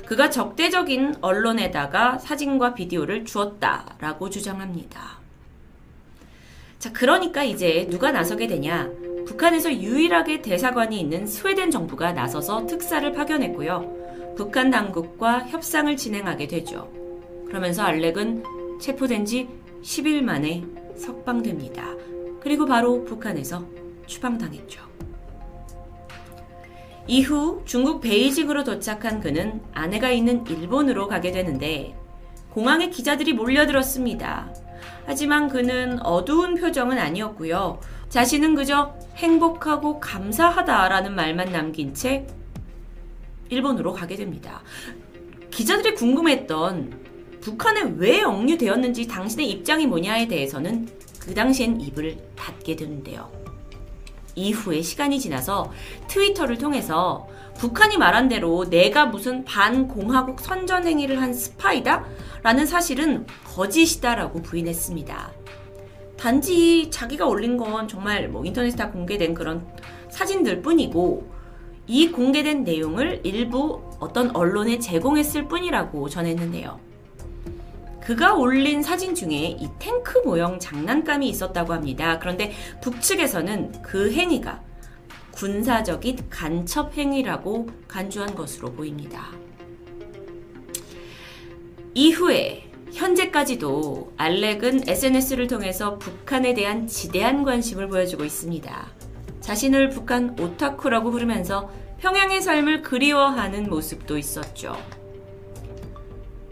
[0.06, 5.19] 그가 적대적인 언론에다가 사진과 비디오를 주었다라고 주장합니다.
[6.80, 8.89] 자, 그러니까 이제 누가 나서게 되냐?
[9.27, 14.34] 북한에서 유일하게 대사관이 있는 스웨덴 정부가 나서서 특사를 파견했고요.
[14.38, 16.89] 북한 당국과 협상을 진행하게 되죠.
[17.47, 18.43] 그러면서 알렉은
[18.80, 19.49] 체포된 지
[19.84, 20.64] 10일 만에
[20.95, 21.95] 석방됩니다.
[22.39, 23.65] 그리고 바로 북한에서
[24.07, 24.81] 추방당했죠.
[27.07, 31.93] 이후 중국 베이징으로 도착한 그는 아내가 있는 일본으로 가게 되는데
[32.51, 34.69] 공항에 기자들이 몰려들었습니다.
[35.10, 37.80] 하지만 그는 어두운 표정은 아니었고요.
[38.10, 42.27] 자신은 그저 행복하고 감사하다라는 말만 남긴 채
[43.49, 44.61] 일본으로 가게 됩니다.
[45.49, 50.88] 기자들이 궁금했던 북한에 왜 억류되었는지 당신의 입장이 뭐냐에 대해서는
[51.19, 53.31] 그 당시엔 입을 닫게 되는데요.
[54.40, 55.72] 이후에 시간이 지나서
[56.07, 62.06] 트위터를 통해서 북한이 말한 대로 내가 무슨 반공화국 선전 행위를 한 스파이다?
[62.41, 65.32] 라는 사실은 거짓이다라고 부인했습니다.
[66.18, 69.66] 단지 자기가 올린 건 정말 뭐 인터넷에 다 공개된 그런
[70.10, 71.30] 사진들 뿐이고
[71.88, 76.89] 이 공개된 내용을 일부 어떤 언론에 제공했을 뿐이라고 전했는데요.
[78.10, 82.18] 그가 올린 사진 중에 이 탱크 모형 장난감이 있었다고 합니다.
[82.18, 84.64] 그런데 북측에서는 그 행위가
[85.30, 89.27] 군사적인 간첩 행위라고 간주한 것으로 보입니다.
[91.94, 98.88] 이후에 현재까지도 알렉은 SNS를 통해서 북한에 대한 지대한 관심을 보여주고 있습니다.
[99.40, 101.69] 자신을 북한 오타쿠라고 부르면서
[101.99, 104.99] 평양의 삶을 그리워하는 모습도 있었죠.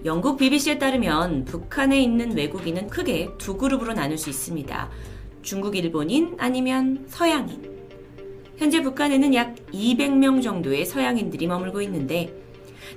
[0.07, 4.89] 영국 BBC에 따르면 북한에 있는 외국인은 크게 두 그룹으로 나눌 수 있습니다.
[5.41, 7.69] 중국 일본인 아니면 서양인.
[8.55, 12.34] 현재 북한에는 약 200명 정도의 서양인들이 머물고 있는데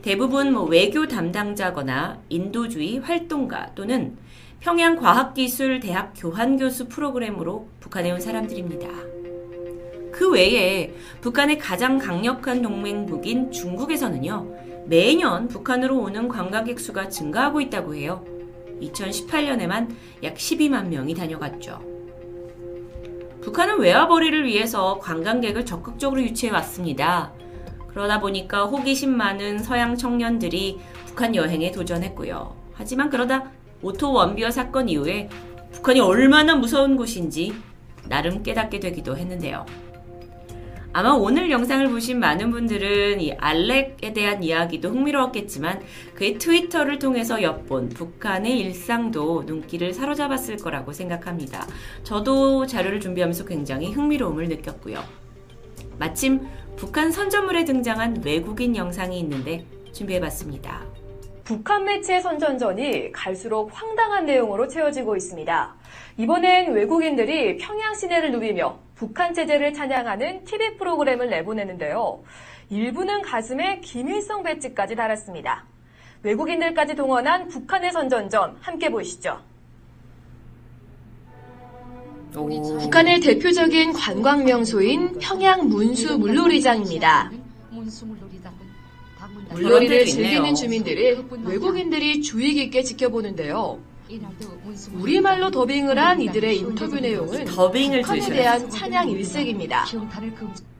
[0.02, 4.16] 대부분 뭐 외교 담당자거나 인도주의 활동가 또는
[4.60, 8.86] 평양과학기술대학 교환교수 프로그램으로 북한에 온 사람들입니다.
[10.12, 18.24] 그 외에 북한의 가장 강력한 동맹국인 중국에서는요, 매년 북한으로 오는 관광객 수가 증가하고 있다고 해요.
[18.82, 19.94] 2018년에만
[20.24, 21.80] 약 12만 명이 다녀갔죠.
[23.40, 27.32] 북한은 외화벌이를 위해서 관광객을 적극적으로 유치해 왔습니다.
[27.86, 32.56] 그러다 보니까 호기심 많은 서양 청년들이 북한 여행에 도전했고요.
[32.74, 33.48] 하지만 그러다
[33.82, 35.28] 오토 원비어 사건 이후에
[35.70, 37.54] 북한이 얼마나 무서운 곳인지
[38.08, 39.66] 나름 깨닫게 되기도 했는데요.
[40.92, 45.80] 아마 오늘 영상을 보신 많은 분들은 이 알렉에 대한 이야기도 흥미로웠겠지만
[46.14, 51.64] 그의 트위터를 통해서 엿본 북한의 일상도 눈길을 사로잡았을 거라고 생각합니다.
[52.02, 55.00] 저도 자료를 준비하면서 굉장히 흥미로움을 느꼈고요.
[56.00, 56.40] 마침
[56.76, 60.84] 북한 선전물에 등장한 외국인 영상이 있는데 준비해봤습니다.
[61.44, 65.74] 북한 매체의 선전전이 갈수록 황당한 내용으로 채워지고 있습니다.
[66.16, 72.22] 이번엔 외국인들이 평양 시내를 누비며 북한 체제를 찬양하는 TV 프로그램을 내보내는데요.
[72.68, 75.64] 일부는 가슴에 김일성 배지까지 달았습니다.
[76.22, 79.40] 외국인들까지 동원한 북한의 선전전 함께 보시죠.
[82.32, 87.32] 북한의 대표적인 관광 명소인 평양 문수 물놀이장입니다.
[89.50, 93.80] 물놀이를 즐기는 주민들을 외국인들이 주의 깊게 지켜보는데요.
[94.92, 99.84] 우리말로 더빙을 한 이들의 인터뷰 내용은 더빙을 북한에 들으셔야 대한 찬양 일색입니다.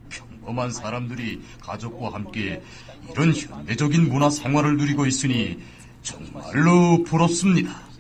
[0.09, 2.63] 평범한 사람들이 가족과 함께
[3.11, 5.59] 이런 현대적인 문화 생활을 누리고 있으니
[6.03, 7.91] 정말로 부럽습니다.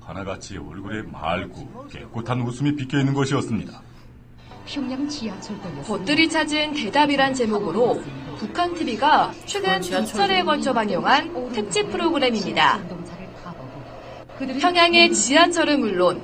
[0.00, 3.80] 하나같이 얼굴에 맑고 깨끗한 웃음이 비껴 있는 것이었습니다.
[5.86, 8.02] 벗들이 찾은 대답이란 제목으로
[8.38, 13.01] 북한 TV가 최근 두 차례에 걸쳐 방영한 특집 프로그램입니다.
[14.46, 16.20] 평양의 지하철은 물론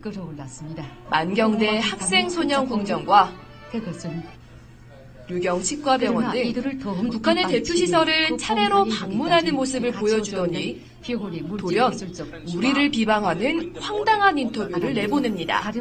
[0.00, 0.86] 끌어올랐습니다.
[1.10, 3.32] 만경대 학생 소년 궁전과
[3.72, 4.22] 그것은
[5.30, 6.78] 유경 치과병원 등
[7.10, 10.82] 북한의 대표 시설을 차례로 방문하는 모습을 보여주더니
[11.58, 11.94] 돌연
[12.54, 15.72] 우리를 비방하는 황당한 인터뷰를 내보냅니다.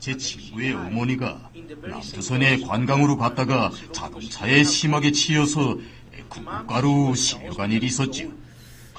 [0.00, 1.50] 제 친구의 어머니가
[1.82, 5.78] 남조선에 관광으로 갔다가 자동차에 심하게 치여서
[6.28, 8.41] 구급가로 실려간 일이 있었지요.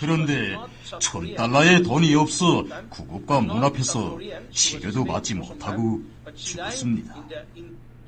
[0.04, 0.58] 그런데
[1.00, 4.20] 천 달러의 돈이 없어 구급가 문 앞에서
[4.52, 6.02] 치료도 받지 못하고
[6.36, 7.16] 죽었습니다.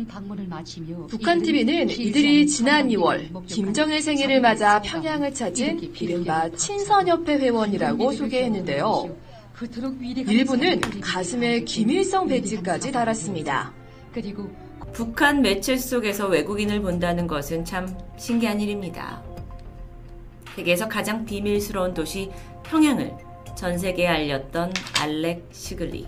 [0.10, 8.12] 방문을 마치며 북한 TV는 이들이 지난 2월 김정일 생일을 맞아 평양을 찾은 이른바 친선협회 회원이라고
[8.12, 9.16] 소개했는데요.
[9.62, 13.72] 위대한 일부는 가슴에 김일성 배지까지 달았습니다.
[14.14, 14.54] 그리고
[14.92, 19.24] 북한 매체 속에서 외국인을 본다는 것은 참 신기한 일입니다.
[20.56, 22.32] 세계에서 가장 비밀스러운 도시
[22.64, 23.11] 평양을
[23.57, 26.07] 전 세계에 알렸던 알렉 시글리.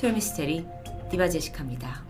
[0.00, 0.64] 토요미스테리
[1.10, 2.04] 디바제시카입니다.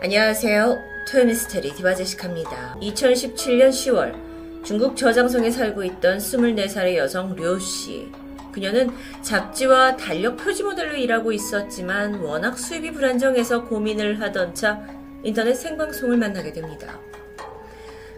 [0.00, 0.78] 안녕하세요.
[1.10, 2.78] 토요미스테리 디바제시카입니다.
[2.80, 8.10] 2017년 10월 중국 저장성에 살고 있던 24살의 여성 료 씨.
[8.52, 14.80] 그녀는 잡지와 달력 표지 모델로 일하고 있었지만 워낙 수입이 불안정해서 고민을 하던 차
[15.22, 16.98] 인터넷 생방송을 만나게 됩니다.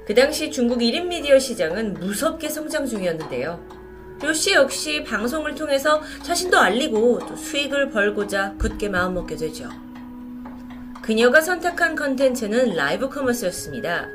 [0.09, 3.63] 그 당시 중국 1인 미디어 시장은 무섭게 성장 중이었는데요.
[4.23, 9.69] 료씨 역시 방송을 통해서 자신도 알리고 또 수익을 벌고자 굳게 마음먹게 되죠.
[11.03, 14.07] 그녀가 선택한 컨텐츠는 라이브 커머스였습니다.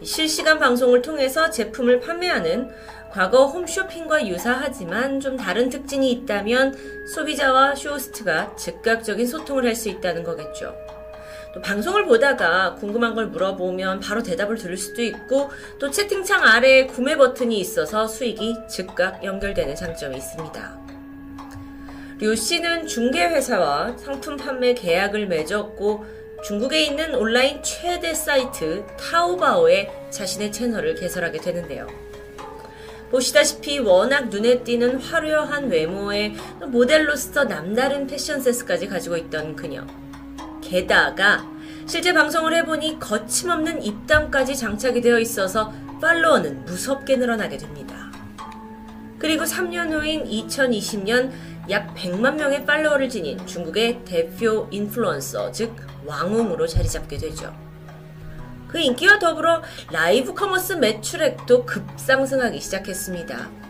[0.00, 2.70] 실시간 방송을 통해서 제품을 판매하는
[3.10, 6.76] 과거 홈쇼핑과 유사하지만 좀 다른 특징이 있다면
[7.08, 10.72] 소비자와 쇼호스트가 즉각적인 소통을 할 수 있다는 거겠죠.
[11.56, 17.16] 또 방송을 보다가 궁금한 걸 물어보면 바로 대답을 들을 수도 있고 또 채팅창 아래에 구매
[17.16, 20.78] 버튼이 있어서 수익이 즉각 연결되는 장점이 있습니다.
[22.18, 26.04] 류 씨는 중개회사와 상품 판매 계약을 맺었고
[26.44, 31.86] 중국에 있는 온라인 최대 사이트 타오바오에 자신의 채널을 개설하게 되는데요.
[33.10, 36.34] 보시다시피 워낙 눈에 띄는 화려한 외모에
[36.66, 39.86] 모델로서 남다른 패션 센스까지 가지고 있던 그녀.
[40.66, 41.46] 게다가
[41.86, 48.10] 실제 방송을 해보니 거침없는 입담까지 장착이 되어 있어서 팔로워는 무섭게 늘어나게 됩니다.
[49.18, 51.30] 그리고 3년 후인 2020년
[51.70, 55.74] 약 100만 명의 팔로워를 지닌 중국의 대표 인플루언서, 즉
[56.04, 57.54] 왕웅으로 자리 잡게 되죠.
[58.68, 63.65] 그 인기와 더불어 라이브 커머스 매출액도 급상승하기 시작했습니다.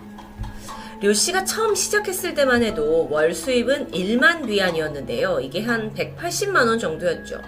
[1.02, 5.40] 료 씨가 처음 시작했을 때만 해도 월 수입은 1만 위안이었는데요.
[5.40, 7.40] 이게 한 180만 원 정도였죠.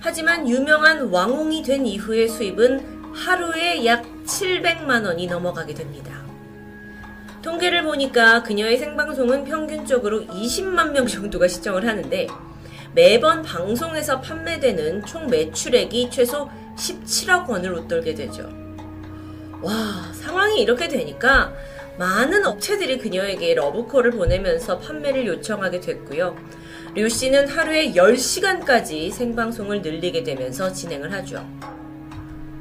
[0.00, 6.22] 하지만 유명한 왕홍이 된 이후의 수입은 하루에 약 700만 원이 넘어가게 됩니다.
[7.42, 12.26] 통계를 보니까 그녀의 생방송은 평균적으로 20만 명 정도가 시청을 하는데
[12.94, 18.48] 매번 방송에서 판매되는 총 매출액이 최소 17억 원을 웃돌게 되죠.
[19.60, 19.74] 와,
[20.14, 21.52] 상황이 이렇게 되니까
[21.98, 26.36] 많은 업체들이 그녀에게 러브콜을 보내면서 판매를 요청하게 됐고요.
[26.94, 31.46] 류 씨는 하루에 10시간까지 생방송을 늘리게 되면서 진행을 하죠.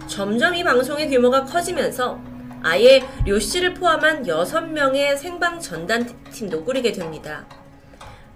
[0.08, 2.20] 점점 이 방송의 규모가 커지면서
[2.62, 7.46] 아예 료 씨를 포함한 6명의 생방 전단 팀도 꾸리게 됩니다.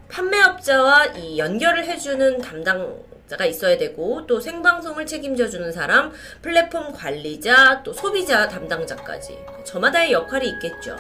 [0.10, 2.96] 판매업자와 이 연결을 해주는 담당
[3.30, 6.12] 자가 있어야 되고 또 생방송을 책임져주는 사람,
[6.42, 10.98] 플랫폼 관리자, 또 소비자 담당자까지 저마다의 역할이 있겠죠.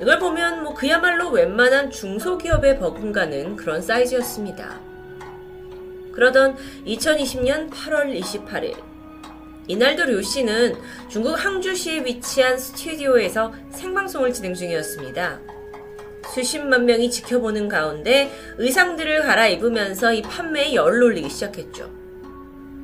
[0.00, 4.80] 이걸 보면 뭐 그야말로 웬만한 중소기업에 버금가는 그런 사이즈였습니다.
[6.12, 6.56] 그러던
[6.86, 8.74] 2020년 8월 28일
[9.68, 10.74] 이날도 료 씨는
[11.08, 15.40] 중국 항주시에 위치한 스튜디오에서 생방송을 진행 중이었습니다.
[16.34, 21.90] 수십만 명이 지켜보는 가운데 의상들을 갈아입으면서 이 판매에 열을 올리기 시작했죠.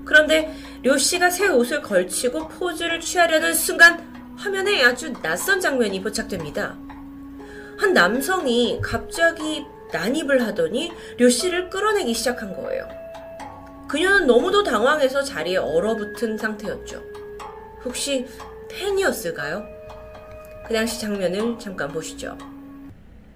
[0.04, 6.76] 그런데 료 씨가 새 옷을 걸치고 포즈를 취하려는 순간 화면에 아주 낯선 장면이 포착됩니다.
[7.76, 12.88] 한 남성이 갑자기 난입을 하더니 료 씨를 끌어내기 시작한 거예요.
[13.86, 17.02] 그녀는 너무도 당황해서 자리에 얼어붙은 상태였죠.
[17.84, 18.26] 혹시
[18.68, 19.64] 팬이었을까요?
[20.66, 22.36] 그 당시 장면을 잠깐 보시죠.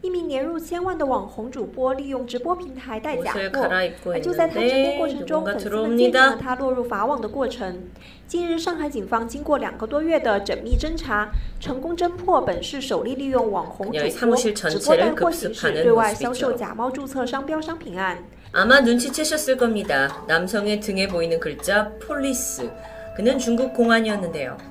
[0.01, 6.29] 一名年入千万的网红主播利用直播平台带假 옷을 货， 갈아입고 而就在他直播过 있는데 程中， 누군가 粉丝们见证 들어옵니다.
[6.29, 7.84] 了他落入法网的过程。
[8.27, 11.29] 近日，上海警方经过两个多月的缜密侦查，
[11.59, 16.53] 成功侦破本市首例利用网红主 그녀의 播 사무실 直播带 전체를 货形式 급습하는 对外销售 모습이죠.
[16.53, 18.23] 假冒注册商标商品案。
[18.51, 20.23] 아마 눈치채셨을 겁니다.
[20.27, 22.69] 남성의 등에 보이는 글자 폴리스.
[23.15, 24.70] 그는 중국 공안이었는데요.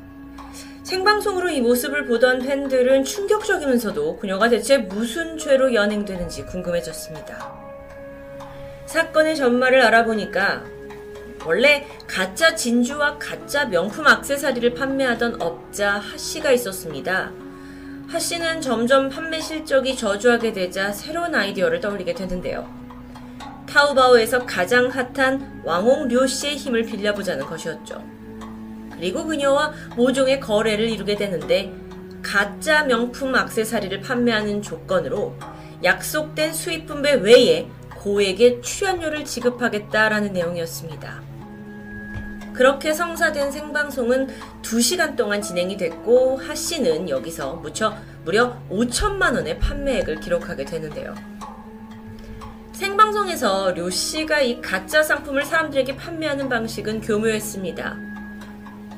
[0.92, 7.54] 생방송으로 이 모습을 보던 팬들은 충격적이면서도 그녀가 대체 무슨 죄로 연행되는지 궁금해졌습니다.
[8.88, 10.66] 사건의 전말을 알아보니까
[11.46, 17.32] 원래 가짜 진주와 가짜 명품 악세사리를 판매하던 업자 하 씨가 있었습니다.
[18.10, 22.70] 하 씨는 점점 판매 실적이 저조하게 되자 새로운 아이디어를 떠올리게 되는데요.
[23.66, 28.21] 타오바오에서 가장 핫한 왕홍 료 씨의 힘을 빌려보자는 것이었죠.
[29.02, 31.74] 그리고 그녀와 모종의 거래를 이루게 되는데
[32.22, 35.36] 가짜 명품 악세사리를 판매하는 조건으로
[35.84, 37.68] 약속된 수입 분배 외에
[37.98, 41.20] 고액의 출연료를 지급하겠다라는 내용이었습니다.
[42.54, 44.28] 그렇게 성사된 생방송은
[44.62, 51.16] 2시간 동안 진행이 됐고 하 씨는 여기서 무려, 무려 5천만 원의 판매액을 기록하게 되는데요.
[52.74, 58.11] 생방송에서 료 씨가 이 가짜 상품을 사람들에게 판매하는 방식은 교묘했습니다.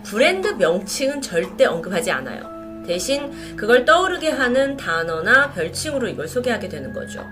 [0.04, 2.52] 브랜드 명칭은 절대 언급하지 않아요.
[2.86, 7.26] 대신 그걸 떠오르게 하는 단어나 별칭으로 이걸 소개하게 되는 거죠.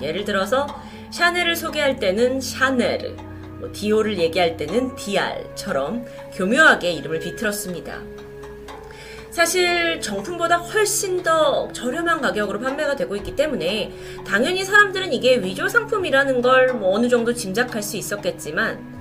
[0.00, 0.66] 예를 들어서
[1.10, 3.16] 샤넬을 소개할 때는 샤넬,
[3.58, 7.98] 뭐 디올을 얘기할 때는 디알처럼 교묘하게 이름을 비틀었습니다.
[9.30, 13.92] 사실 정품보다 훨씬 더 저렴한 가격으로 판매가 되고 있기 때문에
[14.26, 18.97] 당연히 사람들은 이게 위조 상품이라는 걸 뭐 어느 정도 짐작할 수 있었겠지만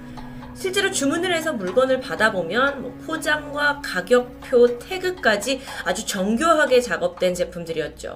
[0.58, 8.16] 실제로 주문을 해서 물건을 받아보면 뭐 포장과 가격표, 태그까지 아주 정교하게 작업된 제품들이었죠.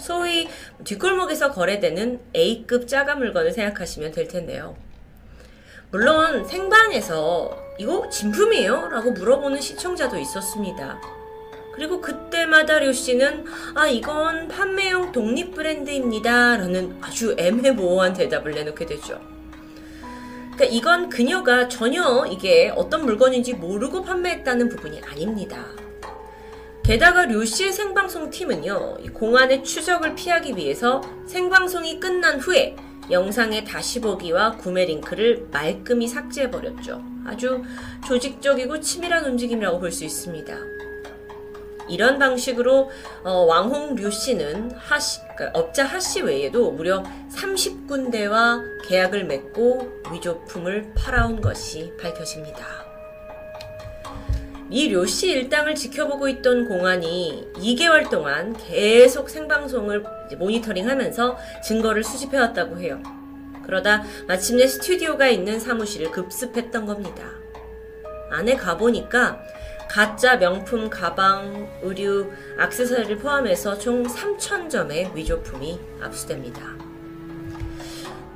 [0.00, 0.48] 소위
[0.84, 4.74] 뒷골목에서 거래되는 A급 짜가 물건을 생각하시면 될 텐데요.
[5.90, 8.88] 물론 생방에서 이거 진품이에요?
[8.88, 10.98] 라고 물어보는 시청자도 있었습니다.
[11.74, 19.20] 그리고 그때마다 류 씨는 아 이건 판매용 독립 브랜드입니다 라는 아주 애매모호한 대답을 내놓게 되죠.
[20.60, 25.64] 그러니까 이건 그녀가 전혀 이게 어떤 물건인지 모르고 판매했다는 부분이 아닙니다.
[26.84, 32.76] 게다가 류 씨의 생방송 팀은요, 이 공안의 추적을 피하기 위해서 생방송이 끝난 후에
[33.10, 37.02] 영상의 다시 보기와 구매 링크를 말끔히 삭제해버렸죠.
[37.24, 37.62] 아주
[38.06, 40.54] 조직적이고 치밀한 움직임이라고 볼 수 있습니다.
[41.90, 42.90] 이런 방식으로
[43.24, 47.02] 어, 왕홍 류 씨는 하씨, 그러니까 업자 하씨 외에도 무려
[47.34, 52.64] 30군데와 계약을 맺고 위조품을 팔아온 것이 밝혀집니다.
[54.72, 60.04] 이 료씨 일당을 지켜보고 있던 공안이 2개월 동안 계속 생방송을
[60.38, 63.02] 모니터링하면서 증거를 수집해왔다고 해요.
[63.66, 67.24] 그러다 마침내 스튜디오가 있는 사무실을 급습했던 겁니다.
[68.30, 69.42] 안에 가보니까
[69.90, 72.30] 가짜 명품 가방, 의류,
[72.60, 76.62] 액세서리를 포함해서 총 3,000점의 위조품이 압수됩니다.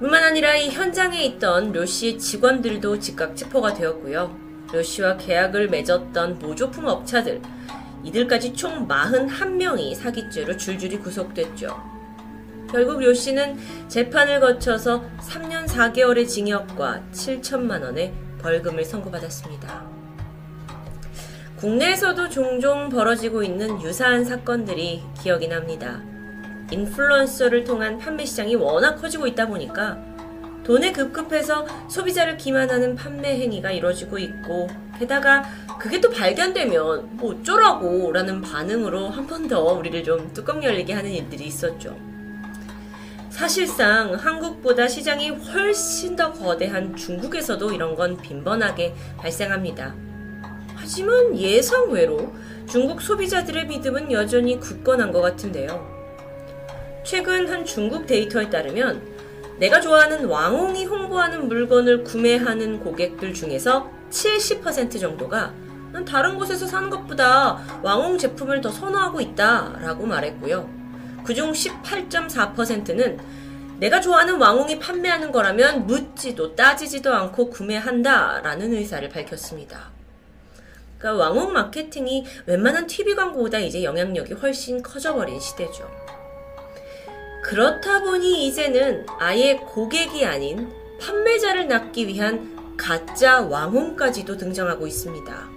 [0.01, 4.37] 뿐만 아니라 이 현장에 있던 료 씨의 직원들도 즉각 체포가 되었고요.
[4.73, 7.41] 료 씨와 계약을 맺었던 모조품 업체들,
[8.03, 11.69] 이들까지 총 41명이 사기죄로 줄줄이 구속됐죠.
[12.69, 13.57] 결국 료 씨는
[13.87, 19.94] 재판을 거쳐서 3년 4개월의 징역과 7천만 원의 벌금을 선고받았습니다.
[21.69, 25.99] 국내에서도 종종 벌어지고 있는 유사한 사건들이 기억이 납니다.
[26.71, 29.97] 인플루언서를 통한 판매 시장이 워낙 커지고 있다 보니까
[30.63, 34.69] 돈에 급급해서 소비자를 기만하는 판매 행위가 이루어지고 있고
[34.99, 35.43] 게다가
[35.79, 41.11] 그게 또 발견되면 뭐 어쩌라고 라는 반응으로 한 번 더 우리를 좀 뚜껑 열리게 하는
[41.11, 41.97] 일들이 있었죠.
[43.31, 49.95] 사실상 한국보다 시장이 훨씬 더 거대한 중국에서도 이런 건 빈번하게 발생합니다.
[50.85, 52.31] 하지만 예상외로
[52.69, 55.83] 중국 소비자들의 믿음은 여전히 굳건한 것 같은데요.
[57.03, 59.01] 최근 한 중국 데이터에 따르면
[59.59, 65.55] 내가 좋아하는 왕홍이 홍보하는 물건을 구매하는 고객들 중에서 70% 정도가
[65.91, 70.69] 난 다른 곳에서 사는 것보다 왕홍 제품을 더 선호하고 있다 라고 말했고요.
[71.25, 73.21] 그중 18.4%는
[73.79, 79.94] 내가 좋아하는 왕홍이 판매하는 거라면 묻지도 따지지도 않고 구매한다 라는 의사를 밝혔습니다.
[81.05, 85.87] 그러니까 왕홍 마케팅이 웬만한 TV 광고보다 이제 영향력이 훨씬 커져버린 시대죠.
[87.43, 95.51] 그렇다 보니 이제는 아예 고객이 아닌 판매자를 낚기 위한 가짜 왕홍까지도 등장하고 있습니다.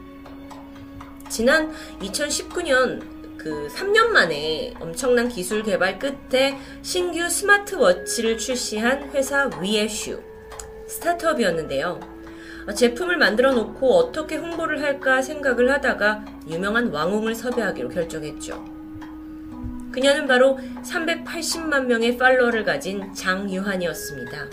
[1.30, 10.22] 지난 2019년 그그 3년 만에 엄청난 기술 개발 끝에 신규 스마트워치를 출시한 회사 위에슈
[10.88, 12.17] 스타트업이었는데요.
[12.68, 18.64] 어, 제품을 만들어 놓고 어떻게 홍보를 할까 생각을 하다가 유명한 왕홍을 섭외하기로 결정했죠.
[19.92, 24.48] 그녀는 바로 380만 명의 팔로워를 가진 장유한이었습니다.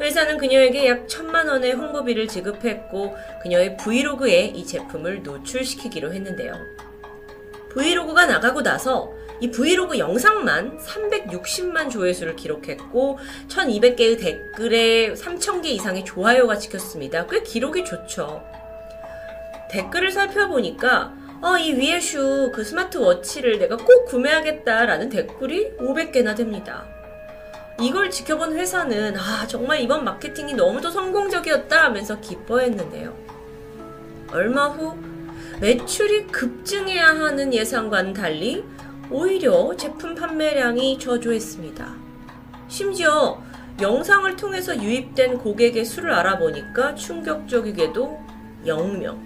[0.00, 6.54] 회사는 그녀에게 약 천만 원의 홍보비를 지급했고 그녀의 브이로그에 이 제품을 노출시키기로 했는데요.
[7.70, 17.26] 브이로그가 나가고 나서 이 브이로그 영상만 360만 조회수를 기록했고 1200개의 댓글에 3000개 이상의 좋아요가 찍혔습니다.
[17.26, 18.42] 꽤 기록이 좋죠.
[19.70, 21.12] 댓글을 살펴보니까
[21.42, 26.86] 어, 이 위에 슈 그 스마트워치를 내가 꼭 구매하겠다라는 댓글이 500개나 됩니다.
[27.80, 33.12] 이걸 지켜본 회사는 아 정말 이번 마케팅이 너무도 성공적이었다 하면서 기뻐했는데요.
[34.32, 34.96] 얼마 후
[35.60, 38.64] 매출이 급증해야 하는 예상과는 달리
[39.10, 41.94] 오히려 제품 판매량이 저조했습니다.
[42.68, 43.40] 심지어
[43.80, 48.18] 영상을 통해서 유입된 고객의 수를 알아보니까 충격적이게도
[48.66, 49.18] 0명.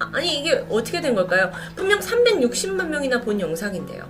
[0.00, 1.50] 아, 아니 이게 어떻게 된 걸까요?
[1.76, 4.08] 분명 360만 명이나 본 영상인데요.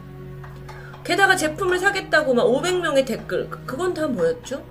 [1.03, 4.65] 게다가 제품을 사겠다고 막 500명의 댓글, 그- 그건 다 뭐였죠?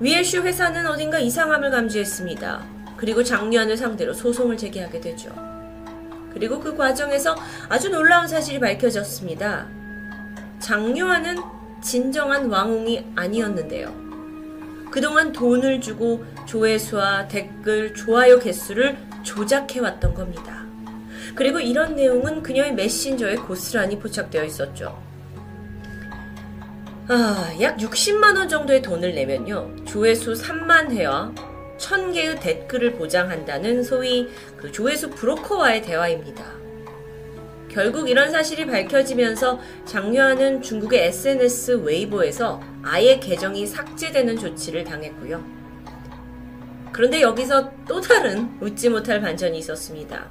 [0.00, 2.64] 위에슈 회사는 어딘가 이상함을 감지했습니다.
[2.96, 5.30] 그리고 장류안을 상대로 소송을 제기하게 되죠.
[6.32, 7.36] 그리고 그 과정에서
[7.68, 9.68] 아주 놀라운 사실이 밝혀졌습니다.
[10.58, 11.36] 장류안은
[11.82, 13.92] 진정한 왕홍이 아니었는데요.
[14.90, 20.62] 그동안 돈을 주고 조회수와 댓글, 좋아요 개수를 조작해왔던 겁니다.
[21.34, 25.00] 그리고 이런 내용은 그녀의 메신저에 고스란히 포착되어 있었죠.
[27.08, 29.84] 아, 약 60만원 정도의 돈을 내면요.
[29.84, 31.32] 조회수 3만 회와
[31.82, 36.62] 1000개의 댓글을 보장한다는 소위 그 조회수 브로커와의 대화입니다.
[37.68, 45.42] 결국 이런 사실이 밝혀지면서 장유아는 중국의 SNS 웨이보에서 아예 계정이 삭제되는 조치를 당했고요.
[46.92, 50.30] 그런데 여기서 또 다른 웃지 못할 반전이 있었습니다.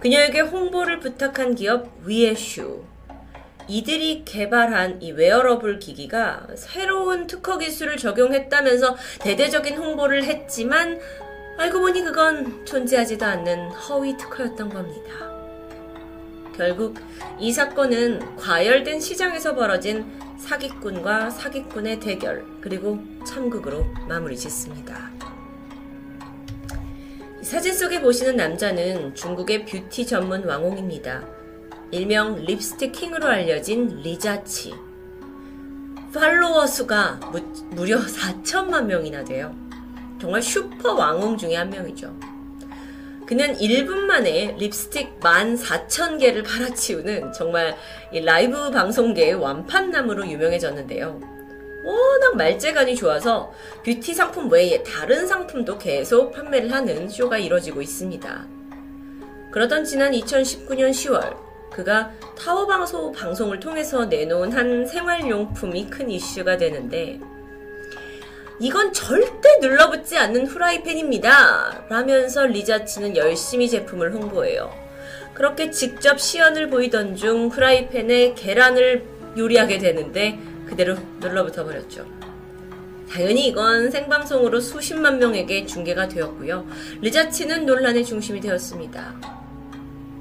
[0.00, 2.84] 그녀에게 홍보를 부탁한 기업 위에슈.
[3.70, 10.98] 이들이 개발한 이 웨어러블 기기가 새로운 특허 기술을 적용했다면서 대대적인 홍보를 했지만
[11.56, 15.12] 알고 보니 그건 존재하지도 않는 허위 특허였던 겁니다.
[16.56, 16.96] 결국
[17.38, 20.04] 이 사건은 과열된 시장에서 벌어진
[20.40, 25.12] 사기꾼과 사기꾼의 대결 그리고 참극으로 마무리 짓습니다.
[27.40, 31.39] 사진 속에 보시는 남자는 중국의 뷰티 전문 왕홍입니다.
[31.90, 34.74] 일명 립스틱 킹으로 알려진 리자치.
[36.14, 37.40] 팔로워 수가 무,
[37.70, 39.54] 무려 4천만 명이나 돼요.
[40.20, 42.14] 정말 슈퍼 왕홍 중에 한 명이죠.
[43.26, 47.76] 그는 1분 만에 립스틱 14,000개를 팔아치우는 정말
[48.12, 51.20] 이 라이브 방송계의 완판남으로 유명해졌는데요.
[51.84, 53.52] 워낙 말재간이 좋아서
[53.84, 58.46] 뷰티 상품 외에 다른 상품도 계속 판매를 하는 쇼가 이뤄지고 있습니다.
[59.52, 67.20] 그러던 지난 2019년 10월 그가 타오방소 방송을 통해서 내놓은 한 생활용품이 큰 이슈가 되는데
[68.58, 71.86] 이건 절대 눌러붙지 않는 후라이팬입니다.
[71.88, 74.70] 라면서 리자치는 열심히 제품을 홍보해요.
[75.32, 79.06] 그렇게 직접 시연을 보이던 중 후라이팬에 계란을
[79.38, 82.04] 요리하게 되는데 그대로 눌러붙어 버렸죠.
[83.10, 86.66] 당연히 이건 생방송으로 수십만 명에게 중계가 되었고요.
[87.00, 89.14] 리자치는 논란의 중심이 되었습니다.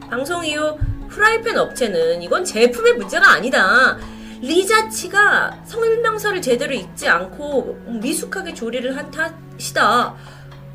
[0.09, 0.77] 방송 이후
[1.09, 3.97] 프라이팬 업체는 이건 제품의 문제가 아니다.
[4.41, 10.15] 리자치가 설명서를 제대로 읽지 않고 미숙하게 조리를 한 탓이다.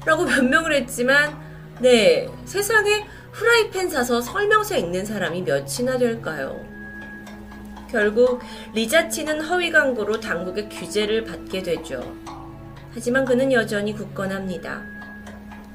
[0.05, 1.35] 라고 변명을 했지만,
[1.81, 6.65] 네, 세상에 프라이팬 사서 설명서 읽는 사람이 몇이나 될까요?
[7.90, 8.40] 결국
[8.74, 12.16] 리자치는 허위 광고로 당국의 규제를 받게 되죠.
[12.93, 14.94] 하지만 그는 여전히 굳건합니다.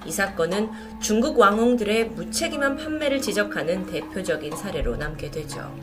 [0.05, 0.69] 이 사건은
[0.99, 5.73] 중국 왕홍들의 무책임한 판매를 지적하는 대표적인 사례로 남게 되죠.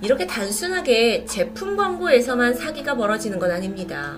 [0.00, 4.16] 이렇게 단순하게 제품 광고에서만 사기가 벌어지는 건 아닙니다.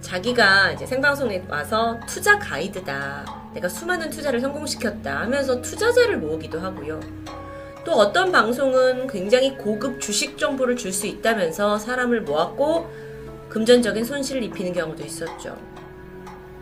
[0.00, 3.24] 자기가 이제 생방송에 와서 투자 가이드다.
[3.54, 7.00] 내가 수많은 투자를 성공시켰다 하면서 투자자를 모으기도 하고요.
[7.84, 12.90] 또 어떤 방송은 굉장히 고급 주식 정보를 줄 수 있다면서 사람을 모았고
[13.48, 15.56] 금전적인 손실을 입히는 경우도 있었죠.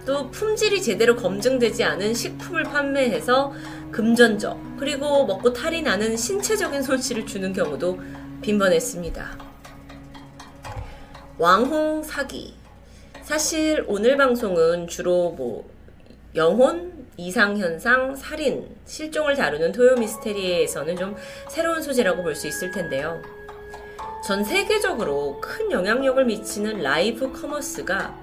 [0.05, 3.53] 또 품질이 제대로 검증되지 않은 식품을 판매해서
[3.91, 8.01] 금전적 그리고 먹고 탈이 나는 신체적인 손실을 주는 경우도
[8.43, 9.39] 빈번했습니다.
[11.39, 12.55] 왕홍 사기.
[13.23, 15.69] 사실 오늘 방송은 주로 뭐
[16.35, 21.15] 영혼 이상현상, 살인, 실종을 다루는 토요 미스테리에서는 좀
[21.49, 23.21] 새로운 소재라고 볼 수 있을 텐데요.
[24.27, 28.22] 전 세계적으로 큰 영향력을 미치는 라이브 커머스가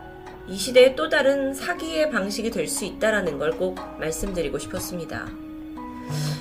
[0.49, 5.27] 이 시대의 또 다른 사기의 방식이 될 수 있다라는 걸 꼭 말씀드리고 싶었습니다.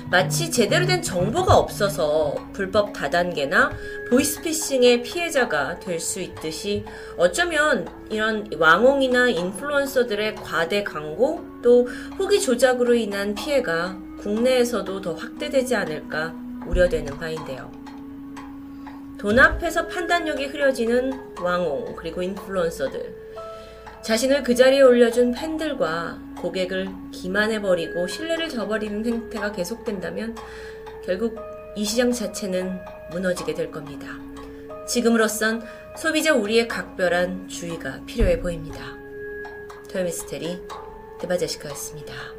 [0.09, 3.71] 마치 제대로 된 정보가 없어서 불법 다단계나
[4.09, 6.83] 보이스피싱의 피해자가 될 수 있듯이
[7.17, 11.87] 어쩌면 이런 왕홍이나 인플루언서들의 과대 광고 또
[12.17, 16.33] 후기 조작으로 인한 피해가 국내에서도 더 확대되지 않을까
[16.65, 17.71] 우려되는 바인데요.
[19.19, 23.28] 돈 앞에서 판단력이 흐려지는 왕홍 그리고 인플루언서들
[24.01, 30.35] 자신을 그 자리에 올려준 팬들과 고객을 기만해버리고 신뢰를 저버리는 행태가 계속된다면
[31.03, 31.37] 결국
[31.75, 32.79] 이 시장 자체는
[33.11, 34.17] 무너지게 될 겁니다.
[34.87, 35.61] 지금으로선
[35.97, 38.97] 소비자 우리의 각별한 주의가 필요해 보입니다.
[39.91, 40.61] 토요미스테리
[41.19, 42.38] 드바제시카였습니다.